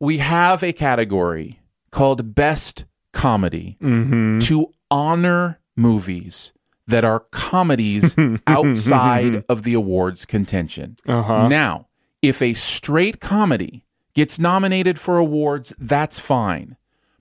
We 0.00 0.18
have 0.18 0.62
a 0.62 0.72
category 0.72 1.60
called 1.90 2.34
Best 2.34 2.84
Comedy 3.12 3.76
Mm-hmm. 3.82 4.38
to 4.40 4.70
honor 4.90 5.58
movies 5.76 6.52
that 6.86 7.04
are 7.04 7.20
comedies 7.30 8.14
outside 8.46 9.44
of 9.48 9.62
the 9.64 9.74
awards 9.74 10.24
contention. 10.24 10.96
Uh-huh. 11.06 11.48
Now, 11.48 11.86
if 12.22 12.40
a 12.42 12.54
straight 12.54 13.20
comedy 13.20 13.84
gets 14.14 14.38
nominated 14.38 14.98
for 14.98 15.18
awards, 15.18 15.74
that's 15.78 16.18
fine. 16.18 16.76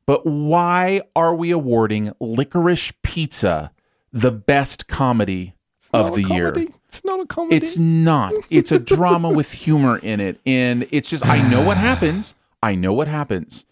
But 0.05 0.25
why 0.25 1.01
are 1.15 1.35
we 1.35 1.51
awarding 1.51 2.13
Licorice 2.21 2.93
Pizza 3.03 3.71
the 4.13 4.31
best 4.31 4.87
comedy 4.87 5.55
of 5.93 6.15
the 6.15 6.23
year? 6.23 6.51
comedy. 6.53 6.73
It's 6.87 7.03
not 7.03 7.19
a 7.19 7.25
comedy. 7.25 7.55
It's 7.57 7.77
not. 7.77 8.33
It's 8.49 8.71
a 8.71 8.79
drama 8.79 9.29
with 9.35 9.51
humor 9.51 9.97
in 9.97 10.19
it. 10.21 10.39
And 10.45 10.87
it's 10.91 11.09
just 11.09 11.25
I 11.25 11.45
know 11.49 11.61
what 11.63 11.75
happens. 11.77 12.33
I 12.63 12.75
know 12.75 12.93
what 12.93 13.07
happens. 13.07 13.65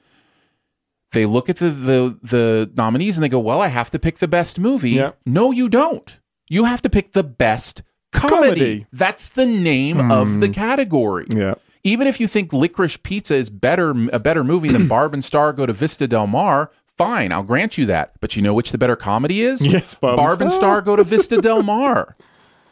They 1.12 1.26
look 1.26 1.50
at 1.50 1.58
the 1.58 1.70
the, 1.70 2.20
the 2.22 2.72
nominees 2.76 3.18
and 3.18 3.24
they 3.24 3.30
go, 3.30 3.40
Well, 3.40 3.62
I 3.62 3.68
have 3.68 3.90
to 3.92 4.00
pick 4.00 4.20
the 4.20 4.28
best 4.28 4.60
movie. 4.60 4.92
Yeah. 4.92 5.12
No, 5.26 5.52
you 5.52 5.70
don't. 5.70 6.20
You 6.50 6.66
have 6.66 6.82
to 6.82 6.90
pick 6.90 7.14
the 7.14 7.24
best 7.24 7.84
comedy. 8.12 8.36
Comedy. 8.38 8.80
Hmm. 8.82 8.98
That's 8.98 9.30
the 9.30 9.46
name 9.46 10.12
of 10.12 10.40
the 10.40 10.50
category. 10.50 11.28
yeah. 11.30 11.54
Even 11.84 12.08
if 12.08 12.20
you 12.20 12.26
think 12.28 12.52
Licorice 12.52 12.98
Pizza 13.04 13.36
is 13.36 13.50
better 13.52 13.92
a 14.12 14.20
better 14.20 14.44
movie 14.44 14.70
than 14.70 14.88
Barb 14.90 15.14
and 15.14 15.24
Star 15.24 15.54
Go 15.54 15.66
to 15.68 15.74
Vista 15.74 16.08
Del 16.08 16.26
Mar, 16.28 16.72
fine, 16.98 17.32
I'll 17.32 17.44
grant 17.44 17.78
you 17.78 17.86
that. 17.86 18.14
But 18.22 18.36
you 18.36 18.42
know 18.42 18.56
which 18.56 18.72
the 18.72 18.78
better 18.80 18.96
comedy 18.96 19.42
is? 19.42 19.64
Yes, 19.66 19.94
Barb 19.94 20.12
and 20.14 20.18
Barb 20.18 20.42
and 20.42 20.52
Star. 20.52 20.60
Star 20.60 20.82
Go 20.82 20.96
to 20.96 21.04
Vista 21.04 21.38
Del 21.40 21.62
Mar. 21.74 22.16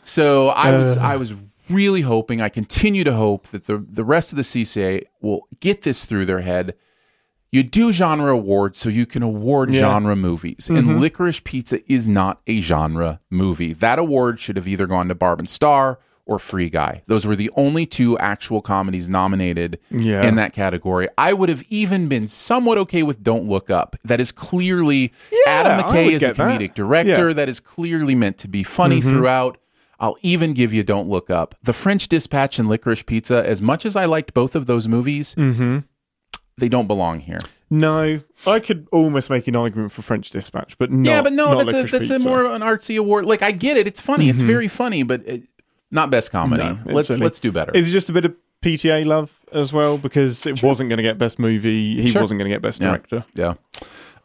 So 0.03 0.49
I 0.49 0.75
was 0.75 0.97
I 0.97 1.15
was 1.17 1.33
really 1.69 2.01
hoping, 2.01 2.41
I 2.41 2.49
continue 2.49 3.03
to 3.03 3.13
hope 3.13 3.47
that 3.49 3.65
the 3.67 3.77
the 3.77 4.03
rest 4.03 4.31
of 4.31 4.37
the 4.37 4.43
CCA 4.43 5.03
will 5.21 5.47
get 5.59 5.83
this 5.83 6.05
through 6.05 6.25
their 6.25 6.41
head. 6.41 6.75
You 7.51 7.61
do 7.61 7.91
genre 7.93 8.33
awards 8.33 8.79
so 8.79 8.89
you 8.89 9.05
can 9.05 9.21
award 9.21 9.71
Yeah. 9.71 9.81
genre 9.81 10.15
movies. 10.15 10.69
And 10.69 10.99
Licorice 10.99 11.39
Pizza 11.43 11.79
is 11.91 12.09
not 12.09 12.41
a 12.47 12.61
genre 12.61 13.19
movie. 13.29 13.73
That 13.73 13.99
award 13.99 14.39
should 14.39 14.55
have 14.55 14.67
either 14.67 14.87
gone 14.87 15.07
to 15.09 15.15
Barb 15.15 15.37
and 15.37 15.47
Star 15.47 15.99
or 16.25 16.39
Free 16.39 16.69
Guy. 16.69 17.03
Those 17.05 17.27
were 17.27 17.35
the 17.35 17.51
only 17.55 17.85
two 17.85 18.17
actual 18.17 18.61
comedies 18.61 19.07
nominated 19.07 19.77
Yeah. 19.91 20.25
in 20.25 20.33
that 20.35 20.53
category. 20.53 21.09
I 21.15 21.33
would 21.33 21.49
have 21.49 21.61
even 21.69 22.07
been 22.07 22.27
somewhat 22.27 22.77
okay 22.79 23.03
with 23.03 23.21
Don't 23.21 23.47
Look 23.47 23.69
Up. 23.69 23.97
That 24.03 24.19
is 24.19 24.31
clearly 24.31 25.11
Adam 25.45 25.83
McKay 25.83 26.07
is 26.11 26.23
a 26.23 26.27
get 26.27 26.37
that. 26.37 26.59
comedic 26.59 26.73
director 26.73 27.11
Yeah. 27.11 27.17
Mm-hmm. 27.19 27.35
that 27.37 27.49
is 27.49 27.59
clearly 27.59 28.15
meant 28.15 28.39
to 28.39 28.47
be 28.47 28.63
funny 28.63 28.99
throughout. 28.99 29.57
I'll 30.03 30.17
even 30.21 30.51
give 30.51 30.73
you 30.73 30.83
Don't 30.83 31.07
Look 31.07 31.29
Up. 31.29 31.55
The 31.63 31.71
French 31.71 32.09
Dispatch 32.09 32.59
and 32.59 32.67
Licorice 32.67 33.05
Pizza, 33.05 33.47
as 33.47 33.61
much 33.61 33.85
as 33.85 33.95
I 33.95 34.03
liked 34.03 34.33
both 34.33 34.53
of 34.53 34.65
those 34.65 34.85
movies, 34.87 35.33
Mm-hmm. 35.35 35.79
they 36.57 36.67
don't 36.67 36.87
belong 36.87 37.21
here. 37.21 37.39
No, 37.69 38.19
I 38.45 38.59
could 38.59 38.87
almost 38.91 39.29
make 39.29 39.47
an 39.47 39.55
argument 39.55 39.93
for 39.93 40.01
French 40.01 40.29
Dispatch, 40.29 40.77
but 40.77 40.91
not, 40.91 41.09
yeah, 41.09 41.21
but 41.21 41.31
no, 41.33 41.55
that's 41.63 41.73
a 41.73 41.97
that's 41.97 42.09
a 42.09 42.19
more 42.27 42.43
of 42.45 42.51
an 42.51 42.61
artsy 42.61 42.99
award. 42.99 43.25
Like 43.25 43.41
I 43.41 43.51
get 43.51 43.77
it, 43.77 43.87
it's 43.87 44.01
funny, 44.01 44.29
it's 44.29 44.41
very 44.41 44.67
funny, 44.67 45.03
but 45.03 45.25
it, 45.25 45.43
not 45.89 46.11
best 46.11 46.29
comedy. 46.31 46.61
No, 46.63 46.77
let's 46.85 47.07
silly. 47.07 47.21
let's 47.21 47.39
do 47.39 47.51
better. 47.53 47.71
Is 47.73 47.87
it 47.87 47.91
just 47.93 48.09
a 48.09 48.13
bit 48.13 48.25
of 48.25 48.35
PTA 48.61 49.05
love 49.05 49.39
as 49.53 49.71
well? 49.71 49.97
Because 49.97 50.45
it 50.45 50.61
wasn't 50.61 50.89
going 50.89 50.97
to 50.97 51.03
get 51.03 51.17
best 51.17 51.39
movie, 51.39 51.99
he 52.01 52.09
Sure. 52.09 52.21
wasn't 52.21 52.39
going 52.39 52.49
to 52.49 52.53
get 52.53 52.61
best 52.61 52.81
Yeah. 52.81 52.89
director. 52.89 53.25
Yeah. 53.35 53.53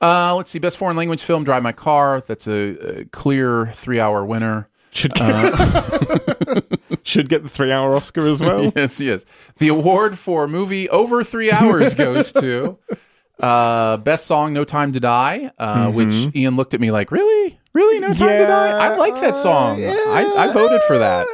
Uh, 0.02 0.34
let's 0.34 0.50
see. 0.50 0.58
Best 0.58 0.76
foreign 0.76 0.96
language 0.96 1.22
film, 1.22 1.42
Drive 1.44 1.62
My 1.62 1.72
Car. 1.72 2.22
That's 2.26 2.46
a, 2.48 3.00
a 3.00 3.04
clear 3.06 3.70
three 3.72 3.98
hour 4.00 4.24
winner. 4.24 4.68
Should 4.98 5.14
get, 5.14 5.30
Uh, 5.30 6.60
should 7.04 7.28
get 7.28 7.42
the 7.44 7.48
three 7.48 7.70
hour 7.72 7.94
Oscar 7.94 8.26
as 8.26 8.40
well. 8.40 8.72
yes, 8.76 9.00
yes. 9.00 9.24
The 9.58 9.68
award 9.68 10.18
for 10.18 10.48
movie 10.48 10.88
over 10.88 11.22
three 11.22 11.50
hours 11.52 11.94
goes 11.94 12.32
to 12.32 12.78
uh, 13.40 13.96
best 13.98 14.26
song, 14.26 14.52
No 14.52 14.64
Time 14.64 14.92
to 14.92 15.00
Die, 15.00 15.50
uh, 15.58 15.90
which 15.92 16.34
Ian 16.34 16.56
looked 16.56 16.74
at 16.74 16.80
me 16.80 16.90
like, 16.90 17.12
really? 17.12 17.58
Really? 17.74 18.00
No 18.00 18.08
time 18.08 18.16
to 18.38 18.46
die. 18.46 18.70
I 18.92 18.96
like 18.96 19.14
that 19.20 19.36
song. 19.36 19.78
Yeah. 19.80 19.90
I, 19.92 20.48
I 20.48 20.52
voted 20.52 20.80
for 20.88 20.98
that. 20.98 21.26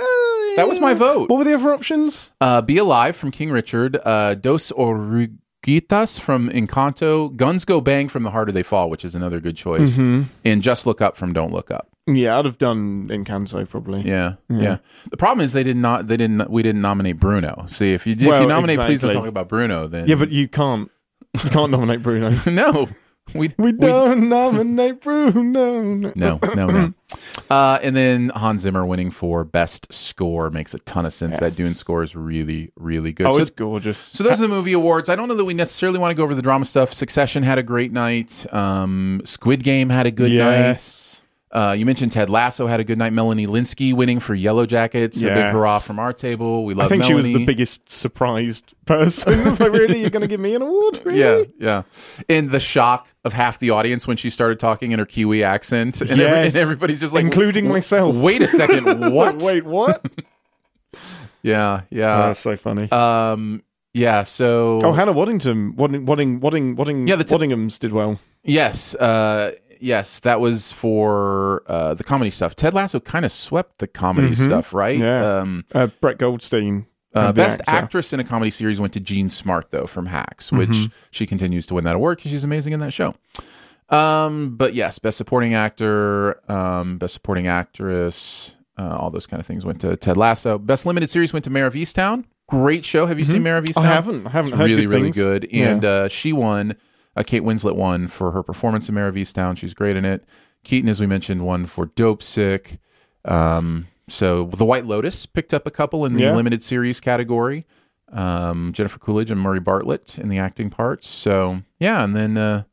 That 0.57 0.69
was 0.69 0.79
my 0.81 0.93
vote. 0.95 1.31
What 1.31 1.39
were 1.39 1.45
the 1.45 1.55
other 1.55 1.73
options? 1.73 2.31
Uh, 2.41 2.61
Be 2.61 2.77
Alive 2.77 3.17
from 3.17 3.31
King 3.31 3.51
Richard, 3.51 3.99
uh, 4.05 4.35
Dos 4.35 4.71
Oruguitas 4.73 6.21
from 6.21 6.51
Encanto, 6.51 7.35
Guns 7.35 7.65
Go 7.65 7.81
Bang 7.81 8.09
from 8.09 8.23
The 8.25 8.31
Harder 8.31 8.53
They 8.53 8.63
Fall, 8.63 8.91
which 8.91 9.05
is 9.05 9.15
another 9.15 9.41
good 9.41 9.57
choice, 9.57 9.97
Mm-hmm. 9.97 10.23
and 10.45 10.63
Just 10.63 10.87
Look 10.87 11.01
Up 11.01 11.17
from 11.17 11.33
Don't 11.33 11.53
Look 11.53 11.71
Up. 11.71 11.89
Yeah, 12.07 12.39
I'd 12.39 12.45
have 12.45 12.59
done 12.59 13.09
Encanto 13.09 13.67
probably. 13.69 14.03
Yeah, 14.03 14.35
yeah. 14.51 14.79
The 15.11 15.17
problem 15.17 15.43
is 15.43 15.55
they 15.55 15.63
did 15.63 15.77
not. 15.77 16.07
They 16.07 16.19
didn't. 16.19 16.51
We 16.51 16.63
didn't 16.63 16.83
nominate 16.83 17.19
Bruno. 17.19 17.65
See, 17.69 17.95
if 17.95 18.07
you 18.07 18.13
if 18.13 18.23
Well, 18.23 18.43
you 18.43 18.49
nominate, 18.49 18.79
please 18.79 19.01
don't 19.01 19.15
talk 19.15 19.27
about 19.27 19.49
Bruno. 19.49 19.87
Then 19.87 20.07
Yeah, 20.07 20.17
but 20.17 20.31
you 20.31 20.49
can't. 20.49 20.91
You 21.43 21.51
can't 21.51 21.71
nominate 21.71 22.03
Bruno. 22.03 22.31
no, 22.47 22.89
we 23.35 23.53
We 23.59 23.73
don't 23.73 24.29
nominate 24.29 25.01
Bruno. 25.01 26.13
No, 26.15 26.39
no, 26.55 26.67
no. 26.67 26.95
Uh, 27.51 27.79
and 27.83 27.97
then 27.97 28.29
Hans 28.31 28.63
Zimmer 28.63 28.85
winning 28.85 29.11
for 29.11 29.45
best 29.45 29.93
score 29.93 30.51
makes 30.51 30.75
a 30.75 30.79
ton 30.81 31.07
of 31.07 31.13
sense. 31.13 31.39
That 31.39 31.47
Yes. 31.47 31.57
Dune 31.57 31.75
score 31.75 32.03
is 32.03 32.15
really, 32.15 32.71
really 32.77 33.13
good. 33.13 33.27
Oh, 33.27 33.33
so, 33.33 33.41
it's 33.41 33.51
gorgeous. 33.51 33.99
so 33.99 34.25
those 34.25 34.41
are 34.41 34.43
the 34.43 34.49
movie 34.49 34.73
awards. 34.73 35.09
I 35.09 35.17
don't 35.17 35.29
know 35.29 35.35
that 35.35 35.45
we 35.45 35.55
necessarily 35.55 35.99
want 35.99 36.11
to 36.11 36.15
go 36.15 36.23
over 36.23 36.35
the 36.35 36.43
drama 36.43 36.65
stuff. 36.65 36.93
Succession 36.93 37.43
had 37.43 37.59
a 37.59 37.63
great 37.63 37.93
night. 37.93 38.47
Um, 38.53 39.23
Squid 39.25 39.63
Game 39.63 39.89
had 39.89 40.07
a 40.07 40.11
good 40.11 40.31
night. 40.31 40.59
yes. 40.59 41.21
night. 41.21 41.24
Uh, 41.55 41.73
you 41.73 41.87
mentioned 41.87 42.11
Ted 42.11 42.29
Lasso 42.29 42.67
had 42.67 42.81
a 42.81 42.85
good 42.85 42.99
night. 42.99 43.13
Melanie 43.13 43.47
Lynskey 43.47 43.95
winning 43.95 44.19
for 44.19 44.35
Yellowjackets. 44.35 45.23
A 45.25 45.33
big 45.33 45.45
hurrah 45.53 45.79
from 45.79 46.01
our 46.01 46.13
table. 46.13 46.65
We 46.65 46.75
love 46.75 46.87
I 46.87 46.89
think 46.89 47.03
Melanie. 47.03 47.29
she 47.29 47.33
was 47.35 47.39
the 47.41 47.47
biggest 47.47 47.89
surprised 47.89 48.75
person. 48.87 49.35
I 49.47 49.49
was 49.51 49.61
like, 49.61 49.71
really? 49.73 50.01
You're 50.01 50.11
going 50.11 50.23
to 50.23 50.27
give 50.29 50.41
me 50.41 50.57
an 50.57 50.63
award? 50.63 51.01
Really? 51.05 51.21
Yeah, 51.21 51.45
yeah. 51.61 51.83
And 52.29 52.51
the 52.51 52.59
shock 52.59 53.09
of 53.25 53.33
half 53.35 53.61
the 53.61 53.71
audience 53.71 54.09
when 54.09 54.17
she 54.17 54.31
started 54.31 54.59
talking 54.59 54.91
in 54.91 54.99
her 54.99 55.07
Kiwi 55.07 55.45
accent, 55.45 56.01
and, 56.01 56.11
every- 56.11 56.25
and 56.49 56.57
everybody's 56.57 56.99
just 56.99 57.15
like, 57.15 57.25
Including 57.25 57.69
myself. 57.69 58.17
Wait 58.17 58.43
a 58.43 58.49
second, 58.49 58.87
what? 59.15 59.41
Wait, 59.41 59.65
what? 59.65 60.05
Yeah, 61.43 61.81
Oh, 61.83 61.87
yeah. 61.91 62.17
that's 62.29 62.41
so 62.41 62.57
funny. 62.57 62.91
Um, 62.91 63.63
yeah. 63.93 64.23
So, 64.23 64.81
oh, 64.83 64.93
Hannah 64.93 65.13
Waddington, 65.13 65.77
Wadding, 65.77 66.07
Wadding, 66.07 66.41
Wadding, 66.41 66.75
Wadding, 66.75 67.07
Yeah, 67.07 67.17
the 67.17 67.25
t- 67.25 67.35
Waddingham's 67.35 67.79
did 67.79 67.93
well. 67.93 68.19
yes, 68.43 68.95
uh, 68.95 69.53
yes, 69.85 70.19
that 70.21 70.41
was 70.41 70.73
for 70.73 71.63
uh, 71.67 71.95
the 71.95 72.03
comedy 72.05 72.31
stuff. 72.31 72.57
Ted 72.57 72.75
Lasso 72.75 72.99
kind 73.01 73.25
of 73.25 73.33
swept 73.33 73.79
the 73.79 73.87
comedy 73.87 74.35
stuff, 74.35 74.73
right? 74.75 74.99
Mm-hmm. 74.99 75.05
Yeah. 75.05 75.39
Um, 75.41 75.65
Uh, 75.75 75.87
Brett 76.01 76.19
Goldstein. 76.19 76.87
uh, 77.15 77.33
best 77.33 77.61
actor. 77.61 77.71
actress 77.77 78.13
in 78.13 78.19
a 78.21 78.25
comedy 78.25 78.51
series 78.51 78.81
went 78.81 78.93
to 78.95 79.01
Jean 79.01 79.31
Smart 79.31 79.71
though 79.71 79.87
from 79.87 80.07
Hacks, 80.07 80.51
which 80.51 80.69
Mm-hmm. 80.71 80.93
she 81.13 81.27
continues 81.27 81.67
to 81.67 81.75
win 81.75 81.85
that 81.85 81.95
award 81.95 82.19
because 82.19 82.31
she's 82.33 82.43
amazing 82.45 82.73
in 82.73 82.81
that 82.81 82.93
show. 82.93 83.15
Um, 83.91 84.57
but 84.57 84.75
yes, 84.75 84.99
best 84.99 85.19
supporting 85.19 85.55
actor, 85.55 86.41
um, 86.51 86.99
best 86.99 87.15
supporting 87.15 87.47
actress, 87.47 88.57
uh, 88.79 88.97
all 88.99 89.11
those 89.11 89.27
kind 89.27 89.41
of 89.41 89.47
things 89.47 89.65
went 89.65 89.81
to 89.83 89.97
Ted 89.97 90.17
Lasso. 90.17 90.59
Best 90.59 90.87
limited 90.87 91.11
series 91.11 91.33
went 91.33 91.45
to 91.45 91.51
Mare 91.51 91.67
of 91.67 91.75
Easttown. 91.75 92.25
Great 92.49 92.85
show. 92.85 93.07
Have 93.07 93.19
you 93.19 93.25
seen 93.25 93.43
Mare 93.43 93.59
of 93.59 93.65
Easttown? 93.65 93.83
Mm-hmm. 93.83 93.87
I 93.87 93.95
haven't. 93.95 94.27
I 94.27 94.31
haven't 94.31 94.53
It's 94.53 94.59
heard 94.59 94.65
really, 94.71 94.83
good 94.83 94.91
really 94.91 95.03
things. 95.13 95.17
good. 95.17 95.49
Yeah. 95.53 95.69
And 95.69 95.85
uh, 95.85 96.09
she 96.09 96.33
won. 96.33 96.75
Uh, 97.17 97.23
Kate 97.25 97.43
Winslet 97.43 97.77
won 97.77 98.09
for 98.09 98.31
her 98.33 98.43
performance 98.43 98.89
in 98.89 98.95
Mare 98.95 99.09
of 99.09 99.15
Easttown. 99.15 99.57
She's 99.57 99.75
great 99.75 99.97
in 99.97 100.05
it. 100.05 100.25
Keaton, 100.65 100.89
as 100.89 101.01
we 101.01 101.07
mentioned, 101.07 101.45
won 101.45 101.67
for 101.67 101.87
Dopesick. 101.87 102.79
Um, 103.25 103.87
so 104.09 104.45
the 104.47 104.65
White 104.65 104.87
Lotus 104.87 105.27
picked 105.27 105.55
up 105.55 105.67
a 105.67 105.71
couple 105.71 106.05
in 106.05 106.15
the 106.15 106.23
Yeah. 106.25 106.35
limited 106.35 106.63
series 106.63 107.01
category. 107.01 107.67
Um, 108.13 108.73
Jennifer 108.73 108.99
Coolidge 108.99 109.31
and 109.31 109.41
Murray 109.41 109.61
Bartlett 109.61 110.19
in 110.19 110.29
the 110.29 110.39
acting 110.39 110.71
parts. 110.71 111.09
So 111.09 111.63
yeah, 111.81 112.05
and 112.05 112.15
then 112.15 112.37
uh, 112.37 112.65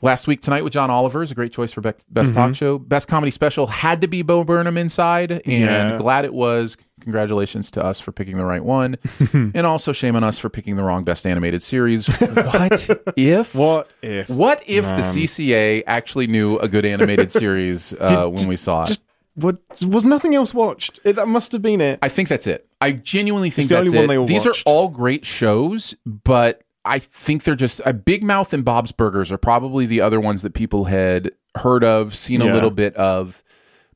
last 0.00 0.26
week 0.26 0.40
tonight 0.40 0.64
with 0.64 0.72
John 0.72 0.90
Oliver 0.90 1.22
is 1.22 1.30
a 1.30 1.34
great 1.34 1.52
choice 1.52 1.72
for 1.72 1.80
best 1.80 2.06
Mm-hmm. 2.10 2.32
talk 2.34 2.54
show. 2.54 2.78
Best 2.78 3.08
comedy 3.08 3.30
special 3.30 3.66
had 3.66 4.00
to 4.00 4.08
be 4.08 4.22
Bo 4.22 4.44
Burnham 4.44 4.76
inside, 4.78 5.30
and 5.32 5.42
Yeah. 5.46 5.96
glad 5.98 6.24
it 6.24 6.32
was. 6.34 6.76
Congratulations 7.00 7.70
to 7.72 7.84
us 7.84 8.00
for 8.00 8.10
picking 8.12 8.36
the 8.36 8.44
right 8.44 8.62
one, 8.64 8.96
and 9.32 9.64
also 9.66 9.92
shame 9.92 10.16
on 10.16 10.24
us 10.24 10.38
for 10.38 10.48
picking 10.48 10.76
the 10.76 10.82
wrong 10.82 11.04
best 11.04 11.26
animated 11.26 11.62
series. 11.62 12.06
what 12.20 12.88
if? 13.16 13.54
What 13.54 13.88
if? 14.02 14.28
What 14.28 14.62
if 14.66 14.84
the 14.84 15.02
CCA 15.02 15.84
actually 15.86 16.26
knew 16.26 16.58
a 16.58 16.68
good 16.68 16.84
animated 16.84 17.30
series 17.30 17.92
uh, 18.00 18.26
when 18.28 18.48
we 18.48 18.56
saw 18.56 18.82
it? 18.82 18.88
Just 18.88 19.00
what? 19.36 19.58
Was 19.86 20.04
nothing 20.04 20.34
else 20.34 20.52
watched? 20.52 20.98
It, 21.04 21.14
that 21.14 21.28
must 21.28 21.52
have 21.52 21.62
been 21.62 21.80
it. 21.80 22.00
I 22.02 22.08
think 22.08 22.28
that's 22.28 22.48
it. 22.48 22.66
I 22.80 22.90
genuinely 22.92 23.50
think 23.50 23.68
the 23.68 23.76
that's 23.76 23.88
only 23.88 23.96
one 23.96 24.04
it. 24.04 24.08
they 24.08 24.18
all 24.18 24.26
These 24.26 24.46
watched. 24.46 24.66
are 24.66 24.70
all 24.70 24.88
great 24.88 25.24
shows, 25.24 25.94
but 26.04 26.62
I 26.88 26.98
think 26.98 27.44
they're 27.44 27.54
just 27.54 27.80
a 27.86 27.92
Big 27.92 28.22
Mouth 28.24 28.52
and 28.52 28.64
Bob's 28.64 28.92
Burgers 28.92 29.30
are 29.32 29.38
probably 29.38 29.86
the 29.86 30.00
other 30.00 30.20
ones 30.20 30.42
that 30.42 30.54
people 30.54 30.86
had 30.86 31.30
heard 31.56 31.84
of, 31.84 32.14
seen 32.16 32.40
a 32.42 32.46
Yeah. 32.46 32.54
little 32.54 32.70
bit 32.70 32.94
of, 32.96 33.42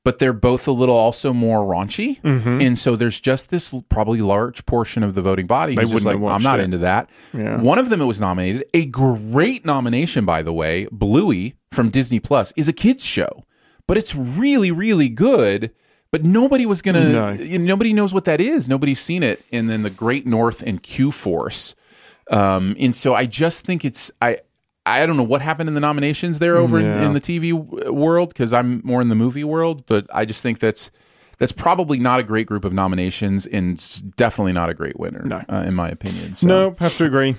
but 0.04 0.18
they're 0.18 0.32
both 0.32 0.66
a 0.66 0.72
little 0.72 0.96
also 0.96 1.32
more 1.32 1.60
raunchy, 1.64 2.20
Mm-hmm. 2.22 2.60
and 2.60 2.76
so 2.76 2.96
there's 2.96 3.20
just 3.20 3.50
this 3.50 3.72
probably 3.88 4.20
large 4.20 4.66
portion 4.66 5.02
of 5.02 5.14
the 5.14 5.22
voting 5.22 5.46
body 5.46 5.76
who's 5.78 5.90
just 5.90 6.04
like, 6.06 6.16
I'm 6.16 6.42
not 6.42 6.60
it." 6.60 6.64
into 6.64 6.78
that. 6.78 7.08
Yeah. 7.32 7.60
One 7.60 7.78
of 7.78 7.88
them 7.88 8.00
it 8.00 8.06
was 8.06 8.20
nominated, 8.20 8.64
a 8.74 8.86
great 8.86 9.64
nomination 9.64 10.24
by 10.24 10.42
the 10.42 10.52
way, 10.52 10.88
Bluey 10.90 11.54
from 11.70 11.88
Disney 11.90 12.18
Plus 12.20 12.52
is 12.56 12.66
a 12.68 12.72
kids 12.72 13.04
show, 13.04 13.44
but 13.86 13.96
it's 13.96 14.14
really 14.14 14.70
really 14.70 15.08
good. 15.08 15.70
But 16.10 16.24
nobody 16.24 16.66
was 16.66 16.82
gonna. 16.82 17.08
No. 17.10 17.30
you 17.30 17.58
know, 17.58 17.64
nobody 17.64 17.94
knows 17.94 18.12
what 18.12 18.26
that 18.26 18.38
is. 18.38 18.68
Nobody's 18.68 19.00
seen 19.00 19.22
it. 19.22 19.42
And 19.50 19.70
then 19.70 19.82
the 19.82 19.88
Great 19.88 20.26
North 20.26 20.62
and 20.62 20.82
Q 20.82 21.10
Force. 21.10 21.74
Um, 22.30 22.76
and 22.78 22.94
so 22.94 23.14
I 23.14 23.26
just 23.26 23.64
think 23.64 23.84
it's 23.84 24.10
I. 24.20 24.38
I 24.84 25.06
don't 25.06 25.16
know 25.16 25.22
what 25.22 25.42
happened 25.42 25.68
in 25.68 25.76
the 25.76 25.80
nominations 25.80 26.40
there 26.40 26.56
over 26.56 26.76
in, 26.76 26.84
Yeah. 26.84 27.06
in 27.06 27.12
the 27.12 27.20
TV 27.20 27.52
world 27.52 28.30
because 28.30 28.52
I'm 28.52 28.80
more 28.82 29.00
in 29.00 29.10
the 29.10 29.14
movie 29.14 29.44
world, 29.44 29.86
but 29.86 30.08
I 30.12 30.24
just 30.24 30.42
think 30.42 30.58
that's 30.58 30.90
that's 31.38 31.52
probably 31.52 32.00
not 32.00 32.18
a 32.18 32.24
great 32.24 32.48
group 32.48 32.64
of 32.64 32.72
nominations 32.72 33.46
and 33.46 33.76
definitely 34.16 34.52
not 34.52 34.70
a 34.70 34.74
great 34.74 34.98
winner, 34.98 35.22
No. 35.24 35.40
uh, 35.48 35.62
in 35.64 35.74
my 35.74 35.88
opinion. 35.88 36.34
So, 36.34 36.48
Nope, 36.48 36.80
have 36.80 36.96
to 36.96 37.04
agree. 37.04 37.36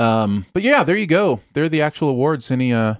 um, 0.00 0.46
but 0.52 0.62
yeah, 0.64 0.82
there 0.82 0.96
you 0.96 1.06
go. 1.06 1.38
There 1.52 1.62
are 1.64 1.68
the 1.68 1.82
actual 1.82 2.08
awards. 2.08 2.50
Any 2.50 2.72
uh, 2.72 2.94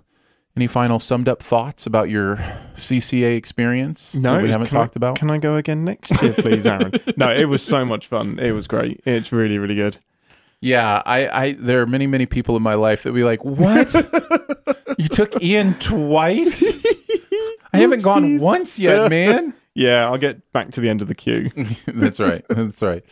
any 0.56 0.68
final 0.68 1.00
summed 1.00 1.28
up 1.28 1.42
thoughts 1.42 1.86
about 1.86 2.08
your 2.08 2.36
CCA 2.76 3.36
experience 3.36 4.14
No, 4.14 4.34
that 4.34 4.42
we 4.44 4.50
haven't 4.50 4.68
can 4.68 4.76
I- 4.76 4.80
talked 4.82 4.94
about? 4.96 5.16
Can 5.18 5.28
I 5.28 5.38
go 5.38 5.56
again 5.56 5.84
next 5.84 6.10
year, 6.22 6.34
please, 6.34 6.66
Aaron? 6.68 6.92
no, 7.16 7.32
it 7.34 7.46
was 7.46 7.64
so 7.64 7.84
much 7.84 8.06
fun. 8.06 8.38
It 8.38 8.52
was 8.52 8.68
great. 8.68 9.00
It's 9.04 9.32
really, 9.32 9.58
really 9.58 9.74
good. 9.76 9.98
Yeah, 10.62 11.02
I, 11.06 11.28
I 11.28 11.52
there 11.52 11.80
are 11.80 11.86
many, 11.86 12.06
many 12.06 12.26
people 12.26 12.56
in 12.56 12.62
my 12.62 12.74
life 12.74 13.02
that 13.04 13.12
be 13.12 13.24
like, 13.24 13.44
What? 13.44 13.94
you 14.98 15.08
took 15.08 15.42
Ian 15.42 15.74
twice? 15.74 16.62
I 17.72 17.78
haven't 17.78 18.02
gone 18.02 18.38
once 18.40 18.78
yet, 18.78 19.08
man. 19.10 19.54
Yeah, 19.72 20.04
I'll 20.06 20.18
get 20.18 20.52
back 20.52 20.72
to 20.72 20.80
the 20.80 20.88
end 20.90 21.00
of 21.00 21.06
the 21.06 21.14
queue. 21.14 21.48
That's 21.86 22.18
right. 22.18 22.44
That's 22.48 22.82
right. 22.82 23.04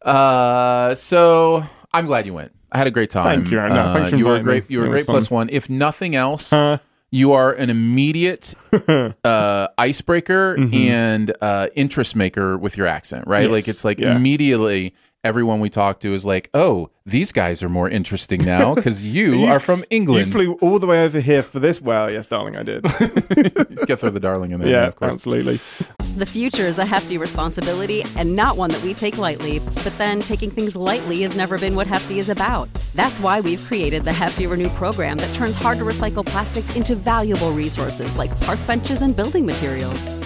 Uh, 0.00 0.94
so 0.94 1.62
I'm 1.92 2.06
glad 2.06 2.24
you 2.24 2.32
went. 2.32 2.52
I 2.72 2.78
had 2.78 2.86
a 2.86 2.90
great 2.90 3.10
time. 3.10 3.40
Thank 3.42 3.50
you, 3.52 3.58
No, 3.58 3.66
Uh, 3.66 3.92
thanks 3.92 4.10
for 4.10 4.16
you 4.16 4.24
were 4.24 4.32
a 4.32 4.38
inviting 4.38 4.54
me. 4.54 4.60
great. 4.60 4.70
You 4.70 4.78
were 4.80 4.84
It 4.86 4.88
a 4.88 4.90
was 4.92 4.98
great 5.02 5.06
plus 5.06 5.26
fun. 5.28 5.34
one. 5.36 5.48
If 5.52 5.68
nothing 5.68 6.16
else, 6.16 6.54
Uh, 6.54 6.78
you 7.10 7.32
are 7.32 7.52
an 7.52 7.68
immediate 7.68 8.54
uh, 8.72 9.68
icebreaker 9.76 10.56
and 10.72 11.36
uh, 11.42 11.68
interest 11.76 12.16
maker 12.16 12.56
with 12.56 12.78
your 12.78 12.86
accent, 12.86 13.26
right? 13.26 13.44
Mm-hmm. 13.44 13.52
Like 13.52 13.68
it's 13.68 13.84
like 13.84 14.00
Yeah. 14.00 14.16
immediately 14.16 14.94
everyone 15.26 15.60
we 15.60 15.68
talk 15.68 16.00
to 16.00 16.14
is 16.14 16.24
like, 16.24 16.48
"Oh, 16.54 16.90
these 17.04 17.32
guys 17.32 17.62
are 17.62 17.68
more 17.68 17.88
interesting 17.90 18.42
now 18.44 18.74
because 18.74 19.04
you, 19.16 19.44
are 19.44 19.60
from 19.60 19.84
England." 19.90 20.26
You 20.26 20.32
flew 20.32 20.52
all 20.54 20.78
the 20.78 20.86
way 20.86 21.04
over 21.04 21.20
here 21.20 21.42
for 21.42 21.58
this. 21.60 21.82
Well, 21.82 22.10
yes, 22.10 22.26
darling, 22.26 22.56
I 22.56 22.62
did. 22.62 22.82
Get 23.86 24.00
throw 24.00 24.10
the 24.10 24.20
darling 24.20 24.52
in 24.52 24.60
there, 24.60 24.70
yeah, 24.70 24.86
of 24.86 24.96
course. 24.96 25.12
absolutely. 25.12 25.58
The 26.16 26.24
future 26.24 26.66
is 26.66 26.78
a 26.78 26.86
hefty 26.86 27.18
responsibility 27.18 28.02
and 28.16 28.34
not 28.34 28.56
one 28.56 28.70
that 28.70 28.82
we 28.82 28.94
take 28.94 29.18
lightly. 29.18 29.58
But 29.58 29.92
then 29.98 30.20
taking 30.20 30.50
things 30.50 30.74
lightly 30.74 31.20
has 31.22 31.36
never 31.36 31.58
been 31.58 31.76
what 31.76 31.86
Hefty 31.86 32.18
is 32.18 32.30
about. 32.30 32.70
That's 32.94 33.20
why 33.20 33.42
we've 33.42 33.62
created 33.64 34.04
the 34.04 34.14
Hefty 34.14 34.46
Renew 34.46 34.70
program 34.70 35.18
that 35.18 35.34
turns 35.34 35.56
hard 35.56 35.76
to 35.76 35.84
recycle 35.84 36.24
plastics 36.24 36.74
into 36.74 36.94
valuable 36.94 37.52
resources 37.52 38.16
like 38.16 38.38
park 38.40 38.58
benches 38.66 39.02
and 39.02 39.14
building 39.14 39.44
materials. 39.44 40.25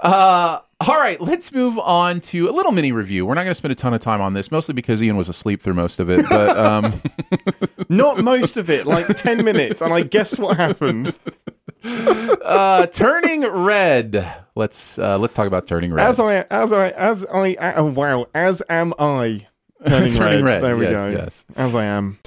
Uh, 0.00 0.60
all 0.80 0.96
right, 0.98 1.20
let's 1.20 1.52
move 1.52 1.78
on 1.78 2.20
to 2.20 2.48
a 2.48 2.52
little 2.52 2.72
mini 2.72 2.92
review. 2.92 3.24
We're 3.24 3.34
not 3.34 3.42
going 3.44 3.50
to 3.52 3.54
spend 3.54 3.72
a 3.72 3.76
ton 3.76 3.94
of 3.94 4.00
time 4.00 4.20
on 4.20 4.34
this, 4.34 4.50
mostly 4.50 4.74
because 4.74 5.02
Ian 5.02 5.16
was 5.16 5.28
asleep 5.28 5.62
through 5.62 5.74
most 5.74 6.00
of 6.00 6.10
it. 6.10 6.26
But 6.28 6.56
um, 6.56 7.00
Not 7.88 8.18
most 8.22 8.56
of 8.56 8.68
it, 8.68 8.86
like 8.86 9.06
10 9.06 9.44
minutes, 9.44 9.80
and 9.80 9.92
I 9.92 10.02
guessed 10.02 10.38
what 10.38 10.56
happened. 10.56 11.14
uh, 11.84 12.86
turning 12.88 13.42
red. 13.46 14.34
Let's 14.54 14.98
uh, 14.98 15.18
let's 15.18 15.34
talk 15.34 15.46
about 15.46 15.66
turning 15.66 15.92
red. 15.92 16.06
As 16.06 16.20
I, 16.20 16.34
as 16.50 16.72
I, 16.72 16.88
as 16.90 17.24
I, 17.26 17.54
uh, 17.54 17.84
wow, 17.84 18.26
as 18.34 18.62
am 18.68 18.92
I. 18.98 19.46
Turning, 19.86 20.12
Turning 20.14 20.44
red, 20.44 20.62
There 20.62 20.76
we 20.76 20.84
yes, 20.86 21.06
go. 21.06 21.12
yes. 21.12 21.44
As 21.54 21.74
I 21.74 21.84
am. 21.84 22.18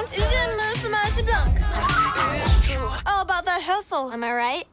Mess 0.00 0.08
around. 0.08 0.08
Je 0.12 0.46
me 0.56 0.74
fromage 0.76 1.24
blanc. 1.26 1.60
All 3.06 3.22
about 3.22 3.44
that 3.44 3.62
hustle, 3.62 4.12
am 4.12 4.24
I 4.24 4.32
right? 4.32 4.64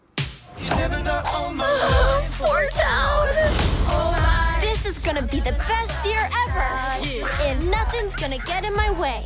Poor 2.37 2.67
town. 2.69 3.27
This 4.61 4.85
is 4.85 4.99
gonna 4.99 5.21
be 5.21 5.39
the 5.39 5.51
best 5.51 6.05
year 6.05 6.29
ever. 6.47 6.67
And 7.43 7.69
nothing's 7.71 8.15
gonna 8.15 8.37
get 8.39 8.63
in 8.63 8.75
my 8.75 8.91
way. 8.91 9.25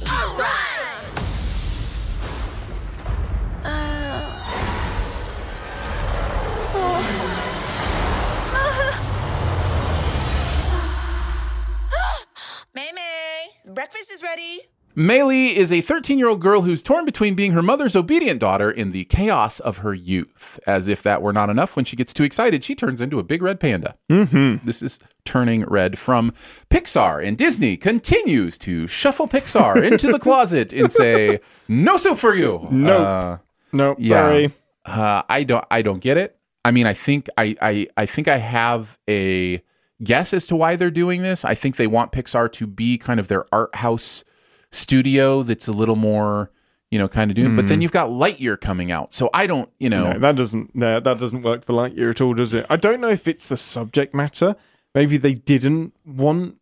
Mei 12.73 12.91
Mei, 12.93 13.73
breakfast 13.73 14.11
is 14.11 14.23
ready. 14.23 14.61
Mei 14.95 15.23
Lee 15.23 15.55
is 15.55 15.71
a 15.71 15.81
13 15.81 16.19
year 16.19 16.27
old 16.27 16.41
girl 16.41 16.61
who's 16.61 16.83
torn 16.83 17.05
between 17.05 17.35
being 17.35 17.53
her 17.53 17.61
mother's 17.61 17.95
obedient 17.95 18.39
daughter 18.39 18.69
in 18.69 18.91
the 18.91 19.05
chaos 19.05 19.59
of 19.59 19.79
her 19.79 19.93
youth. 19.93 20.59
As 20.67 20.87
if 20.87 21.01
that 21.03 21.21
were 21.21 21.33
not 21.33 21.49
enough, 21.49 21.75
when 21.75 21.85
she 21.85 21.95
gets 21.95 22.13
too 22.13 22.23
excited, 22.23 22.63
she 22.63 22.75
turns 22.75 23.01
into 23.01 23.19
a 23.19 23.23
big 23.23 23.41
red 23.41 23.59
panda. 23.59 23.95
Mm-hmm. 24.09 24.65
This 24.65 24.81
is 24.81 24.99
Turning 25.23 25.63
Red 25.65 25.97
from 25.99 26.33
Pixar, 26.69 27.25
and 27.25 27.37
Disney 27.37 27.77
continues 27.77 28.57
to 28.59 28.87
shuffle 28.87 29.27
Pixar 29.27 29.81
into 29.91 30.11
the 30.11 30.19
closet 30.19 30.73
and 30.73 30.91
say, 30.91 31.39
"No 31.67 31.97
soup 31.97 32.17
for 32.17 32.33
you." 32.35 32.67
Nope. 32.71 33.07
Uh, 33.07 33.37
Nope, 33.73 33.97
yeah. 34.01 34.21
sorry. 34.21 34.51
Uh, 34.85 35.21
I 35.29 35.43
don't. 35.43 35.63
I 35.71 35.81
don't 35.81 35.99
get 35.99 36.17
it. 36.17 36.37
I 36.65 36.71
mean, 36.71 36.85
I 36.87 36.93
think 36.93 37.29
I, 37.37 37.55
I. 37.61 37.87
I 37.95 38.05
think 38.05 38.27
I 38.27 38.37
have 38.37 38.97
a 39.09 39.63
guess 40.03 40.33
as 40.33 40.47
to 40.47 40.55
why 40.55 40.75
they're 40.75 40.91
doing 40.91 41.21
this. 41.21 41.45
I 41.45 41.53
think 41.55 41.75
they 41.75 41.87
want 41.87 42.11
Pixar 42.11 42.51
to 42.53 42.67
be 42.67 42.97
kind 42.97 43.19
of 43.19 43.27
their 43.27 43.45
art 43.53 43.75
house 43.75 44.23
studio 44.71 45.43
that's 45.43 45.67
a 45.67 45.71
little 45.71 45.95
more, 45.95 46.51
you 46.89 46.99
know, 46.99 47.07
kind 47.07 47.31
of 47.31 47.35
doing. 47.35 47.55
But 47.55 47.67
then 47.67 47.81
you've 47.81 47.91
got 47.91 48.09
Lightyear 48.09 48.59
coming 48.59 48.91
out, 48.91 49.13
so 49.13 49.29
I 49.33 49.47
don't. 49.47 49.69
You 49.79 49.89
know, 49.89 50.13
No, 50.13 50.19
that 50.19 50.35
doesn't 50.35 50.75
no, 50.75 50.99
that 50.99 51.17
doesn't 51.19 51.41
work 51.41 51.65
for 51.65 51.73
Lightyear 51.73 52.09
at 52.11 52.21
all, 52.21 52.33
does 52.33 52.53
it? 52.53 52.65
I 52.69 52.75
don't 52.75 53.01
know 53.01 53.09
if 53.09 53.27
it's 53.27 53.47
the 53.47 53.57
subject 53.57 54.13
matter. 54.13 54.55
Maybe 54.93 55.17
they 55.17 55.33
didn't 55.35 55.93
want 56.05 56.57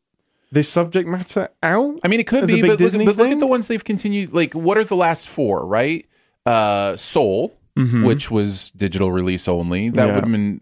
this 0.52 0.70
subject 0.70 1.08
matter 1.08 1.50
out. 1.64 2.00
I 2.04 2.08
mean, 2.08 2.20
it 2.20 2.28
could 2.28 2.48
be, 2.48 2.62
but, 2.62 2.80
look, 2.80 2.92
but 2.94 3.18
look 3.18 3.32
at 3.32 3.40
the 3.40 3.48
ones 3.48 3.68
they've 3.68 3.84
continued. 3.84 4.34
Like, 4.34 4.54
what 4.54 4.78
are 4.78 4.84
the 4.84 4.96
last 4.96 5.28
four? 5.28 5.66
Right? 5.66 6.06
Uh, 6.46 6.96
Soul, 6.96 7.56
which 7.76 8.30
was 8.32 8.72
digital 8.72 9.12
release 9.12 9.48
only. 9.48 9.90
That 9.90 9.96
Mm-hmm. 10.02 10.08
Yeah. 10.10 10.16
would 10.16 10.24
have 10.24 10.32
been. 10.32 10.62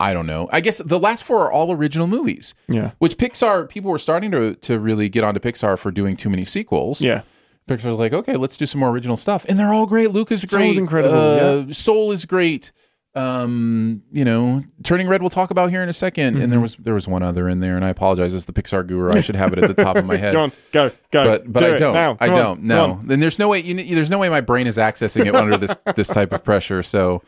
I 0.00 0.12
don't 0.12 0.26
know. 0.26 0.48
I 0.52 0.60
guess 0.60 0.78
the 0.78 0.98
last 0.98 1.24
four 1.24 1.40
are 1.46 1.52
all 1.52 1.72
original 1.72 2.06
movies. 2.06 2.54
Yeah. 2.68 2.92
Which 2.98 3.16
Pixar 3.16 3.68
people 3.68 3.90
were 3.90 3.98
starting 3.98 4.30
to 4.32 4.54
to 4.54 4.78
really 4.78 5.08
get 5.08 5.24
onto 5.24 5.40
Pixar 5.40 5.78
for 5.78 5.90
doing 5.90 6.16
too 6.16 6.30
many 6.30 6.44
sequels. 6.44 7.00
Yeah. 7.00 7.22
Pixar's 7.68 7.96
like, 7.98 8.12
okay, 8.12 8.36
let's 8.36 8.56
do 8.56 8.66
some 8.66 8.80
more 8.80 8.90
original 8.90 9.16
stuff, 9.16 9.46
and 9.48 9.58
they're 9.58 9.72
all 9.72 9.86
great. 9.86 10.10
Luca 10.10 10.34
is 10.34 10.44
great. 10.44 10.64
Soul's 10.64 10.78
incredible, 10.78 11.68
Uh, 11.68 11.72
Soul 11.72 12.10
is 12.12 12.24
great. 12.24 12.72
Um, 13.14 14.02
you 14.10 14.24
know, 14.24 14.64
Turning 14.82 15.06
Red 15.06 15.20
we'll 15.20 15.28
talk 15.30 15.50
about 15.50 15.68
here 15.70 15.82
in 15.82 15.88
a 15.88 15.92
2nd 15.92 16.16
and 16.28 16.36
there 16.36 16.46
Mm-hmm. 16.48 16.60
was 16.62 16.76
there 16.76 16.94
was 16.94 17.06
one 17.06 17.22
other 17.22 17.46
in 17.48 17.60
there, 17.60 17.76
and 17.76 17.84
I 17.84 17.90
apologize 17.90 18.34
as 18.34 18.46
the 18.46 18.52
Pixar 18.54 18.86
guru. 18.86 19.12
I 19.12 19.20
should 19.20 19.36
have 19.36 19.52
it 19.52 19.58
at 19.62 19.74
the 19.76 19.82
top 19.84 19.96
of 19.96 20.06
my 20.06 20.16
head 20.22 20.32
Go 20.32 20.40
on, 20.44 20.52
go, 20.72 20.90
go. 21.10 21.24
but 21.24 21.52
but 21.52 21.60
Do 21.60 21.74
I 21.74 21.76
don't. 21.76 21.94
now. 21.94 22.16
I 22.20 22.28
on, 22.30 22.34
don't. 22.36 22.62
No. 22.62 23.00
Then 23.04 23.20
there's 23.20 23.38
no 23.38 23.48
way. 23.48 23.60
You, 23.62 23.74
there's 23.94 24.10
no 24.10 24.18
way 24.18 24.28
my 24.30 24.40
brain 24.40 24.66
is 24.66 24.78
accessing 24.78 25.26
it 25.26 25.34
under 25.34 25.56
this 25.58 25.74
this 25.94 26.08
type 26.08 26.32
of 26.32 26.42
pressure. 26.42 26.82
So, 26.82 27.22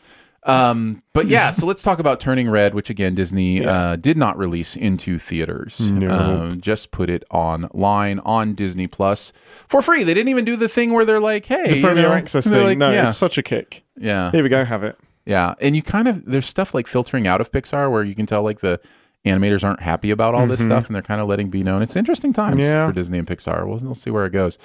um, 0.44 1.02
but 1.12 1.26
yeah. 1.26 1.50
So 1.50 1.66
let's 1.70 1.82
talk 1.82 1.98
about 1.98 2.20
Turning 2.20 2.48
Red, 2.50 2.74
which 2.74 2.90
again 2.90 3.14
Disney 3.14 3.64
uh, 3.64 3.96
did 3.96 4.16
not 4.16 4.36
release 4.38 4.76
into 4.76 5.18
theaters. 5.18 5.80
Um, 5.80 6.60
just 6.60 6.90
put 6.90 7.08
it 7.10 7.24
online 7.30 8.20
on 8.20 8.54
Disney 8.54 8.86
Plus 8.86 9.32
for 9.68 9.80
free. 9.82 10.04
They 10.04 10.14
didn't 10.14 10.28
even 10.28 10.44
do 10.44 10.56
the 10.56 10.68
thing 10.68 10.92
where 10.92 11.04
they're 11.04 11.20
like, 11.20 11.46
"Hey, 11.46 11.68
The 11.68 11.76
you 11.76 11.82
Premier 11.82 12.02
know, 12.04 12.12
Access 12.12 12.46
thing. 12.48 12.62
like, 12.64 12.78
no, 12.78 12.90
yeah, 12.92 13.08
it's 13.08 13.16
such 13.16 13.38
a 13.38 13.42
kick. 13.42 13.84
yeah, 13.98 14.30
Here 14.32 14.42
we 14.42 14.48
go, 14.48 14.64
have 14.64 14.84
it. 14.84 14.98
yeah." 15.24 15.54
And 15.60 15.74
you 15.76 15.82
kind 15.82 16.08
of 16.08 16.24
there's 16.26 16.46
stuff 16.46 16.74
like 16.74 16.86
filtering 16.86 17.26
out 17.26 17.40
of 17.40 17.50
Pixar 17.50 17.90
where 17.90 18.02
you 18.02 18.14
can 18.14 18.26
tell 18.26 18.42
like 18.42 18.60
the 18.60 18.80
animators 19.24 19.64
aren't 19.64 19.80
happy 19.80 20.10
about 20.10 20.34
all 20.34 20.46
this 20.46 20.62
stuff 20.62 20.86
and 20.86 20.94
they're 20.94 21.02
kind 21.02 21.20
of 21.20 21.26
letting 21.28 21.48
be 21.48 21.62
known. 21.62 21.80
It's 21.82 21.96
interesting 21.96 22.32
times 22.32 22.56
Mm-hmm. 22.56 22.62
Yeah. 22.62 22.86
for 22.86 22.92
Disney 22.92 23.18
and 23.18 23.26
Pixar. 23.26 23.66
We'll, 23.66 23.78
we'll 23.78 23.94
see 23.94 24.10
where 24.10 24.26
it 24.26 24.30
goes. 24.30 24.58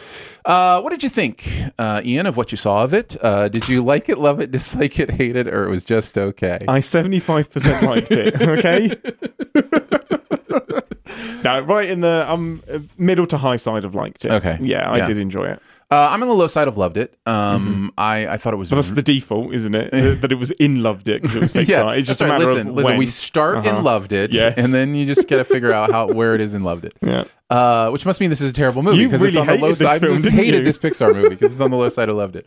Uh, 0.43 0.81
what 0.81 0.89
did 0.89 1.01
you 1.01 1.09
think, 1.09 1.49
uh, 1.77 2.01
Ian, 2.03 2.25
of 2.25 2.35
what 2.35 2.51
you 2.51 2.57
saw 2.57 2.83
of 2.83 2.93
it? 2.93 3.15
Uh, 3.21 3.47
did 3.47 3.69
you 3.69 3.81
like 3.83 4.09
it, 4.09 4.17
love 4.17 4.39
it, 4.41 4.51
dislike 4.59 4.99
it, 4.99 5.11
hate 5.11 5.35
it, 5.37 5.47
or 5.47 5.65
it 5.65 5.69
was 5.69 5.85
just 5.85 6.17
okay? 6.17 6.59
I 6.67 6.79
75% 6.79 7.81
liked 7.83 8.11
it, 8.11 8.41
okay? 8.41 8.95
no, 11.43 11.59
right 11.61 11.89
in 11.89 12.01
the 12.01 12.25
um, 12.29 12.61
middle 12.97 13.25
to 13.27 13.37
high 13.37 13.55
side 13.55 13.85
of 13.85 13.95
liked 13.95 14.25
it. 14.25 14.31
Okay. 14.31 14.57
Yeah, 14.61 14.89
I 14.89 14.97
Yeah. 14.97 15.07
did 15.07 15.17
enjoy 15.17 15.45
it. 15.45 15.61
Uh, 15.91 16.09
I'm 16.11 16.21
on 16.21 16.27
the 16.29 16.35
low 16.35 16.45
side 16.45 16.67
of 16.67 16.77
loved 16.77 16.97
it. 16.97 17.17
Um, 17.25 17.91
I, 17.97 18.27
I 18.27 18.37
thought 18.37 18.53
it 18.53 18.57
was. 18.57 18.67
Mm-hmm. 18.67 18.75
But 18.75 18.81
that's 18.83 18.91
the 18.91 19.01
default, 19.01 19.53
isn't 19.55 19.73
it? 19.73 19.89
That- 20.21 20.31
it 20.31 20.35
was 20.35 20.51
in 20.51 20.83
loved 20.83 21.09
it 21.09 21.21
because 21.23 21.35
it 21.37 21.41
was 21.41 21.51
Pixar. 21.53 21.67
yeah, 21.67 21.91
it's 21.93 22.07
just 22.07 22.19
that's 22.19 22.29
a 22.29 22.31
matter 22.31 22.45
listen, 22.45 22.67
of 22.69 22.75
listen. 22.75 22.91
when. 22.91 22.99
We 22.99 23.05
start 23.07 23.57
Uh-huh. 23.57 23.77
in 23.77 23.83
loved 23.83 24.11
it, 24.13 24.31
Yes. 24.31 24.53
and 24.63 24.71
then 24.71 24.93
you 24.93 25.07
just 25.07 25.27
got 25.27 25.37
to 25.37 25.43
figure 25.43 25.73
out 25.73 25.89
how 25.91 26.07
where 26.07 26.35
it 26.35 26.41
is 26.41 26.53
in 26.53 26.63
loved 26.63 26.85
it. 26.85 26.93
Yeah. 27.01 27.23
Uh, 27.49 27.89
which 27.89 28.05
must 28.05 28.19
mean 28.21 28.29
this 28.29 28.41
is 28.41 28.51
a 28.51 28.53
terrible 28.53 28.83
movie 28.83 29.05
because 29.05 29.23
it's 29.23 29.35
on 29.35 29.47
the 29.47 29.55
low 29.57 29.73
side. 29.73 30.01
film, 30.01 30.13
I 30.23 30.29
hated 30.29 30.59
you? 30.59 30.63
this 30.63 30.77
Pixar 30.77 31.15
movie 31.15 31.29
because 31.29 31.51
it's 31.51 31.59
on 31.61 31.71
the 31.71 31.77
low 31.77 31.89
side. 31.97 32.07
I 32.07 32.11
loved 32.11 32.35
it. 32.35 32.45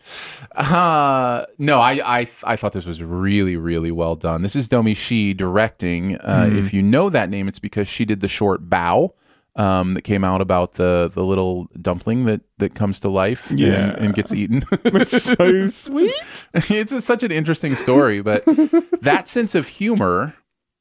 Uh, 0.55 1.45
no, 1.59 1.81
I, 1.81 2.01
I 2.21 2.29
I 2.45 2.55
thought 2.57 2.73
this 2.73 2.87
was 2.87 3.03
really 3.03 3.57
really 3.57 3.91
well 3.91 4.15
done. 4.15 4.43
This 4.43 4.55
is 4.55 4.69
Domee 4.69 4.95
Shi 4.95 5.35
directing. 5.35 6.17
Uh, 6.19 6.47
Hmm. 6.47 6.57
If 6.59 6.73
you 6.73 6.83
know 6.83 7.11
that 7.11 7.31
name, 7.31 7.49
it's 7.49 7.59
because 7.59 7.89
she 7.89 8.05
did 8.05 8.21
the 8.21 8.29
short 8.29 8.69
Bao. 8.71 9.11
Um, 9.55 9.93
that 9.93 10.03
came 10.03 10.25
out 10.25 10.41
about 10.41 10.75
the 10.75 11.11
the 11.13 11.23
little 11.23 11.69
dumpling 11.79 12.25
that 12.25 12.41
that 12.57 12.75
comes 12.75 13.01
to 13.01 13.11
life 13.11 13.51
and- 13.51 13.59
Yeah. 13.61 13.95
and, 13.99 14.15
gets 14.15 14.33
eaten. 14.33 14.63
It's 14.85 15.23
so 15.25 15.67
sweet. 15.69 16.47
it's 16.55 16.91
a, 16.93 17.03
such 17.03 17.23
an 17.23 17.31
interesting 17.31 17.75
story, 17.75 18.23
but 18.23 18.45
that 19.03 19.29
sense 19.29 19.55
of 19.55 19.69
humor 19.69 20.35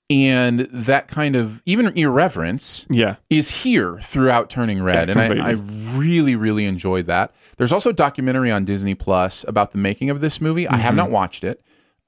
and 0.10 0.62
that 0.72 1.08
kind 1.10 1.36
of 1.36 1.62
even 1.66 1.88
irreverence 1.98 2.86
Yeah. 2.90 3.16
is 3.30 3.64
here 3.64 4.00
throughout 4.02 4.50
Turning 4.50 4.82
Red, 4.82 5.10
Yeah, 5.10 5.20
and 5.20 5.42
I, 5.42 5.50
I 5.50 5.52
really, 5.98 6.36
really 6.38 6.66
enjoyed 6.66 7.08
that. 7.08 7.34
There's 7.58 7.72
also 7.74 7.90
a 7.90 7.94
documentary 7.94 8.52
on 8.52 8.64
Disney 8.66 8.96
Plus 8.96 9.44
about 9.48 9.72
the 9.72 9.78
making 9.80 10.10
of 10.10 10.22
this 10.22 10.40
movie. 10.42 10.66
I 10.68 10.72
Mm-hmm. 10.74 10.82
have 10.82 10.96
not 10.96 11.12
watched 11.12 11.44
it, 11.44 11.62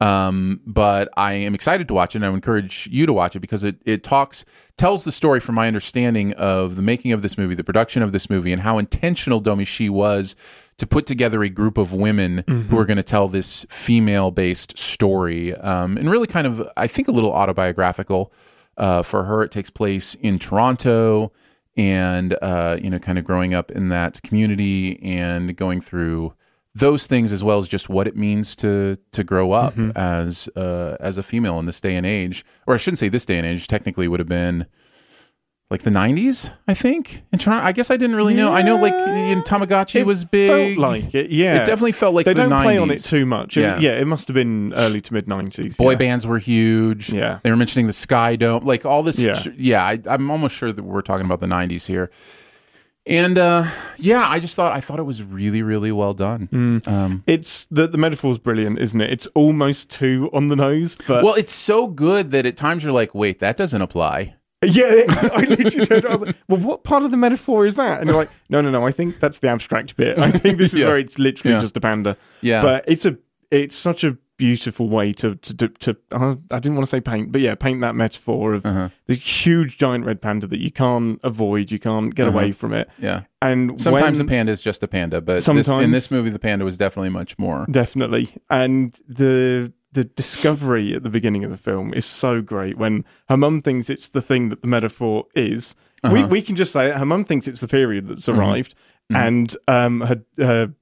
um, 0.04 0.60
but 0.66 1.10
I 1.16 1.34
am 1.34 1.54
excited 1.56 1.88
to 1.88 1.94
watch 1.94 2.16
it, 2.16 2.18
and 2.20 2.26
I 2.26 2.30
would 2.30 2.36
encourage 2.36 2.88
you 2.92 3.06
to 3.06 3.14
watch 3.14 3.36
it 3.36 3.40
because 3.40 3.64
it 3.64 3.78
it 3.86 4.04
talks 4.04 4.44
tells 4.78 5.04
the 5.06 5.12
story 5.12 5.40
from 5.40 5.56
my 5.56 5.68
understanding 5.68 6.34
of 6.34 6.76
the 6.76 6.82
making 6.82 7.12
of 7.12 7.22
this 7.22 7.38
movie, 7.38 7.56
the 7.56 7.64
production 7.64 8.02
of 8.04 8.12
this 8.12 8.30
movie, 8.30 8.52
and 8.52 8.62
how 8.62 8.78
intentional 8.78 9.40
Domee 9.40 9.66
Shi 9.66 9.90
was 9.90 10.36
to 10.78 10.88
put 10.88 11.06
together 11.06 11.44
a 11.44 11.50
group 11.50 11.78
of 11.78 11.94
women 11.94 12.44
Mm-hmm. 12.48 12.70
who 12.70 12.78
are 12.80 12.86
going 12.86 12.98
to 12.98 13.04
tell 13.04 13.28
this 13.28 13.66
female 13.70 14.32
based 14.32 14.78
story, 14.78 15.54
um, 15.56 15.98
and 15.98 16.10
really 16.10 16.28
kind 16.28 16.48
of 16.48 16.68
I 16.76 16.88
think 16.88 17.08
a 17.08 17.12
little 17.12 17.32
autobiographical. 17.32 18.32
Uh, 18.76 19.04
for 19.04 19.26
her, 19.26 19.44
it 19.44 19.52
takes 19.52 19.70
place 19.70 20.16
in 20.16 20.40
Toronto 20.40 21.32
and 21.78 22.36
uh, 22.42 22.76
you 22.82 22.90
know, 22.90 22.98
kind 22.98 23.20
of 23.20 23.24
growing 23.24 23.54
up 23.54 23.70
in 23.72 23.90
that 23.90 24.20
community 24.24 25.00
and 25.04 25.56
going 25.56 25.80
through 25.80 26.34
those 26.76 27.06
things 27.08 27.32
as 27.32 27.44
well 27.44 27.60
as 27.60 27.68
just 27.68 27.88
what 27.90 28.08
it 28.08 28.16
means 28.16 28.56
to 28.58 28.98
to 29.12 29.24
grow 29.24 29.52
up 29.52 29.76
Mm-hmm. 29.76 29.98
as 29.98 30.50
uh, 30.56 30.98
as 31.00 31.18
a 31.18 31.24
female 31.24 31.60
in 31.60 31.66
this 31.66 31.80
day 31.80 31.96
and 31.96 32.06
age, 32.06 32.44
or 32.68 32.74
I 32.74 32.78
shouldn't 32.78 33.00
say 33.00 33.10
this 33.10 33.26
day 33.26 33.38
and 33.38 33.46
age. 33.46 33.68
Technically, 33.68 34.08
would 34.08 34.20
have 34.20 34.30
been 34.30 34.66
like 35.70 35.84
the 35.84 35.90
'90s, 35.92 36.52
I 36.68 36.74
think. 36.74 37.24
In 37.32 37.40
Toronto, 37.40 37.66
I 37.66 37.72
guess 37.72 37.90
I 37.92 37.98
didn't 37.98 38.16
really 38.16 38.34
know. 38.36 38.54
I 38.54 38.62
know 38.64 38.76
like 38.76 38.94
in 38.94 39.42
Tamagotchi 39.44 40.02
It 40.02 40.06
was 40.06 40.24
big. 40.26 40.78
Felt 40.78 40.92
like 40.92 41.16
it, 41.16 41.30
yeah. 41.32 41.56
It 41.62 41.66
definitely 41.66 41.94
felt 41.94 42.14
like 42.16 42.26
they 42.26 42.34
the 42.34 42.44
don't 42.48 42.62
play 42.62 42.78
on 42.78 42.92
it 42.92 43.00
too 43.00 43.26
much. 43.26 43.56
It- 43.58 43.62
Yeah. 43.62 43.80
yeah, 43.80 44.00
it 44.00 44.06
must 44.06 44.28
have 44.28 44.36
been 44.36 44.74
early 44.76 45.02
to 45.02 45.14
mid 45.14 45.28
nineties. 45.28 45.78
Boy 45.78 45.92
yeah. 45.92 45.98
bands 45.98 46.28
were 46.28 46.38
huge. 46.40 47.12
Yeah. 47.12 47.40
they 47.44 47.50
were 47.52 47.56
mentioning 47.58 47.88
the 47.88 47.94
Sky 47.94 48.36
Dome, 48.36 48.66
like 48.66 48.86
all 48.86 49.02
this. 49.04 49.18
Yeah. 49.20 49.42
Yeah, 49.58 49.84
I, 49.84 50.00
I'm 50.08 50.30
almost 50.32 50.56
sure 50.56 50.72
that 50.72 50.84
we're 50.84 51.02
talking 51.02 51.26
about 51.26 51.40
the 51.40 51.48
'90s 51.48 51.88
here. 51.88 52.12
And 53.06 53.38
uh, 53.38 53.70
yeah, 53.98 54.28
I 54.30 54.40
just 54.40 54.56
thought 54.56 54.72
I 54.72 54.80
thought 54.80 54.98
it 55.00 55.04
was 55.04 55.22
really, 55.22 55.62
really 55.62 55.92
well 55.92 56.14
done. 56.14 56.48
Mm. 56.48 56.88
Um, 56.88 57.24
It's 57.28 57.66
the 57.66 57.86
the 57.88 57.98
metaphor's 57.98 58.38
brilliant, 58.38 58.80
isn't 58.80 59.00
it? 59.02 59.12
It's 59.12 59.28
almost 59.28 59.90
too 59.90 60.30
on 60.32 60.48
the 60.48 60.56
nose, 60.56 60.96
but 61.08 61.24
well, 61.24 61.34
it's 61.34 61.52
so 61.54 61.88
good 61.88 62.32
that 62.32 62.46
at 62.46 62.56
times 62.56 62.84
you're 62.84 62.94
like, 62.94 63.14
wait, 63.14 63.40
that 63.40 63.58
doesn't 63.58 63.82
apply. 63.82 64.36
yeah, 64.64 65.04
I 65.34 65.46
literally 65.50 65.86
turned 65.86 66.06
around, 66.06 66.14
I 66.14 66.16
was 66.16 66.28
like, 66.28 66.36
"Well, 66.48 66.60
what 66.62 66.86
part 66.86 67.04
of 67.04 67.12
the 67.12 67.18
metaphor 67.18 67.66
is 67.66 67.76
that?" 67.76 68.00
And 68.00 68.08
you're 68.08 68.16
like, 68.18 68.30
"No, 68.50 68.62
no, 68.62 68.72
no. 68.72 68.88
I 68.88 68.92
think 68.92 69.20
that's 69.20 69.40
the 69.40 69.50
abstract 69.50 69.98
bit. 69.98 70.18
I 70.18 70.32
think 70.32 70.58
this 70.58 70.74
is 70.74 70.80
Yeah. 70.82 70.88
where 70.88 70.98
it's 70.98 71.20
literally 71.20 71.56
Yeah. 71.56 71.60
just 71.60 71.76
a 71.76 71.82
panda." 71.82 72.16
Yeah. 72.42 72.62
but 72.62 72.86
it's 72.88 73.06
a 73.06 73.18
it's 73.52 73.76
such 73.76 74.06
a 74.06 74.18
beautiful 74.48 74.90
way 74.90 75.14
to 75.14 75.36
to 75.36 75.54
to. 75.56 75.68
to 75.70 75.96
uh, 76.12 76.36
I 76.52 76.60
didn't 76.60 76.76
want 76.76 76.86
to 76.88 76.90
say 76.96 77.00
paint, 77.02 77.32
but 77.32 77.40
yeah, 77.42 77.56
paint 77.56 77.80
that 77.82 77.96
metaphor 77.96 78.54
of 78.54 78.66
Uh-huh. 78.66 78.90
the 79.08 79.16
huge 79.16 79.78
giant 79.78 80.06
red 80.06 80.20
panda 80.22 80.48
that 80.48 80.60
you 80.60 80.72
can't 80.72 81.20
avoid, 81.24 81.72
you 81.72 81.80
can't 81.80 82.14
get 82.14 82.28
Uh-huh. 82.28 82.38
away 82.38 82.52
from 82.52 82.74
it. 82.74 82.90
Yeah. 83.00 83.22
And 83.42 83.80
Sometimes 83.82 84.20
when, 84.20 84.28
a 84.28 84.30
panda 84.30 84.52
is 84.52 84.62
just 84.62 84.84
a 84.84 84.88
panda, 84.88 85.22
but 85.22 85.36
this, 85.36 85.46
Sometimes- 85.46 85.84
in 85.86 85.92
this 85.92 86.12
movie, 86.12 86.30
the 86.30 86.40
panda 86.40 86.66
was 86.66 86.78
definitely 86.78 87.10
much 87.22 87.38
more. 87.40 87.66
Definitely. 87.72 88.30
And 88.50 88.94
the 89.08 89.72
the 89.94 90.04
discovery 90.06 90.94
at 90.96 91.04
the 91.04 91.10
beginning 91.10 91.44
of 91.46 91.52
the 91.52 91.58
film 91.70 91.94
is 91.94 92.06
so 92.06 92.42
great 92.42 92.78
when 92.80 93.06
her 93.30 93.38
mum 93.38 93.62
thinks 93.62 93.90
it's 93.92 94.08
the 94.10 94.22
thing 94.24 94.50
that 94.50 94.62
the 94.62 94.68
metaphor 94.68 95.26
is. 95.36 95.76
We 96.04 96.10
Uh-huh. 96.20 96.28
we 96.36 96.42
can 96.42 96.56
just 96.56 96.72
say 96.74 96.90
it. 96.90 96.96
Her 96.98 97.06
mum 97.06 97.24
thinks 97.24 97.48
it's 97.48 97.62
the 97.62 97.68
period 97.80 98.08
that's 98.08 98.28
Mhm. 98.28 98.38
arrived, 98.38 98.74
Mhm. 99.12 99.18
and 99.28 99.48
um 99.68 100.02
her 100.02 100.20
her 100.38 100.74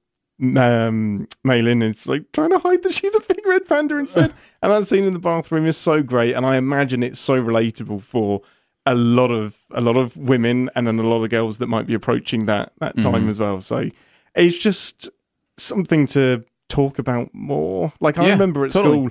um 0.42 1.26
Meilin 1.46 1.82
is 1.82 2.08
like 2.08 2.30
trying 2.32 2.50
to 2.50 2.58
hide 2.58 2.82
that 2.82 2.94
she's 2.94 3.14
a 3.14 3.20
big 3.20 3.46
red 3.46 3.66
panda 3.68 3.96
instead. 3.96 4.32
and 4.62 4.72
that 4.72 4.86
scene 4.86 5.04
in 5.04 5.12
the 5.12 5.18
bathroom 5.18 5.66
is 5.66 5.76
so 5.76 6.02
great, 6.02 6.34
and 6.34 6.44
I 6.44 6.56
imagine 6.56 7.02
it's 7.02 7.20
so 7.20 7.40
relatable 7.42 8.02
for 8.02 8.42
a 8.84 8.94
lot 8.94 9.30
of 9.30 9.56
a 9.70 9.80
lot 9.80 9.96
of 9.96 10.16
women 10.16 10.68
and 10.74 10.86
then 10.86 10.98
a 10.98 11.02
lot 11.04 11.22
of 11.22 11.30
girls 11.30 11.58
that 11.58 11.68
might 11.68 11.86
be 11.86 11.94
approaching 11.94 12.46
that 12.46 12.72
that 12.80 12.96
time 13.00 13.26
Mhm. 13.26 13.30
as 13.30 13.38
well. 13.38 13.60
So 13.60 13.90
it's 14.34 14.58
just 14.58 15.08
something 15.56 16.06
to 16.08 16.44
talk 16.68 16.98
about 16.98 17.30
more. 17.32 17.92
Like 18.00 18.18
I 18.18 18.24
Yeah, 18.26 18.32
remember 18.32 18.64
at 18.64 18.72
totally. 18.72 18.96
school, 19.08 19.10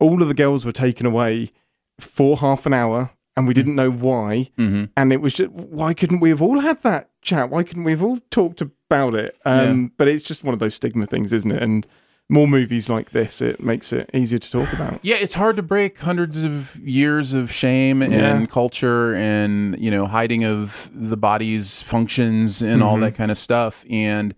all 0.00 0.20
of 0.20 0.28
the 0.28 0.34
girls 0.34 0.64
were 0.66 0.72
taken 0.72 1.06
away 1.06 1.50
for 1.98 2.36
half 2.38 2.66
an 2.66 2.74
hour, 2.74 3.10
and 3.36 3.46
we 3.46 3.54
didn't 3.54 3.74
know 3.76 3.90
why. 3.90 4.50
hmm 4.56 4.84
And 4.96 5.12
it 5.12 5.20
was 5.20 5.34
just 5.34 5.50
why 5.50 5.94
couldn't 5.94 6.20
we 6.20 6.30
have 6.30 6.42
all 6.42 6.60
had 6.60 6.82
that 6.82 7.10
chat? 7.22 7.50
Why 7.50 7.62
couldn't 7.62 7.84
we 7.84 7.92
have 7.92 8.02
all 8.02 8.18
talked 8.30 8.60
about 8.60 9.14
it? 9.14 9.36
Um, 9.44 9.92
But 9.96 10.08
it's 10.08 10.24
just 10.24 10.44
one 10.44 10.54
of 10.54 10.60
those 10.60 10.74
stigma 10.74 11.06
things, 11.06 11.32
isn't 11.32 11.50
it? 11.50 11.62
And 11.62 11.86
more 12.28 12.48
movies 12.48 12.88
like 12.90 13.10
this, 13.10 13.40
it 13.40 13.60
makes 13.62 13.92
it 13.92 14.10
easier 14.12 14.40
to 14.40 14.50
talk 14.50 14.72
about. 14.72 14.98
Yeah, 15.02 15.14
it's 15.20 15.34
hard 15.34 15.54
to 15.56 15.62
break 15.62 15.98
hundreds 16.00 16.42
of 16.44 16.74
years 16.76 17.34
of 17.34 17.52
shame 17.52 18.02
and 18.02 18.12
Yeah. 18.12 18.46
culture 18.46 19.14
and 19.14 19.78
you 19.78 19.90
know 19.92 20.06
hiding 20.06 20.44
of 20.44 20.90
the 20.92 21.16
body's 21.16 21.82
functions 21.82 22.62
and 22.62 22.82
all 22.82 22.96
Mhm. 22.96 23.00
that 23.02 23.14
kind 23.14 23.30
of 23.30 23.38
stuff. 23.38 23.84
And 23.90 24.34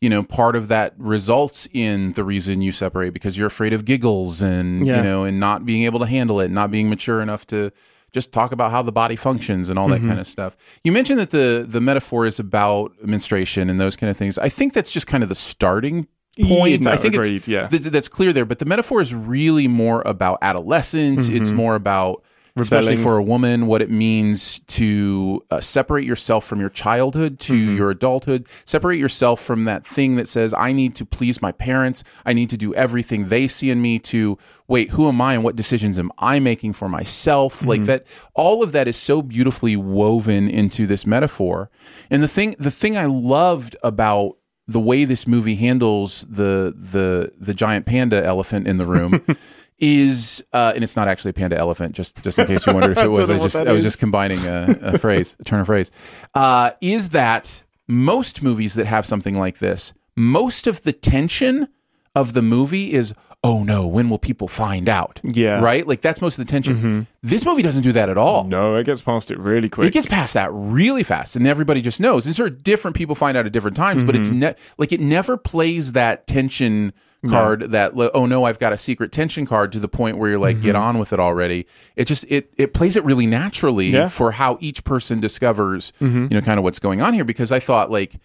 you 0.00 0.10
know, 0.10 0.22
part 0.22 0.54
of 0.54 0.68
that 0.68 0.92
results 0.98 1.66
in 1.72 2.12
the 2.12 2.22
reason 2.24 2.60
you 2.60 2.72
separate 2.72 3.14
because 3.14 3.38
you're 3.38 3.46
afraid 3.46 3.72
of 3.72 3.84
giggles 3.86 4.42
and 4.42 4.86
Yeah. 4.86 4.98
you 4.98 5.02
know 5.02 5.24
and 5.24 5.40
not 5.40 5.64
being 5.64 5.84
able 5.84 5.98
to 6.00 6.06
handle 6.06 6.40
it, 6.40 6.50
not 6.50 6.70
being 6.70 6.88
mature 6.90 7.20
enough 7.22 7.46
to 7.48 7.70
just 8.14 8.32
talk 8.32 8.52
about 8.52 8.70
how 8.70 8.80
the 8.80 8.92
body 8.92 9.16
functions 9.16 9.68
and 9.68 9.78
all 9.78 9.88
that 9.88 10.00
Mhm. 10.00 10.08
kind 10.08 10.20
of 10.20 10.26
stuff. 10.26 10.56
You 10.84 10.92
mentioned 10.92 11.18
that 11.18 11.30
the 11.30 11.66
the 11.68 11.80
metaphor 11.80 12.24
is 12.24 12.38
about 12.40 12.92
menstruation 13.04 13.68
and 13.68 13.78
those 13.78 13.96
kind 13.96 14.10
of 14.10 14.16
things. 14.16 14.38
I 14.38 14.48
think 14.48 14.72
that's 14.72 14.92
just 14.92 15.06
kind 15.06 15.22
of 15.22 15.28
the 15.28 15.34
starting 15.34 16.06
point. 16.40 16.82
No, 16.84 16.90
I 16.92 16.96
think 16.96 17.14
agreed, 17.14 17.36
it's 17.36 17.48
yeah. 17.48 17.66
th- 17.68 17.82
that's 17.84 18.08
clear 18.08 18.32
there. 18.32 18.44
But 18.44 18.58
the 18.60 18.64
metaphor 18.64 19.00
is 19.00 19.12
really 19.14 19.68
more 19.68 20.02
about 20.06 20.38
adolescence. 20.42 21.28
It's 21.28 21.50
Mhm. 21.50 21.54
more 21.56 21.74
about, 21.74 22.22
especially 22.56 22.96
for 22.96 23.16
a 23.18 23.22
woman, 23.22 23.66
what 23.66 23.82
it 23.82 23.90
means 23.90 24.60
to 24.68 25.42
uh, 25.50 25.60
separate 25.60 26.04
yourself 26.04 26.44
from 26.44 26.60
your 26.60 26.68
childhood 26.70 27.38
to 27.40 27.52
Mm-hmm. 27.54 27.76
your 27.76 27.90
adulthood. 27.90 28.46
Separate 28.64 28.98
yourself 28.98 29.40
from 29.40 29.64
that 29.64 29.84
thing 29.84 30.16
that 30.16 30.28
says, 30.28 30.54
"I 30.54 30.72
need 30.72 30.94
to 30.96 31.04
please 31.04 31.42
my 31.42 31.52
parents. 31.52 32.04
I 32.24 32.32
need 32.32 32.50
to 32.50 32.56
do 32.56 32.74
everything 32.74 33.28
they 33.28 33.48
see 33.48 33.70
in 33.70 33.82
me." 33.82 33.98
To 34.00 34.38
wait, 34.68 34.90
who 34.90 35.08
am 35.08 35.20
I, 35.20 35.34
and 35.34 35.42
what 35.44 35.56
decisions 35.56 35.98
am 35.98 36.12
I 36.18 36.38
making 36.38 36.74
for 36.74 36.88
myself? 36.88 37.64
Like 37.64 37.80
Mm-hmm. 37.80 37.86
that. 37.86 38.06
All 38.34 38.62
of 38.62 38.72
that 38.72 38.86
is 38.88 38.96
so 38.96 39.20
beautifully 39.22 39.76
woven 39.76 40.48
into 40.48 40.86
this 40.86 41.06
metaphor. 41.06 41.70
And 42.10 42.22
the 42.22 42.28
thing, 42.28 42.54
the 42.58 42.70
thing 42.70 42.96
I 42.96 43.06
loved 43.06 43.76
about 43.82 44.36
the 44.66 44.80
way 44.80 45.04
this 45.04 45.26
movie 45.26 45.56
handles 45.56 46.26
the 46.30 46.72
the 46.74 47.32
the 47.38 47.52
giant 47.52 47.84
panda 47.84 48.24
elephant 48.24 48.66
in 48.66 48.78
the 48.78 48.86
room 48.86 49.22
is 49.78 50.44
uh, 50.52 50.72
and 50.74 50.84
it's 50.84 50.96
not 50.96 51.08
actually 51.08 51.30
a 51.30 51.32
panda 51.34 51.56
elephant 51.58 51.94
just 51.94 52.22
just 52.22 52.38
in 52.38 52.46
case 52.46 52.66
you 52.66 52.72
wondered 52.72 52.96
if 52.96 53.04
it 53.04 53.08
was 53.10 53.28
don't 53.28 53.40
I 53.40 53.42
just 53.42 53.56
I 53.56 53.72
was 53.72 53.82
just 53.82 53.98
combining 53.98 54.44
a, 54.46 54.66
a 54.82 54.98
phrase 55.04 55.34
a 55.40 55.44
turn 55.44 55.60
of 55.60 55.66
phrase 55.66 55.90
uh, 56.34 56.70
is 56.80 57.10
that 57.10 57.62
most 57.88 58.42
movies 58.42 58.74
that 58.74 58.86
have 58.86 59.04
something 59.04 59.36
like 59.38 59.58
this 59.58 59.92
most 60.16 60.66
of 60.66 60.82
the 60.84 60.92
tension 60.92 61.68
of 62.14 62.32
the 62.34 62.42
movie 62.42 62.92
is 62.92 63.12
oh 63.42 63.64
no 63.64 63.84
when 63.86 64.08
will 64.08 64.18
people 64.18 64.46
find 64.46 64.88
out 64.88 65.20
Yeah. 65.24 65.60
right 65.60 65.86
like 65.86 66.00
that's 66.00 66.22
most 66.22 66.38
of 66.38 66.46
the 66.46 66.50
tension 66.50 67.08
this 67.20 67.44
movie 67.44 67.62
doesn't 67.62 67.82
do 67.82 67.92
that 67.92 68.08
at 68.08 68.16
all 68.16 68.44
No, 68.44 68.76
it 68.76 68.84
gets 68.84 69.00
past 69.00 69.30
it 69.32 69.38
really 69.40 69.68
quick. 69.68 69.88
it 69.88 69.92
gets 69.92 70.06
past 70.06 70.34
that 70.34 70.50
really 70.52 71.02
fast, 71.02 71.34
and 71.36 71.46
everybody 71.48 71.80
just 71.82 72.00
knows. 72.00 72.26
And 72.26 72.36
sure, 72.36 72.48
different 72.48 72.96
people 72.96 73.14
find 73.14 73.36
out 73.36 73.44
at 73.46 73.52
different 73.52 73.76
times, 73.76 74.04
but 74.04 74.14
it's 74.14 74.28
Mm-hmm. 74.28 74.38
ne- 74.38 74.54
like 74.78 74.92
it 74.92 75.00
never 75.00 75.36
plays 75.36 75.92
that 75.92 76.26
tension 76.26 76.92
card. 77.28 77.70
That 77.72 77.92
oh 77.96 78.26
no, 78.26 78.44
I've 78.44 78.58
got 78.58 78.72
a 78.72 78.76
secret 78.76 79.12
tension 79.12 79.46
card 79.46 79.72
to 79.72 79.78
the 79.78 79.88
point 79.88 80.18
where 80.18 80.30
you're 80.30 80.38
like, 80.38 80.60
get 80.62 80.74
on 80.76 80.98
with 80.98 81.12
it 81.12 81.20
already. 81.20 81.66
It 81.96 82.06
just 82.06 82.24
it 82.28 82.52
it 82.56 82.74
plays 82.74 82.96
it 82.96 83.04
really 83.04 83.26
naturally 83.26 83.86
Mm-hmm. 83.88 83.94
Yeah. 83.96 84.00
Mm-hmm. 84.02 84.08
for 84.10 84.32
how 84.32 84.58
each 84.60 84.84
person 84.84 85.20
discovers 85.20 85.92
you 86.00 86.08
know 86.28 86.40
kind 86.40 86.58
of 86.58 86.64
what's 86.64 86.78
going 86.78 87.02
on 87.02 87.14
here. 87.14 87.24
Because 87.24 87.52
I 87.52 87.58
thought 87.60 87.90
like 87.90 88.16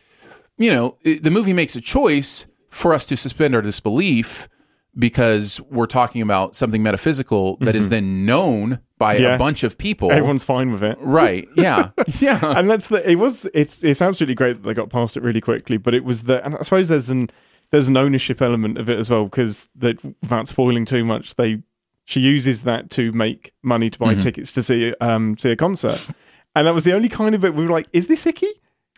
you 0.58 0.72
know 0.72 0.98
it- 1.04 1.24
the 1.24 1.32
movie 1.32 1.54
makes 1.54 1.76
a 1.76 1.82
choice 1.82 2.46
for 2.70 2.94
us 2.94 3.06
to 3.08 3.16
suspend 3.18 3.56
our 3.56 3.62
disbelief. 3.62 4.48
Because 4.98 5.62
we're 5.70 5.86
talking 5.86 6.22
about 6.24 6.56
something 6.56 6.82
metaphysical 6.82 7.58
that 7.58 7.76
is 7.76 7.90
then 7.90 8.26
known 8.26 8.80
by 8.98 9.16
Mm-hmm. 9.16 9.24
Yeah. 9.24 9.36
a 9.36 9.38
bunch 9.38 9.64
of 9.64 9.78
people. 9.78 10.12
Everyone's 10.12 10.44
fine 10.44 10.72
with 10.74 10.84
it. 10.84 10.98
Right. 11.00 11.48
Yeah. 11.56 11.92
Yeah. 12.20 12.40
and 12.58 12.70
that's 12.70 12.88
the 12.88 13.08
it 13.10 13.16
was 13.16 13.46
it's 13.54 13.82
it's 13.84 14.02
absolutely 14.02 14.34
great 14.36 14.62
that 14.62 14.68
they 14.68 14.74
got 14.74 14.90
past 14.90 15.16
it 15.16 15.24
really 15.24 15.40
quickly 15.42 15.78
but 15.78 15.94
it 15.94 16.04
was 16.04 16.24
the 16.24 16.44
and 16.44 16.56
i 16.58 16.64
suppose 16.64 16.90
there's 16.90 17.10
an 17.10 17.30
there's 17.72 17.88
an 17.88 17.98
ownership 17.98 18.42
element 18.42 18.78
of 18.78 18.90
it 18.90 18.98
as 19.00 19.10
well 19.10 19.26
because 19.26 19.70
that 19.76 20.04
without 20.04 20.48
spoiling 20.48 20.86
too 20.86 21.04
much 21.06 21.36
they 21.36 21.62
she 22.06 22.20
uses 22.20 22.62
that 22.64 22.90
to 22.90 23.12
make 23.12 23.54
money 23.64 23.90
to 23.90 24.00
buy 24.00 24.14
Mm-hmm. 24.14 24.22
tickets 24.22 24.52
to 24.54 24.64
see 24.64 24.94
um 25.02 25.38
see 25.38 25.52
a 25.52 25.56
concert 25.56 26.04
and 26.56 26.66
that 26.68 26.74
was 26.74 26.84
the 26.84 26.94
only 26.94 27.10
kind 27.10 27.36
of 27.36 27.46
it 27.46 27.54
we 27.54 27.66
were 27.66 27.72
like 27.72 27.88
is 27.94 28.08
this 28.08 28.26
icky 28.26 28.48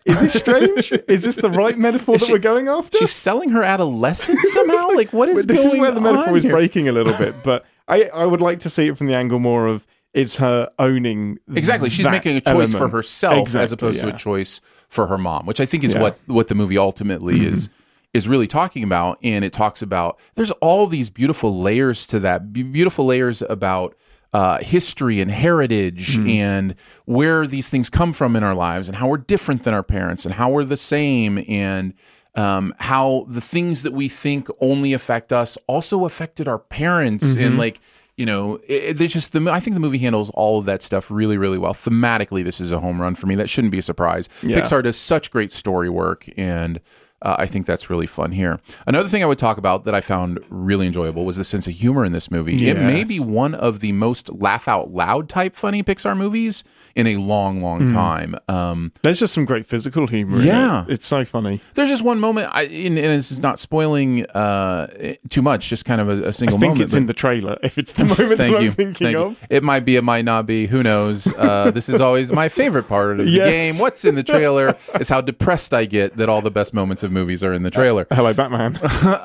is 0.06 0.20
this 0.20 0.34
strange 0.34 0.92
is 1.08 1.24
this 1.24 1.36
the 1.36 1.50
right 1.50 1.78
metaphor 1.78 2.18
that 2.18 2.26
she- 2.26 2.32
we're 2.32 2.40
going 2.40 2.68
after 2.68 2.98
She's 2.98 3.12
selling 3.12 3.50
her 3.50 3.64
adolescence 3.64 4.40
somehow. 4.54 4.88
like 4.90 5.12
what 5.14 5.30
is 5.30 5.46
this 5.46 5.64
is 5.66 5.80
where 5.80 5.92
the 5.92 6.02
metaphor 6.02 6.38
is 6.38 6.44
here? 6.44 6.52
breaking 6.54 6.88
a 6.88 6.92
little 6.92 7.14
bit 7.18 7.36
but 7.44 7.66
i 7.88 8.04
i 8.14 8.26
would 8.26 8.42
like 8.42 8.60
to 8.62 8.70
see 8.70 8.88
it 8.88 8.98
from 8.98 9.08
the 9.08 9.16
angle 9.16 9.40
more 9.40 9.68
of 9.68 9.86
it's 10.14 10.36
her 10.38 10.70
owning 10.78 11.38
Exactly. 11.56 11.90
She's 11.90 12.06
making 12.06 12.36
a 12.36 12.42
choice 12.42 12.72
for 12.74 12.80
element. 12.80 12.94
herself 12.96 13.34
as 13.34 13.42
Exactly, 13.72 13.74
opposed 13.76 14.02
to 14.02 14.14
a 14.14 14.18
choice 14.18 14.60
for 14.90 15.08
her 15.08 15.18
mom, 15.18 15.46
which 15.46 15.62
I 15.62 15.66
think 15.66 15.86
is 15.86 15.94
Yeah. 15.94 16.00
Mm-hmm. 16.02 16.04
what 16.04 16.36
what 16.36 16.48
the 16.50 16.56
movie 16.56 16.78
ultimately 16.78 17.46
is 17.46 17.70
is 18.14 18.28
really 18.28 18.48
talking 18.48 18.84
about. 18.84 19.18
And 19.24 19.44
it 19.46 19.54
talks 19.54 19.82
about 19.82 20.20
there's 20.36 20.52
all 20.52 20.88
these 20.88 21.10
beautiful 21.10 21.62
layers 21.62 22.06
to 22.08 22.20
that, 22.22 22.52
beautiful 22.54 23.06
layers 23.06 23.42
about 23.44 23.96
uh, 24.34 24.60
history 24.60 25.20
and 25.20 25.30
heritage 25.30 26.18
Mm-hmm. 26.18 26.30
and 26.30 26.76
where 27.06 27.46
these 27.46 27.70
things 27.70 27.90
come 27.90 28.14
from 28.14 28.36
in 28.36 28.44
our 28.44 28.56
lives 28.56 28.88
and 28.88 28.98
how 28.98 29.08
we're 29.10 29.18
different 29.18 29.64
than 29.64 29.74
our 29.74 29.84
parents 29.84 30.26
and 30.26 30.34
how 30.36 30.50
we're 30.50 30.64
the 30.64 30.78
same 30.78 31.44
and 31.50 31.94
um, 32.36 32.74
how 32.80 33.26
the 33.28 33.42
things 33.42 33.84
that 33.84 33.92
we 33.92 34.08
think 34.08 34.48
only 34.62 34.94
affect 34.94 35.34
us 35.34 35.58
also 35.68 36.06
affected 36.06 36.48
our 36.48 36.60
parents 36.60 37.36
Mm-hmm. 37.36 37.44
and 37.44 37.58
like 37.58 37.82
you 38.18 38.26
know, 38.26 38.58
it, 38.68 39.02
it- 39.02 39.08
just 39.08 39.32
the. 39.34 39.50
I 39.52 39.60
think 39.60 39.74
the 39.74 39.80
movie 39.80 39.98
handles 39.98 40.30
all 40.32 40.60
of 40.60 40.66
that 40.66 40.84
stuff 40.84 41.10
really, 41.10 41.38
really 41.38 41.58
well. 41.58 41.74
Thematically, 41.74 42.44
this 42.44 42.60
is 42.62 42.72
a 42.72 42.80
home 42.80 43.02
run 43.02 43.16
for 43.16 43.26
me. 43.26 43.36
That 43.36 43.50
shouldn't 43.50 43.72
be 43.72 43.80
a 43.80 43.82
surprise. 43.82 44.30
Yeah. 44.44 44.60
Pixar 44.60 44.84
does 44.84 44.98
such 44.98 45.32
great 45.32 45.52
story 45.52 45.90
work, 45.90 46.28
and 46.38 46.80
uh, 47.22 47.36
I 47.38 47.46
think 47.46 47.66
that's 47.66 47.90
really 47.90 48.08
fun 48.08 48.32
here. 48.32 48.60
Another 48.88 49.08
thing 49.08 49.22
I 49.22 49.26
would 49.28 49.38
talk 49.38 49.58
about 49.58 49.84
that 49.86 49.94
I 49.94 50.02
found 50.02 50.40
really 50.50 50.88
enjoyable 50.88 51.24
was 51.26 51.38
the 51.38 51.44
sense 51.44 51.68
of 51.68 51.74
humor 51.74 52.04
in 52.04 52.12
this 52.14 52.32
movie. 52.32 52.56
It 52.56 52.78
may 52.88 53.04
be 53.04 53.20
one 53.20 53.54
of 53.54 53.80
the 53.80 53.92
most 53.92 54.32
laugh 54.34 54.68
out 54.68 54.92
loud 54.92 55.30
type 55.30 55.56
funny 55.56 55.84
Pixar 55.84 56.18
movies 56.18 56.64
in 56.96 57.08
a 57.08 57.18
long, 57.18 57.62
long 57.62 57.82
Hmm. 57.90 57.94
time. 57.94 58.36
Um, 58.48 58.92
There's 59.02 59.20
just 59.20 59.34
some 59.34 59.46
great 59.46 59.66
physical 59.66 60.08
humor. 60.08 60.40
in 60.40 60.46
Yeah. 60.48 60.84
it. 60.84 60.94
it's 60.94 61.08
so 61.08 61.24
funny. 61.26 61.62
there's 61.76 61.90
just 61.90 62.04
one 62.04 62.20
moment, 62.20 62.50
I, 62.52 62.64
and, 62.64 62.98
and 62.98 63.08
this 63.18 63.32
is 63.32 63.40
not 63.40 63.60
spoiling 63.60 64.26
uh, 64.28 64.88
too 65.30 65.42
much, 65.42 65.70
just 65.70 65.86
kind 65.86 66.02
of 66.02 66.10
a 66.10 66.34
single 66.34 66.58
moment. 66.58 66.58
I 66.58 66.60
think 66.60 66.62
moment. 66.76 66.82
it's 66.82 66.94
in 66.94 67.06
the 67.08 67.14
trailer. 67.14 67.58
If 67.64 67.78
it's 67.78 67.94
the 67.94 68.06
moment 68.12 68.30
that 68.30 68.38
Thank 68.38 68.56
I'm 68.58 68.64
you. 68.64 68.72
thinking 68.72 69.06
Thank 69.08 69.14
you. 69.16 69.22
of, 69.24 69.40
It 69.50 69.64
might 69.64 69.86
be, 69.86 69.96
it 69.96 70.04
might 70.04 70.26
not 70.26 70.46
be. 70.46 70.68
Who 70.68 70.84
knows? 70.84 71.28
Uh, 71.28 71.72
this 71.74 71.88
is 71.90 72.00
always 72.02 72.32
my 72.32 72.50
favorite 72.50 72.88
part 72.88 73.20
of 73.20 73.26
the 73.26 73.32
Yes. 73.32 73.74
game. 73.74 73.82
What's 73.82 74.04
in 74.06 74.16
the 74.16 74.24
trailer 74.24 74.76
is 75.00 75.10
how 75.10 75.22
depressed 75.22 75.74
I 75.74 75.86
get 75.86 76.18
that 76.18 76.30
all 76.30 76.42
the 76.42 76.52
best 76.52 76.74
moments 76.74 77.04
of 77.04 77.12
movies 77.12 77.44
are 77.44 77.54
in 77.54 77.64
the 77.64 77.72
trailer. 77.72 78.06
Hello, 78.12 78.34
Batman. 78.34 78.78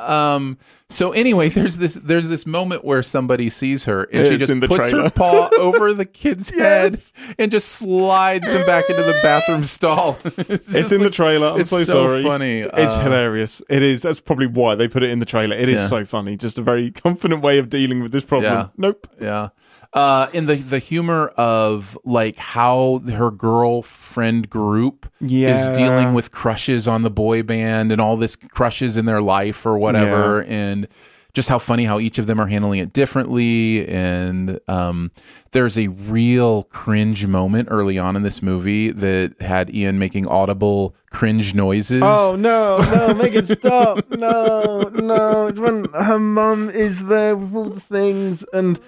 Um. 0.07 0.59
So 0.89 1.11
anyway, 1.11 1.49
there's 1.49 1.79
this 1.79 1.95
there's 1.95 2.29
this 2.29 2.47
moment 2.47 2.85
where 2.85 3.03
somebody 3.03 3.51
sees 3.51 3.85
her 3.85 4.05
and 4.13 4.29
she 4.29 4.37
just 4.39 4.53
puts 4.69 4.89
trailer. 4.91 5.05
her 5.05 5.11
paw 5.11 5.49
over 5.59 5.93
the 5.93 6.05
kid's 6.05 6.53
Yes. 6.55 7.13
head 7.17 7.35
and 7.41 7.51
just 7.51 7.69
slides 7.71 8.47
them 8.47 8.65
back 8.67 8.89
into 8.89 9.03
the 9.03 9.19
bathroom 9.21 9.65
stall. 9.65 10.17
it's 10.25 10.69
It's 10.69 10.93
in 10.93 11.03
the 11.03 11.11
trailer. 11.11 11.49
I'm 11.49 11.61
it's 11.63 11.71
so, 11.71 11.83
so 11.83 12.07
sorry. 12.07 12.23
funny. 12.23 12.61
It's 12.61 12.95
Uh, 12.97 13.01
hilarious. 13.01 13.61
It 13.69 13.83
is. 13.83 14.03
That's 14.03 14.21
probably 14.21 14.47
why 14.47 14.77
they 14.77 14.87
put 14.87 15.03
it 15.03 15.11
in 15.11 15.19
the 15.19 15.27
trailer. 15.27 15.57
It 15.57 15.69
is 15.69 15.81
Yeah. 15.81 15.87
so 15.89 16.05
funny. 16.05 16.37
Just 16.37 16.57
a 16.57 16.63
very 16.63 16.91
confident 17.05 17.43
way 17.43 17.59
of 17.59 17.69
dealing 17.69 18.01
with 18.01 18.13
this 18.13 18.25
problem. 18.25 18.53
Yeah. 18.53 18.69
Nope. 18.77 19.09
Yeah. 19.21 19.49
Uh, 19.93 20.27
in 20.33 20.47
the 20.47 20.57
the 20.57 20.79
humor 20.79 21.29
of 21.37 21.97
like 22.05 22.37
how 22.37 22.99
her 23.09 23.31
girlfriend 23.31 24.51
group 24.51 25.11
Yeah. 25.21 25.55
is 25.55 25.77
dealing 25.77 26.13
with 26.15 26.31
crushes 26.31 26.87
on 26.89 27.03
the 27.03 27.11
boy 27.11 27.43
band 27.43 27.93
and 27.93 28.01
all 28.01 28.17
this 28.17 28.37
crushes 28.37 28.97
in 28.97 29.07
their 29.07 29.23
life 29.23 29.65
or 29.65 29.79
whatever, 29.79 30.43
and 30.45 30.87
just 31.33 31.49
how 31.51 31.59
funny 31.59 31.85
how 31.85 31.99
each 32.01 32.19
of 32.19 32.27
them 32.27 32.41
are 32.41 32.47
handling 32.47 32.79
it 32.79 32.93
differently. 32.95 33.87
And 33.87 34.59
um, 34.69 35.11
there's 35.53 35.77
a 35.79 35.89
real 35.89 36.63
cringe 36.65 37.27
moment 37.27 37.69
early 37.71 37.99
on 37.99 38.17
in 38.17 38.23
this 38.23 38.43
movie 38.43 38.91
that 38.91 39.41
had 39.43 39.75
Ian 39.75 39.99
making 39.99 40.27
audible 40.29 40.95
cringe 41.11 41.55
noises. 41.55 42.03
Oh 42.05 42.37
no, 42.39 42.79
no, 42.79 43.15
make 43.15 43.35
it 43.35 43.47
stop. 43.59 44.11
No, 44.11 44.91
no. 44.95 45.47
It's 45.49 45.61
when 45.61 45.85
her 45.93 46.19
mom 46.19 46.71
is 46.71 47.05
there 47.07 47.37
with 47.37 47.55
all 47.55 47.65
the 47.65 47.81
things 47.81 48.43
and 48.55 48.81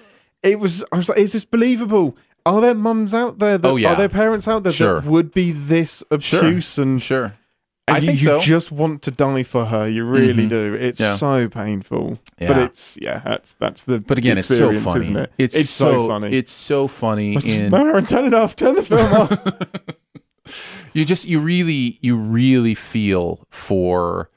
it 0.43 0.59
was 0.59 0.83
I 0.91 0.97
was 0.97 1.09
like, 1.09 1.17
is 1.19 1.33
this 1.33 1.45
believable? 1.45 2.15
Are 2.45 2.61
there 2.61 2.73
mums 2.75 3.13
out 3.13 3.39
there 3.39 3.57
that 3.57 3.67
Oh, 3.67 3.75
yeah. 3.75 3.91
are 3.93 3.95
there 3.95 4.09
parents 4.09 4.47
out 4.47 4.63
there 4.63 4.71
Sure. 4.73 5.01
that 5.01 5.09
would 5.09 5.33
be 5.33 5.51
this 5.51 6.03
obtuse 6.11 6.77
and, 6.77 7.01
sure. 7.01 7.33
and 7.87 7.97
I 7.97 7.99
you, 7.99 8.07
think 8.07 8.19
you 8.19 8.25
so. 8.25 8.39
just 8.39 8.71
want 8.71 9.01
to 9.03 9.11
die 9.11 9.43
for 9.43 9.65
her. 9.65 9.87
You 9.87 10.05
really 10.05 10.45
Mhm. 10.45 10.49
do. 10.49 10.73
It's 10.73 10.99
Yeah. 11.01 11.15
so 11.15 11.49
painful. 11.49 12.19
But 12.39 12.57
it's 12.57 12.97
yeah, 13.01 13.21
that's 13.25 13.53
that's 13.55 13.81
the 13.83 13.99
But 13.99 14.17
again, 14.17 14.37
it's 14.37 14.47
so 14.47 14.71
funny. 14.73 15.01
isn't 15.01 15.17
it? 15.17 15.31
It's, 15.37 15.69
so, 15.69 16.07
funny. 16.07 16.33
It's 16.35 16.51
so 16.53 16.87
funny. 16.87 17.33
in 17.35 17.69
turn 18.07 18.25
it 18.25 18.33
off. 18.33 18.55
Turn 18.55 18.75
the 18.75 18.83
film 18.83 19.13
off. 19.13 19.37
you 20.93 21.05
just 21.05 21.25
you 21.27 21.39
really 21.39 21.99
you 22.01 22.15
really 22.15 22.73
feel 22.73 23.45
for 23.49 24.29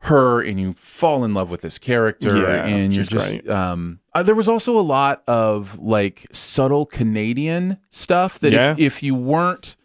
her 0.00 0.40
and 0.42 0.60
you 0.60 0.74
fall 0.74 1.24
in 1.24 1.32
love 1.34 1.50
with 1.50 1.62
this 1.62 1.78
character 1.78 2.36
Yeah, 2.36 2.66
and 2.66 2.92
you're 2.94 3.04
just 3.04 3.30
great. 3.30 3.48
um 3.48 4.00
uh, 4.14 4.22
there 4.22 4.34
was 4.34 4.48
also 4.48 4.78
a 4.78 4.82
lot 4.82 5.22
of 5.26 5.78
like 5.78 6.26
subtle 6.32 6.86
Canadian 6.86 7.78
stuff 7.90 8.38
that 8.40 8.52
Yeah. 8.52 8.72
if, 8.72 8.78
if 8.78 9.02
you 9.02 9.14
weren't 9.14 9.76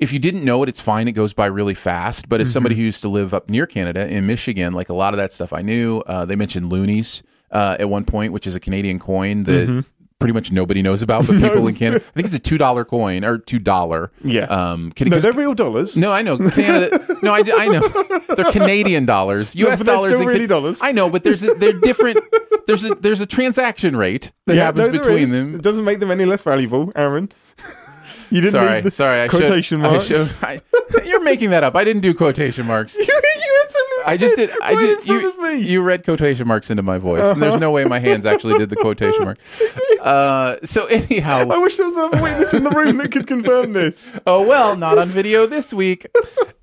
if 0.00 0.12
you 0.12 0.18
didn't 0.18 0.44
know 0.44 0.62
it, 0.64 0.68
it's 0.68 0.80
fine. 0.80 1.06
It 1.06 1.12
goes 1.12 1.32
by 1.32 1.46
really 1.46 1.72
fast. 1.72 2.28
But 2.28 2.40
as 2.40 2.48
Mm-hmm. 2.48 2.52
somebody 2.52 2.74
who 2.74 2.82
used 2.82 3.00
to 3.02 3.08
live 3.08 3.32
up 3.32 3.48
near 3.48 3.64
Canada 3.64 4.06
in 4.08 4.26
Michigan, 4.26 4.72
like 4.72 4.88
a 4.88 4.94
lot 4.94 5.14
of 5.14 5.18
that 5.18 5.32
stuff 5.32 5.52
I 5.52 5.62
knew. 5.62 5.98
Uh, 6.06 6.24
they 6.24 6.34
mentioned 6.36 6.70
loonies 6.70 7.22
uh, 7.52 7.76
at 7.78 7.88
one 7.88 8.04
point, 8.04 8.32
which 8.32 8.46
is 8.46 8.56
a 8.56 8.60
Canadian 8.60 8.98
coin 8.98 9.44
that 9.44 9.68
Mm-hmm. 9.68 9.80
pretty 10.18 10.32
much 10.34 10.50
nobody 10.50 10.82
knows 10.82 11.00
about, 11.00 11.26
but 11.28 11.34
people 11.40 11.66
in 11.68 11.74
Canada. 11.76 12.04
I 12.04 12.10
think 12.12 12.26
it's 12.26 12.34
a 12.34 12.38
two 12.40 12.58
dollar 12.58 12.84
coin 12.84 13.24
or 13.24 13.38
two 13.38 13.60
dollar. 13.60 14.10
Yeah. 14.24 14.44
Um, 14.46 14.90
can, 14.92 15.08
no, 15.08 15.20
they're 15.20 15.32
real 15.32 15.54
dollars. 15.54 15.96
no, 15.96 16.10
I 16.12 16.22
know 16.22 16.38
Canada. 16.50 17.06
no, 17.22 17.32
I, 17.32 17.42
I 17.56 17.68
know 17.68 17.88
they're 18.34 18.50
Canadian 18.58 19.06
dollars, 19.06 19.54
No, 19.54 19.66
U.S. 19.68 19.80
but 19.82 19.92
dollars, 19.92 20.18
really 20.18 20.46
dollars. 20.48 20.80
I 20.82 20.90
know, 20.92 21.08
but 21.08 21.22
there's 21.22 21.44
a, 21.44 21.54
they're 21.54 21.72
different. 21.72 22.18
There's 22.66 22.84
a 22.84 22.94
there's 22.94 23.20
a 23.20 23.26
transaction 23.26 23.96
rate 23.96 24.32
that 24.46 24.56
happens 24.56 24.92
no, 24.92 24.98
between 24.98 25.24
is. 25.24 25.30
them. 25.30 25.54
It 25.54 25.62
doesn't 25.62 25.84
make 25.84 26.00
them 26.00 26.10
any 26.10 26.24
less 26.24 26.42
valuable, 26.42 26.92
Aaron. 26.96 27.30
you 28.30 28.40
didn't 28.40 28.52
Sorry, 28.52 28.90
sorry. 28.90 29.22
I 29.22 29.28
quotation 29.28 29.80
should, 29.80 29.90
marks. 29.90 30.06
Should, 30.06 30.42
I, 30.42 30.60
you're 31.04 31.22
making 31.22 31.50
that 31.50 31.64
up. 31.64 31.76
I 31.76 31.84
didn't 31.84 32.02
do 32.02 32.14
quotation 32.14 32.66
marks. 32.66 32.96
absolutely 33.64 34.04
I 34.06 34.16
just 34.16 34.36
did. 34.36 34.50
I 34.62 34.74
did. 34.74 35.06
You, 35.06 35.50
you 35.56 35.82
read 35.82 36.04
quotation 36.04 36.46
marks 36.46 36.70
into 36.70 36.82
my 36.82 36.98
voice, 36.98 37.22
and 37.22 37.42
there's 37.42 37.58
no 37.60 37.70
way 37.70 37.84
my 37.84 37.98
hands 37.98 38.26
actually 38.26 38.58
did 38.58 38.70
the 38.70 38.76
quotation 38.76 39.24
mark. 39.24 39.38
Uh, 40.04 40.58
so 40.64 40.84
anyhow, 40.84 41.46
I 41.50 41.56
wish 41.56 41.78
there 41.78 41.86
was 41.86 41.94
another 41.94 42.20
witness 42.22 42.52
in 42.52 42.62
the 42.62 42.68
room 42.70 42.98
that 42.98 43.10
could 43.10 43.26
confirm 43.26 43.72
this. 43.72 44.14
oh 44.26 44.46
well, 44.46 44.76
not 44.76 44.98
on 44.98 45.08
video 45.08 45.46
this 45.46 45.72
week. 45.72 46.06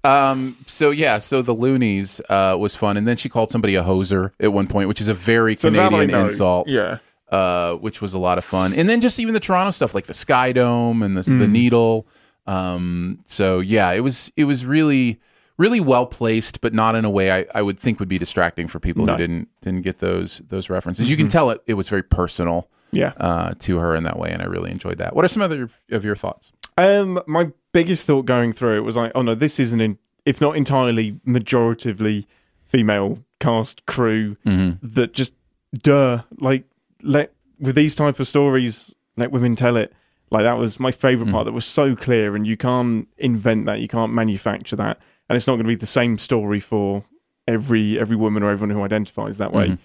Um, 0.04 0.58
so 0.68 0.92
yeah, 0.92 1.18
so 1.18 1.42
the 1.42 1.54
loonies 1.54 2.22
uh, 2.30 2.56
was 2.60 2.76
fun, 2.76 2.98
and 2.98 3.08
then 3.08 3.18
she 3.18 3.30
called 3.30 3.50
somebody 3.50 3.74
a 3.74 3.82
hoser 3.84 4.32
at 4.40 4.54
one 4.54 4.68
point, 4.68 4.88
which 4.90 5.02
is 5.02 5.08
a 5.08 5.16
very 5.16 5.56
So 5.56 5.72
Canadian 5.72 6.14
insult. 6.14 6.68
Yeah. 6.70 7.00
uh, 7.30 7.74
which 7.78 8.00
was 8.00 8.14
a 8.14 8.20
lot 8.20 8.38
of 8.38 8.46
fun. 8.46 8.74
And 8.76 8.88
then 8.88 9.02
just 9.02 9.20
even 9.20 9.34
the 9.34 9.40
Toronto 9.40 9.72
stuff, 9.72 9.96
like 9.96 10.06
the 10.06 10.14
Sky 10.14 10.52
Dome 10.52 11.02
and 11.02 11.18
the, 11.18 11.24
the 11.24 11.48
Needle. 11.48 12.06
Um, 12.46 13.24
so 13.28 13.60
yeah, 13.60 13.92
it 13.92 14.02
was 14.02 14.32
it 14.36 14.44
was 14.44 14.66
really 14.68 15.20
really 15.62 15.80
well 15.80 16.06
placed, 16.06 16.62
but 16.62 16.74
not 16.74 16.96
in 16.96 17.06
a 17.06 17.10
way 17.10 17.32
I, 17.32 17.46
I 17.54 17.62
would 17.62 17.80
think 17.80 18.00
would 18.00 18.10
be 18.10 18.18
distracting 18.18 18.68
for 18.68 18.80
people 18.80 19.06
No. 19.06 19.14
who 19.14 19.18
didn't 19.18 19.48
didn't 19.62 19.82
get 19.84 20.00
those 20.00 20.42
those 20.50 20.70
references. 20.70 21.10
You 21.10 21.18
can 21.18 21.28
tell 21.28 21.50
it 21.52 21.62
it 21.68 21.76
was 21.76 21.88
very 21.90 22.04
personal 22.04 22.68
Yeah. 22.92 23.14
uh, 23.18 23.54
to 23.60 23.78
her 23.78 23.96
in 23.96 24.04
that 24.04 24.18
way, 24.18 24.30
and 24.32 24.42
I 24.42 24.46
really 24.46 24.72
enjoyed 24.72 24.98
that. 24.98 25.16
What 25.16 25.24
are 25.26 25.30
some 25.36 25.42
other 25.42 25.70
of 25.92 26.04
your 26.04 26.16
thoughts? 26.16 26.52
Um, 26.78 27.22
my 27.28 27.52
biggest 27.74 28.06
thought 28.08 28.26
going 28.26 28.54
through 28.54 28.78
it 28.78 28.82
was 28.90 28.96
like, 28.98 29.12
oh 29.16 29.22
no, 29.22 29.36
this 29.36 29.60
isn't 29.60 29.80
in, 29.82 29.98
if 30.26 30.42
not 30.42 30.56
entirely 30.58 31.20
majoritively 31.28 32.26
female 32.66 33.24
cast 33.40 33.86
crew 33.86 34.38
that 34.46 35.14
just 35.14 35.34
duh 35.74 36.22
like 36.40 36.64
let 37.04 37.34
with 37.60 37.76
these 37.76 37.96
type 37.96 38.20
of 38.20 38.28
stories 38.28 38.94
let 39.18 39.32
women 39.32 39.56
tell 39.56 39.76
it. 39.78 39.94
Like 40.30 40.44
that 40.44 40.58
was 40.58 40.80
my 40.80 40.92
favorite 40.92 41.30
part. 41.32 41.44
That 41.46 41.52
was 41.52 41.66
so 41.66 41.94
clear, 41.96 42.36
and 42.38 42.48
you 42.48 42.56
can't 42.56 43.08
invent 43.18 43.66
that. 43.66 43.82
You 43.82 43.90
can't 43.90 44.14
manufacture 44.14 44.78
that, 44.78 44.98
and 45.32 45.38
it's 45.38 45.48
not 45.48 45.54
going 45.54 45.64
to 45.64 45.68
be 45.70 45.76
the 45.76 45.86
same 45.88 46.18
story 46.18 46.60
for 46.60 47.04
every 47.48 48.00
every 48.00 48.16
woman 48.16 48.44
or 48.44 48.52
everyone 48.52 48.76
who 48.76 48.84
identifies 48.84 49.38
that 49.38 49.52
way. 49.54 49.78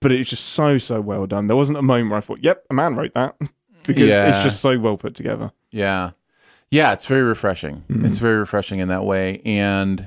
But 0.00 0.12
it 0.12 0.18
was 0.18 0.28
just 0.28 0.50
so 0.50 0.78
so 0.78 1.00
well 1.00 1.26
done. 1.26 1.46
There 1.46 1.56
wasn't 1.56 1.78
a 1.78 1.82
moment 1.82 2.10
where 2.10 2.18
I 2.18 2.20
thought, 2.20 2.40
"Yep, 2.42 2.66
a 2.70 2.74
man 2.74 2.94
wrote 2.96 3.14
that," 3.14 3.36
because 3.86 4.02
Yeah. 4.08 4.28
it's 4.28 4.42
just 4.44 4.60
so 4.60 4.78
well 4.78 4.96
put 4.96 5.14
together. 5.14 5.50
Yeah. 5.70 6.10
Yeah, 6.70 6.92
it's 6.92 7.06
very 7.06 7.22
refreshing. 7.22 7.84
It's 7.88 8.18
very 8.18 8.36
refreshing 8.38 8.80
in 8.80 8.88
that 8.88 9.04
way. 9.04 9.40
And 9.44 10.04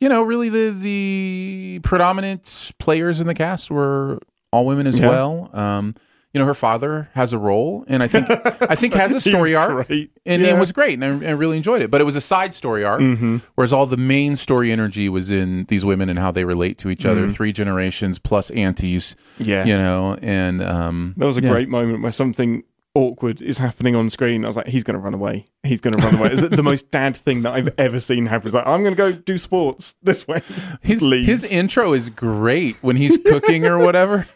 you 0.00 0.08
know, 0.08 0.22
really 0.22 0.48
the 0.48 0.70
the 0.70 1.80
predominant 1.82 2.72
players 2.78 3.20
in 3.20 3.26
the 3.26 3.34
cast 3.34 3.70
were 3.70 4.18
all 4.52 4.66
women 4.66 4.86
as 4.86 4.98
Yeah. 4.98 5.08
well. 5.08 5.50
Um, 5.52 5.94
you 6.32 6.40
know, 6.40 6.46
her 6.46 6.54
father 6.54 7.08
has 7.14 7.32
a 7.32 7.38
role 7.38 7.84
and 7.88 8.02
I 8.02 8.06
think 8.08 8.26
I 8.62 8.74
think 8.74 8.94
has 8.94 9.14
a 9.14 9.20
story 9.30 9.54
arc. 9.54 9.86
great. 9.86 10.10
And 10.24 10.40
Yeah. 10.42 10.56
it 10.56 10.58
was 10.58 10.72
great 10.72 10.98
and 11.00 11.04
I, 11.24 11.28
I 11.28 11.30
really 11.32 11.56
enjoyed 11.58 11.82
it. 11.82 11.90
But 11.90 12.00
it 12.00 12.04
was 12.04 12.16
a 12.16 12.20
side 12.20 12.54
story 12.54 12.84
arc, 12.84 13.00
Mm-hmm. 13.00 13.38
whereas 13.54 13.72
all 13.72 13.86
the 13.86 13.96
main 13.98 14.36
story 14.36 14.72
energy 14.72 15.08
was 15.08 15.30
in 15.30 15.64
these 15.66 15.84
women 15.84 16.08
and 16.08 16.18
how 16.18 16.30
they 16.30 16.44
relate 16.44 16.78
to 16.78 16.88
each 16.90 17.04
other. 17.04 17.28
Three 17.28 17.52
generations 17.52 18.18
plus 18.18 18.50
aunties. 18.50 19.14
Mm-hmm. 19.38 19.44
Yeah. 19.50 19.64
You 19.64 19.74
know, 19.78 20.16
and 20.22 20.62
um 20.62 21.14
There 21.16 21.28
was 21.28 21.36
a 21.36 21.42
yeah. 21.42 21.50
great 21.50 21.68
moment 21.68 22.02
where 22.02 22.12
something 22.12 22.62
awkward 22.94 23.40
is 23.40 23.56
happening 23.56 23.96
on 23.96 24.10
screen. 24.10 24.44
I 24.44 24.48
was 24.48 24.56
like, 24.58 24.66
he's 24.68 24.84
going 24.84 24.96
to 24.96 25.00
run 25.00 25.14
away. 25.14 25.46
He's 25.62 25.80
going 25.80 25.96
to 25.96 26.04
run 26.06 26.16
away. 26.16 26.30
Is 26.32 26.42
it 26.42 26.50
the 26.50 26.62
most 26.62 26.90
dad 26.90 27.16
thing 27.16 27.40
that 27.40 27.54
I've 27.54 27.70
ever 27.78 28.00
seen 28.00 28.26
happen? 28.26 28.48
It's 28.48 28.54
like, 28.54 28.66
I'm 28.66 28.82
going 28.82 28.94
to 28.94 28.98
go 28.98 29.12
do 29.12 29.38
sports 29.38 29.94
this 30.02 30.28
way. 30.28 30.42
his, 30.82 31.00
his 31.00 31.50
intro 31.50 31.94
is 31.94 32.10
great 32.10 32.76
when 32.82 32.96
he's 32.96 33.16
cooking 33.16 33.64
or 33.64 33.78
whatever. 33.78 34.24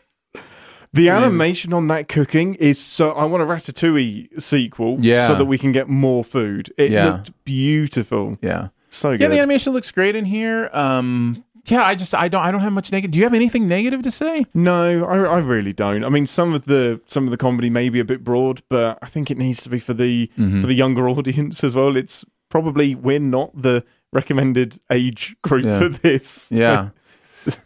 the 0.97 1.09
animation 1.11 1.73
on 1.73 1.89
that 1.89 2.09
cooking 2.09 2.55
is 2.57 2.79
so. 2.81 3.13
I 3.13 3.25
want 3.25 3.43
a 3.43 3.47
Ratatouille 3.47 4.43
sequel 4.43 4.99
Yeah. 5.01 5.27
so 5.27 5.35
that 5.35 5.45
we 5.47 5.59
can 5.59 5.73
get 5.73 5.89
more 5.89 6.25
food. 6.25 6.73
It 6.77 6.91
Yeah. 6.91 7.05
looked 7.07 7.31
beautiful. 7.45 8.39
Yeah. 8.43 8.69
So 8.89 9.11
good. 9.13 9.21
Yeah, 9.23 9.29
the 9.29 9.39
animation 9.39 9.73
looks 9.73 9.91
great 9.91 10.15
in 10.17 10.25
here. 10.25 10.71
Um, 10.73 11.45
yeah, 11.67 11.83
I 11.85 11.95
just 11.97 12.15
I 12.15 12.29
don't 12.29 12.43
I 12.43 12.51
don't 12.53 12.61
have 12.61 12.73
much 12.73 12.93
negative. 12.93 13.11
Do 13.11 13.19
you 13.19 13.25
have 13.25 13.35
anything 13.35 13.67
negative 13.69 14.03
to 14.03 14.11
say? 14.11 14.37
No, 14.55 15.05
I, 15.05 15.17
I 15.19 15.39
really 15.39 15.73
don't. 15.73 16.05
I 16.05 16.09
mean, 16.09 16.27
some 16.27 16.55
of 16.55 16.67
the 16.67 17.01
some 17.09 17.25
of 17.25 17.31
the 17.33 17.37
comedy 17.37 17.71
may 17.71 17.89
be 17.89 17.99
a 18.01 18.05
bit 18.05 18.23
broad, 18.23 18.63
but 18.69 18.99
I 19.03 19.07
think 19.07 19.31
it 19.31 19.37
needs 19.37 19.63
to 19.65 19.69
be 19.69 19.79
for 19.81 19.93
the 19.95 20.31
Mm-hmm. 20.39 20.61
for 20.61 20.67
the 20.69 20.75
younger 20.75 21.09
audience 21.15 21.65
as 21.65 21.75
well. 21.75 21.97
It's 21.97 22.25
probably 22.49 22.95
we're 22.95 23.19
not 23.19 23.51
the 23.61 23.85
recommended 24.13 24.79
age 24.91 25.37
group 25.43 25.65
Yeah. 25.67 25.79
for 25.81 25.89
this. 25.89 26.49
Yeah. 26.53 26.91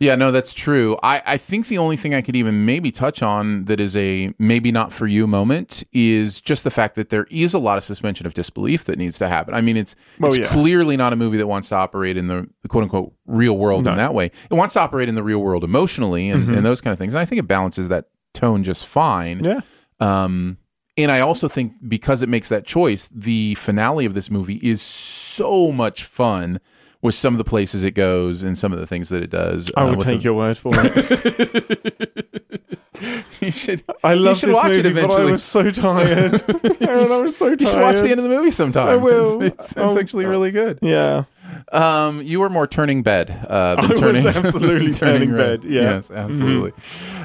yeah, 0.00 0.14
no, 0.14 0.32
that's 0.32 0.54
true. 0.54 0.96
I, 1.02 1.22
I 1.26 1.36
think 1.36 1.68
the 1.68 1.78
only 1.78 1.96
thing 1.96 2.14
I 2.14 2.22
could 2.22 2.36
even 2.36 2.64
maybe 2.64 2.90
touch 2.92 3.22
on 3.22 3.64
that 3.66 3.80
is 3.80 3.96
a 3.96 4.32
maybe 4.38 4.72
not 4.72 4.92
for 4.92 5.06
you 5.06 5.26
moment 5.26 5.84
is 5.92 6.40
just 6.40 6.64
the 6.64 6.70
fact 6.70 6.94
that 6.96 7.10
there 7.10 7.26
is 7.30 7.54
a 7.54 7.58
lot 7.58 7.78
of 7.78 7.84
suspension 7.84 8.26
of 8.26 8.34
disbelief 8.34 8.84
that 8.84 8.98
needs 8.98 9.18
to 9.18 9.28
happen. 9.28 9.54
I 9.54 9.60
mean, 9.60 9.76
it's 9.76 9.94
Well, 10.18 10.30
it's 10.30 10.38
yeah. 10.38 10.48
clearly 10.48 10.96
not 10.96 11.12
a 11.12 11.16
movie 11.16 11.36
that 11.38 11.46
wants 11.46 11.68
to 11.70 11.76
operate 11.76 12.16
in 12.16 12.26
the, 12.26 12.48
the 12.62 12.68
quote 12.68 12.84
unquote 12.84 13.12
real 13.26 13.56
world 13.56 13.86
in 13.86 13.94
that 13.96 14.14
way. 14.14 14.26
It 14.26 14.54
wants 14.54 14.74
to 14.74 14.80
operate 14.80 15.08
in 15.08 15.14
the 15.14 15.22
real 15.22 15.38
world 15.38 15.64
emotionally 15.64 16.30
and, 16.30 16.54
and 16.54 16.64
those 16.66 16.80
kind 16.80 16.92
of 16.92 16.98
things. 16.98 17.14
And 17.14 17.20
I 17.20 17.24
think 17.24 17.38
it 17.38 17.46
balances 17.46 17.88
that 17.88 18.06
tone 18.34 18.64
just 18.64 18.86
fine. 18.86 19.44
Yeah. 19.44 19.60
Um, 20.00 20.58
and 20.96 21.10
I 21.10 21.20
also 21.20 21.48
think 21.48 21.72
because 21.86 22.22
it 22.22 22.28
makes 22.28 22.48
that 22.48 22.66
choice, 22.66 23.08
the 23.08 23.54
finale 23.54 24.04
of 24.04 24.14
this 24.14 24.30
movie 24.30 24.60
is 24.62 24.82
so 24.82 25.72
much 25.72 26.04
fun 26.04 26.60
with 27.02 27.14
some 27.14 27.34
of 27.34 27.38
the 27.38 27.44
places 27.44 27.82
it 27.82 27.92
goes 27.92 28.42
and 28.42 28.56
some 28.58 28.72
of 28.72 28.78
the 28.78 28.86
things 28.86 29.08
that 29.08 29.22
it 29.22 29.30
does. 29.30 29.70
I 29.76 29.82
uh, 29.82 29.90
would 29.90 30.00
take 30.00 30.18
the- 30.18 30.24
your 30.24 30.34
word 30.34 30.58
for 30.58 30.72
it. 30.74 32.26
you 33.40 33.50
should. 33.50 33.82
I 34.04 34.14
you 34.14 34.20
love 34.20 34.38
should 34.38 34.50
this 34.50 34.56
watch 34.56 34.68
movie, 34.68 34.88
it 34.88 34.94
but 34.94 35.10
I 35.10 35.24
was 35.24 35.42
so 35.42 35.70
tired. 35.70 36.34
Aaron, 36.80 37.12
I 37.12 37.22
was 37.22 37.36
so 37.36 37.46
tired. 37.46 37.60
you 37.60 37.66
should 37.66 37.80
watch 37.80 37.96
the 37.96 38.10
end 38.10 38.20
of 38.20 38.22
the 38.24 38.28
movie 38.28 38.50
sometime. 38.50 38.88
I 38.88 38.96
will. 38.96 39.42
It's, 39.42 39.72
it's, 39.76 39.96
actually 39.96 40.26
really 40.26 40.50
good. 40.50 40.78
Yeah. 40.82 41.24
Um, 41.72 42.22
you 42.22 42.38
were 42.38 42.48
more 42.48 42.66
turning 42.66 43.02
bed 43.02 43.30
uh, 43.48 43.76
I 43.78 43.86
was 43.86 44.24
absolutely 44.24 44.92
turning 44.92 45.32
red. 45.32 45.62
bed, 45.62 45.70
yeah. 45.70 45.80
Mm-hmm. 45.80 45.94
Yes, 45.94 46.10
absolutely. 46.10 46.72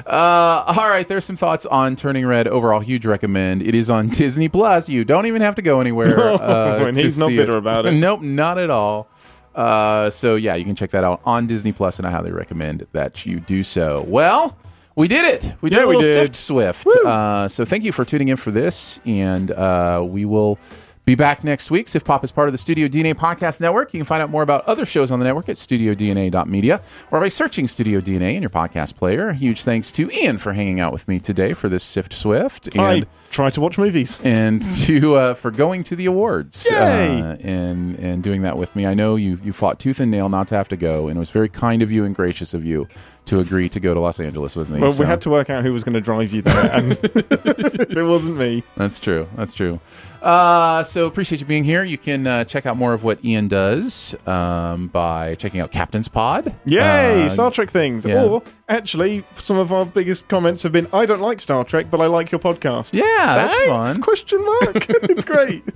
Uh, 0.04 0.64
all 0.66 0.88
right, 0.88 1.06
there's 1.06 1.24
some 1.24 1.36
thoughts 1.36 1.64
on 1.66 1.94
Turning 1.94 2.26
Red. 2.26 2.48
Overall, 2.48 2.80
huge 2.80 3.06
recommend. 3.06 3.62
It 3.62 3.74
is 3.74 3.88
on 3.88 4.08
Disney 4.08 4.48
Plus. 4.48 4.88
You 4.88 5.04
don't 5.04 5.26
even 5.26 5.42
have 5.42 5.54
to 5.56 5.62
go 5.62 5.80
anywhere. 5.80 6.18
Uh, 6.18 6.86
and 6.86 6.96
to 6.96 7.02
he's 7.02 7.18
not 7.18 7.28
bitter 7.28 7.56
about 7.56 7.86
it. 7.86 7.92
Nope, 7.92 8.22
not 8.22 8.58
at 8.58 8.70
all. 8.70 9.08
Uh, 9.56 10.10
so 10.10 10.36
yeah, 10.36 10.54
you 10.54 10.64
can 10.64 10.76
check 10.76 10.90
that 10.90 11.02
out 11.02 11.20
on 11.24 11.46
Disney 11.46 11.72
Plus, 11.72 11.98
and 11.98 12.06
I 12.06 12.10
highly 12.10 12.30
recommend 12.32 12.86
that 12.92 13.26
you 13.26 13.40
do 13.40 13.62
so. 13.64 14.04
Well. 14.06 14.56
We 14.98 15.08
did 15.08 15.26
it. 15.26 15.52
We 15.60 15.68
did 15.68 15.76
Yeah, 15.76 15.82
a 15.84 15.88
we 15.88 16.00
did. 16.00 16.10
Sift 16.14 16.36
Swift. 16.36 16.86
Uh, 17.04 17.48
so 17.48 17.66
thank 17.66 17.84
you 17.84 17.92
for 17.92 18.06
tuning 18.06 18.28
in 18.28 18.38
for 18.38 18.50
this, 18.50 18.98
and 19.04 19.50
uh, 19.50 20.02
we 20.08 20.24
will 20.24 20.58
be 21.06 21.14
back 21.14 21.44
next 21.44 21.70
week. 21.70 21.86
SiftPop 21.86 22.24
is 22.24 22.32
part 22.32 22.48
of 22.48 22.52
the 22.52 22.58
Studio 22.58 22.88
DNA 22.88 23.14
Podcast 23.14 23.60
Network. 23.60 23.94
You 23.94 24.00
can 24.00 24.04
find 24.06 24.20
out 24.20 24.28
more 24.28 24.42
about 24.42 24.64
other 24.64 24.84
shows 24.84 25.12
on 25.12 25.20
the 25.20 25.24
network 25.24 25.48
at 25.48 25.54
studiodna.media 25.56 26.80
or 27.12 27.20
by 27.20 27.28
searching 27.28 27.68
Studio 27.68 28.00
DNA 28.00 28.34
in 28.34 28.42
your 28.42 28.50
podcast 28.50 28.96
player. 28.96 29.30
Huge 29.32 29.62
thanks 29.62 29.92
to 29.92 30.10
Ian 30.10 30.38
for 30.38 30.52
hanging 30.52 30.80
out 30.80 30.92
with 30.92 31.06
me 31.06 31.20
today 31.20 31.52
for 31.52 31.68
this 31.68 31.84
Sift 31.84 32.12
Swift. 32.12 32.76
I 32.76 32.94
And 32.94 33.06
try 33.30 33.50
to 33.50 33.60
watch 33.60 33.78
movies. 33.78 34.18
and 34.24 34.60
to 34.84 35.14
uh, 35.14 35.34
for 35.34 35.52
going 35.52 35.84
to 35.84 35.94
the 35.94 36.06
awards 36.06 36.66
Yay! 36.68 37.20
uh, 37.20 37.36
and 37.40 37.96
and 38.00 38.20
doing 38.24 38.42
that 38.42 38.58
with 38.58 38.74
me. 38.74 38.84
I 38.84 38.94
know 38.94 39.14
you 39.14 39.38
you 39.44 39.52
fought 39.52 39.78
tooth 39.78 40.00
and 40.00 40.10
nail 40.10 40.28
not 40.28 40.48
to 40.48 40.56
have 40.56 40.66
to 40.70 40.76
go, 40.76 41.06
and 41.06 41.16
it 41.16 41.20
was 41.20 41.30
very 41.30 41.48
kind 41.48 41.82
of 41.82 41.90
you 41.92 42.04
and 42.04 42.16
gracious 42.16 42.52
of 42.52 42.64
you 42.64 42.88
to 43.26 43.38
agree 43.40 43.68
to 43.68 43.78
go 43.80 43.92
to 43.94 44.00
Los 44.00 44.18
Angeles 44.20 44.54
with 44.56 44.68
me. 44.70 44.80
Well, 44.80 44.92
so 44.92 45.02
we 45.02 45.06
had 45.06 45.20
to 45.22 45.30
work 45.30 45.50
out 45.50 45.62
who 45.64 45.72
was 45.72 45.82
going 45.84 45.94
to 45.94 46.00
drive 46.00 46.32
you 46.32 46.42
there, 46.42 46.70
and 46.72 46.92
it 47.02 48.04
wasn't 48.06 48.38
me. 48.38 48.62
That's 48.76 48.98
true. 49.00 49.28
That's 49.36 49.54
true. 49.54 49.80
Uh, 50.26 50.82
so 50.82 51.06
appreciate 51.06 51.40
you 51.40 51.46
being 51.46 51.62
here. 51.62 51.84
You 51.84 51.96
can 51.98 52.26
uh, 52.26 52.42
check 52.44 52.66
out 52.66 52.76
more 52.76 52.92
of 52.92 53.04
what 53.04 53.24
Ian 53.24 53.46
does 53.46 54.14
um, 54.26 54.88
by 54.88 55.36
checking 55.36 55.60
out 55.60 55.70
Captain's 55.70 56.08
Pod. 56.08 56.52
Yay, 56.64 57.26
Uh, 57.26 57.28
Star 57.28 57.50
Trek 57.52 57.70
things. 57.70 58.04
yeah. 58.04 58.24
Or 58.24 58.42
actually, 58.68 59.22
some 59.36 59.56
of 59.56 59.72
our 59.72 59.86
biggest 59.86 60.26
comments 60.26 60.64
have 60.64 60.72
been, 60.72 60.88
"I 60.92 61.06
don't 61.06 61.20
like 61.20 61.40
Star 61.40 61.62
Trek, 61.62 61.86
but 61.90 62.00
I 62.00 62.06
like 62.06 62.32
your 62.32 62.40
podcast." 62.40 62.92
Yeah, 62.92 63.04
that's 63.36 63.56
Thanks? 63.56 63.92
fun. 63.92 64.02
Question 64.02 64.44
mark. 64.44 64.86
it's 64.88 65.24
great. 65.24 65.62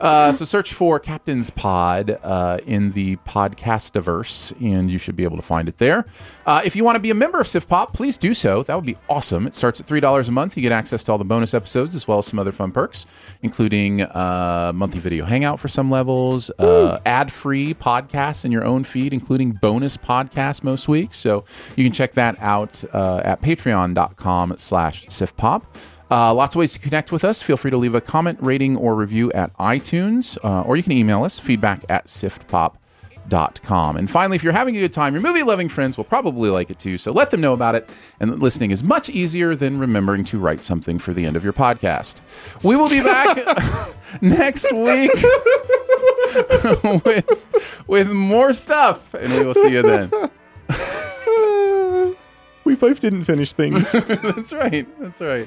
Uh, 0.00 0.32
so 0.32 0.44
search 0.44 0.74
for 0.74 0.98
Captain's 0.98 1.48
Pod 1.48 2.18
uh, 2.24 2.58
in 2.66 2.90
the 2.90 3.14
podcastiverse, 3.18 4.52
and 4.60 4.90
you 4.90 4.98
should 4.98 5.14
be 5.14 5.22
able 5.22 5.36
to 5.36 5.42
find 5.44 5.68
it 5.68 5.78
there. 5.78 6.06
Uh, 6.44 6.60
if 6.64 6.74
you 6.74 6.82
want 6.82 6.96
to 6.96 7.00
be 7.00 7.10
a 7.10 7.14
member 7.14 7.38
of 7.38 7.46
SiftPop, 7.46 7.92
please 7.92 8.18
do 8.18 8.34
so. 8.34 8.64
That 8.64 8.74
would 8.74 8.84
be 8.84 8.96
awesome. 9.08 9.46
It 9.46 9.54
starts 9.54 9.78
at 9.78 9.86
three 9.86 10.00
dollars 10.00 10.28
a 10.28 10.32
month. 10.32 10.56
You 10.56 10.62
get 10.64 10.72
access 10.72 11.04
to 11.04 11.12
all 11.12 11.18
the 11.18 11.24
bonus 11.24 11.54
episodes 11.54 11.94
as 11.94 12.08
well 12.08 12.18
as 12.18 12.26
some 12.26 12.40
other 12.40 12.50
fun 12.50 12.72
perks, 12.72 13.06
including 13.42 13.73
uh, 14.02 14.72
monthly 14.74 15.00
video 15.00 15.24
hangout 15.24 15.60
for 15.60 15.68
some 15.68 15.90
levels, 15.90 16.50
uh, 16.58 16.98
ad-free 17.06 17.74
podcasts 17.74 18.44
in 18.44 18.52
your 18.52 18.64
own 18.64 18.84
feed, 18.84 19.12
including 19.12 19.52
bonus 19.52 19.96
podcasts 19.96 20.62
most 20.62 20.88
weeks. 20.88 21.16
So 21.18 21.44
you 21.76 21.84
can 21.84 21.92
check 21.92 22.14
that 22.14 22.36
out 22.40 22.84
uh, 22.92 23.22
at 23.24 23.42
Patreon.com/slash 23.42 25.06
SiftPop. 25.06 25.62
Uh, 26.10 26.34
lots 26.34 26.54
of 26.54 26.60
ways 26.60 26.72
to 26.74 26.78
connect 26.78 27.10
with 27.10 27.24
us. 27.24 27.42
Feel 27.42 27.56
free 27.56 27.70
to 27.70 27.76
leave 27.76 27.94
a 27.94 28.00
comment, 28.00 28.38
rating, 28.40 28.76
or 28.76 28.94
review 28.94 29.32
at 29.32 29.56
iTunes, 29.56 30.38
uh, 30.44 30.62
or 30.62 30.76
you 30.76 30.82
can 30.82 30.92
email 30.92 31.24
us 31.24 31.38
feedback 31.38 31.84
at 31.88 32.06
siftpop.com. 32.06 32.78
And 33.30 34.10
finally, 34.10 34.36
if 34.36 34.42
you're 34.44 34.52
having 34.52 34.76
a 34.76 34.80
good 34.80 34.92
time, 34.92 35.14
your 35.14 35.22
movie 35.22 35.42
loving 35.42 35.68
friends 35.68 35.96
will 35.96 36.04
probably 36.04 36.50
like 36.50 36.70
it 36.70 36.78
too. 36.78 36.98
So 36.98 37.12
let 37.12 37.30
them 37.30 37.40
know 37.40 37.52
about 37.52 37.74
it. 37.74 37.88
And 38.20 38.40
listening 38.40 38.70
is 38.70 38.82
much 38.82 39.08
easier 39.08 39.54
than 39.56 39.78
remembering 39.78 40.24
to 40.24 40.38
write 40.38 40.62
something 40.64 40.98
for 40.98 41.12
the 41.12 41.24
end 41.24 41.36
of 41.36 41.44
your 41.44 41.52
podcast. 41.52 42.20
We 42.62 42.76
will 42.76 42.88
be 42.88 43.00
back 43.00 43.36
next 44.22 44.72
week 44.72 45.10
with, 47.04 47.84
with 47.86 48.10
more 48.10 48.52
stuff, 48.52 49.14
and 49.14 49.32
we 49.32 49.44
will 49.44 49.54
see 49.54 49.72
you 49.72 49.82
then. 49.82 50.10
We 52.64 52.76
both 52.76 53.00
didn't 53.00 53.24
finish 53.24 53.52
things. 53.52 53.92
That's 53.92 54.52
right. 54.52 54.86
That's 54.98 55.20
right. 55.20 55.46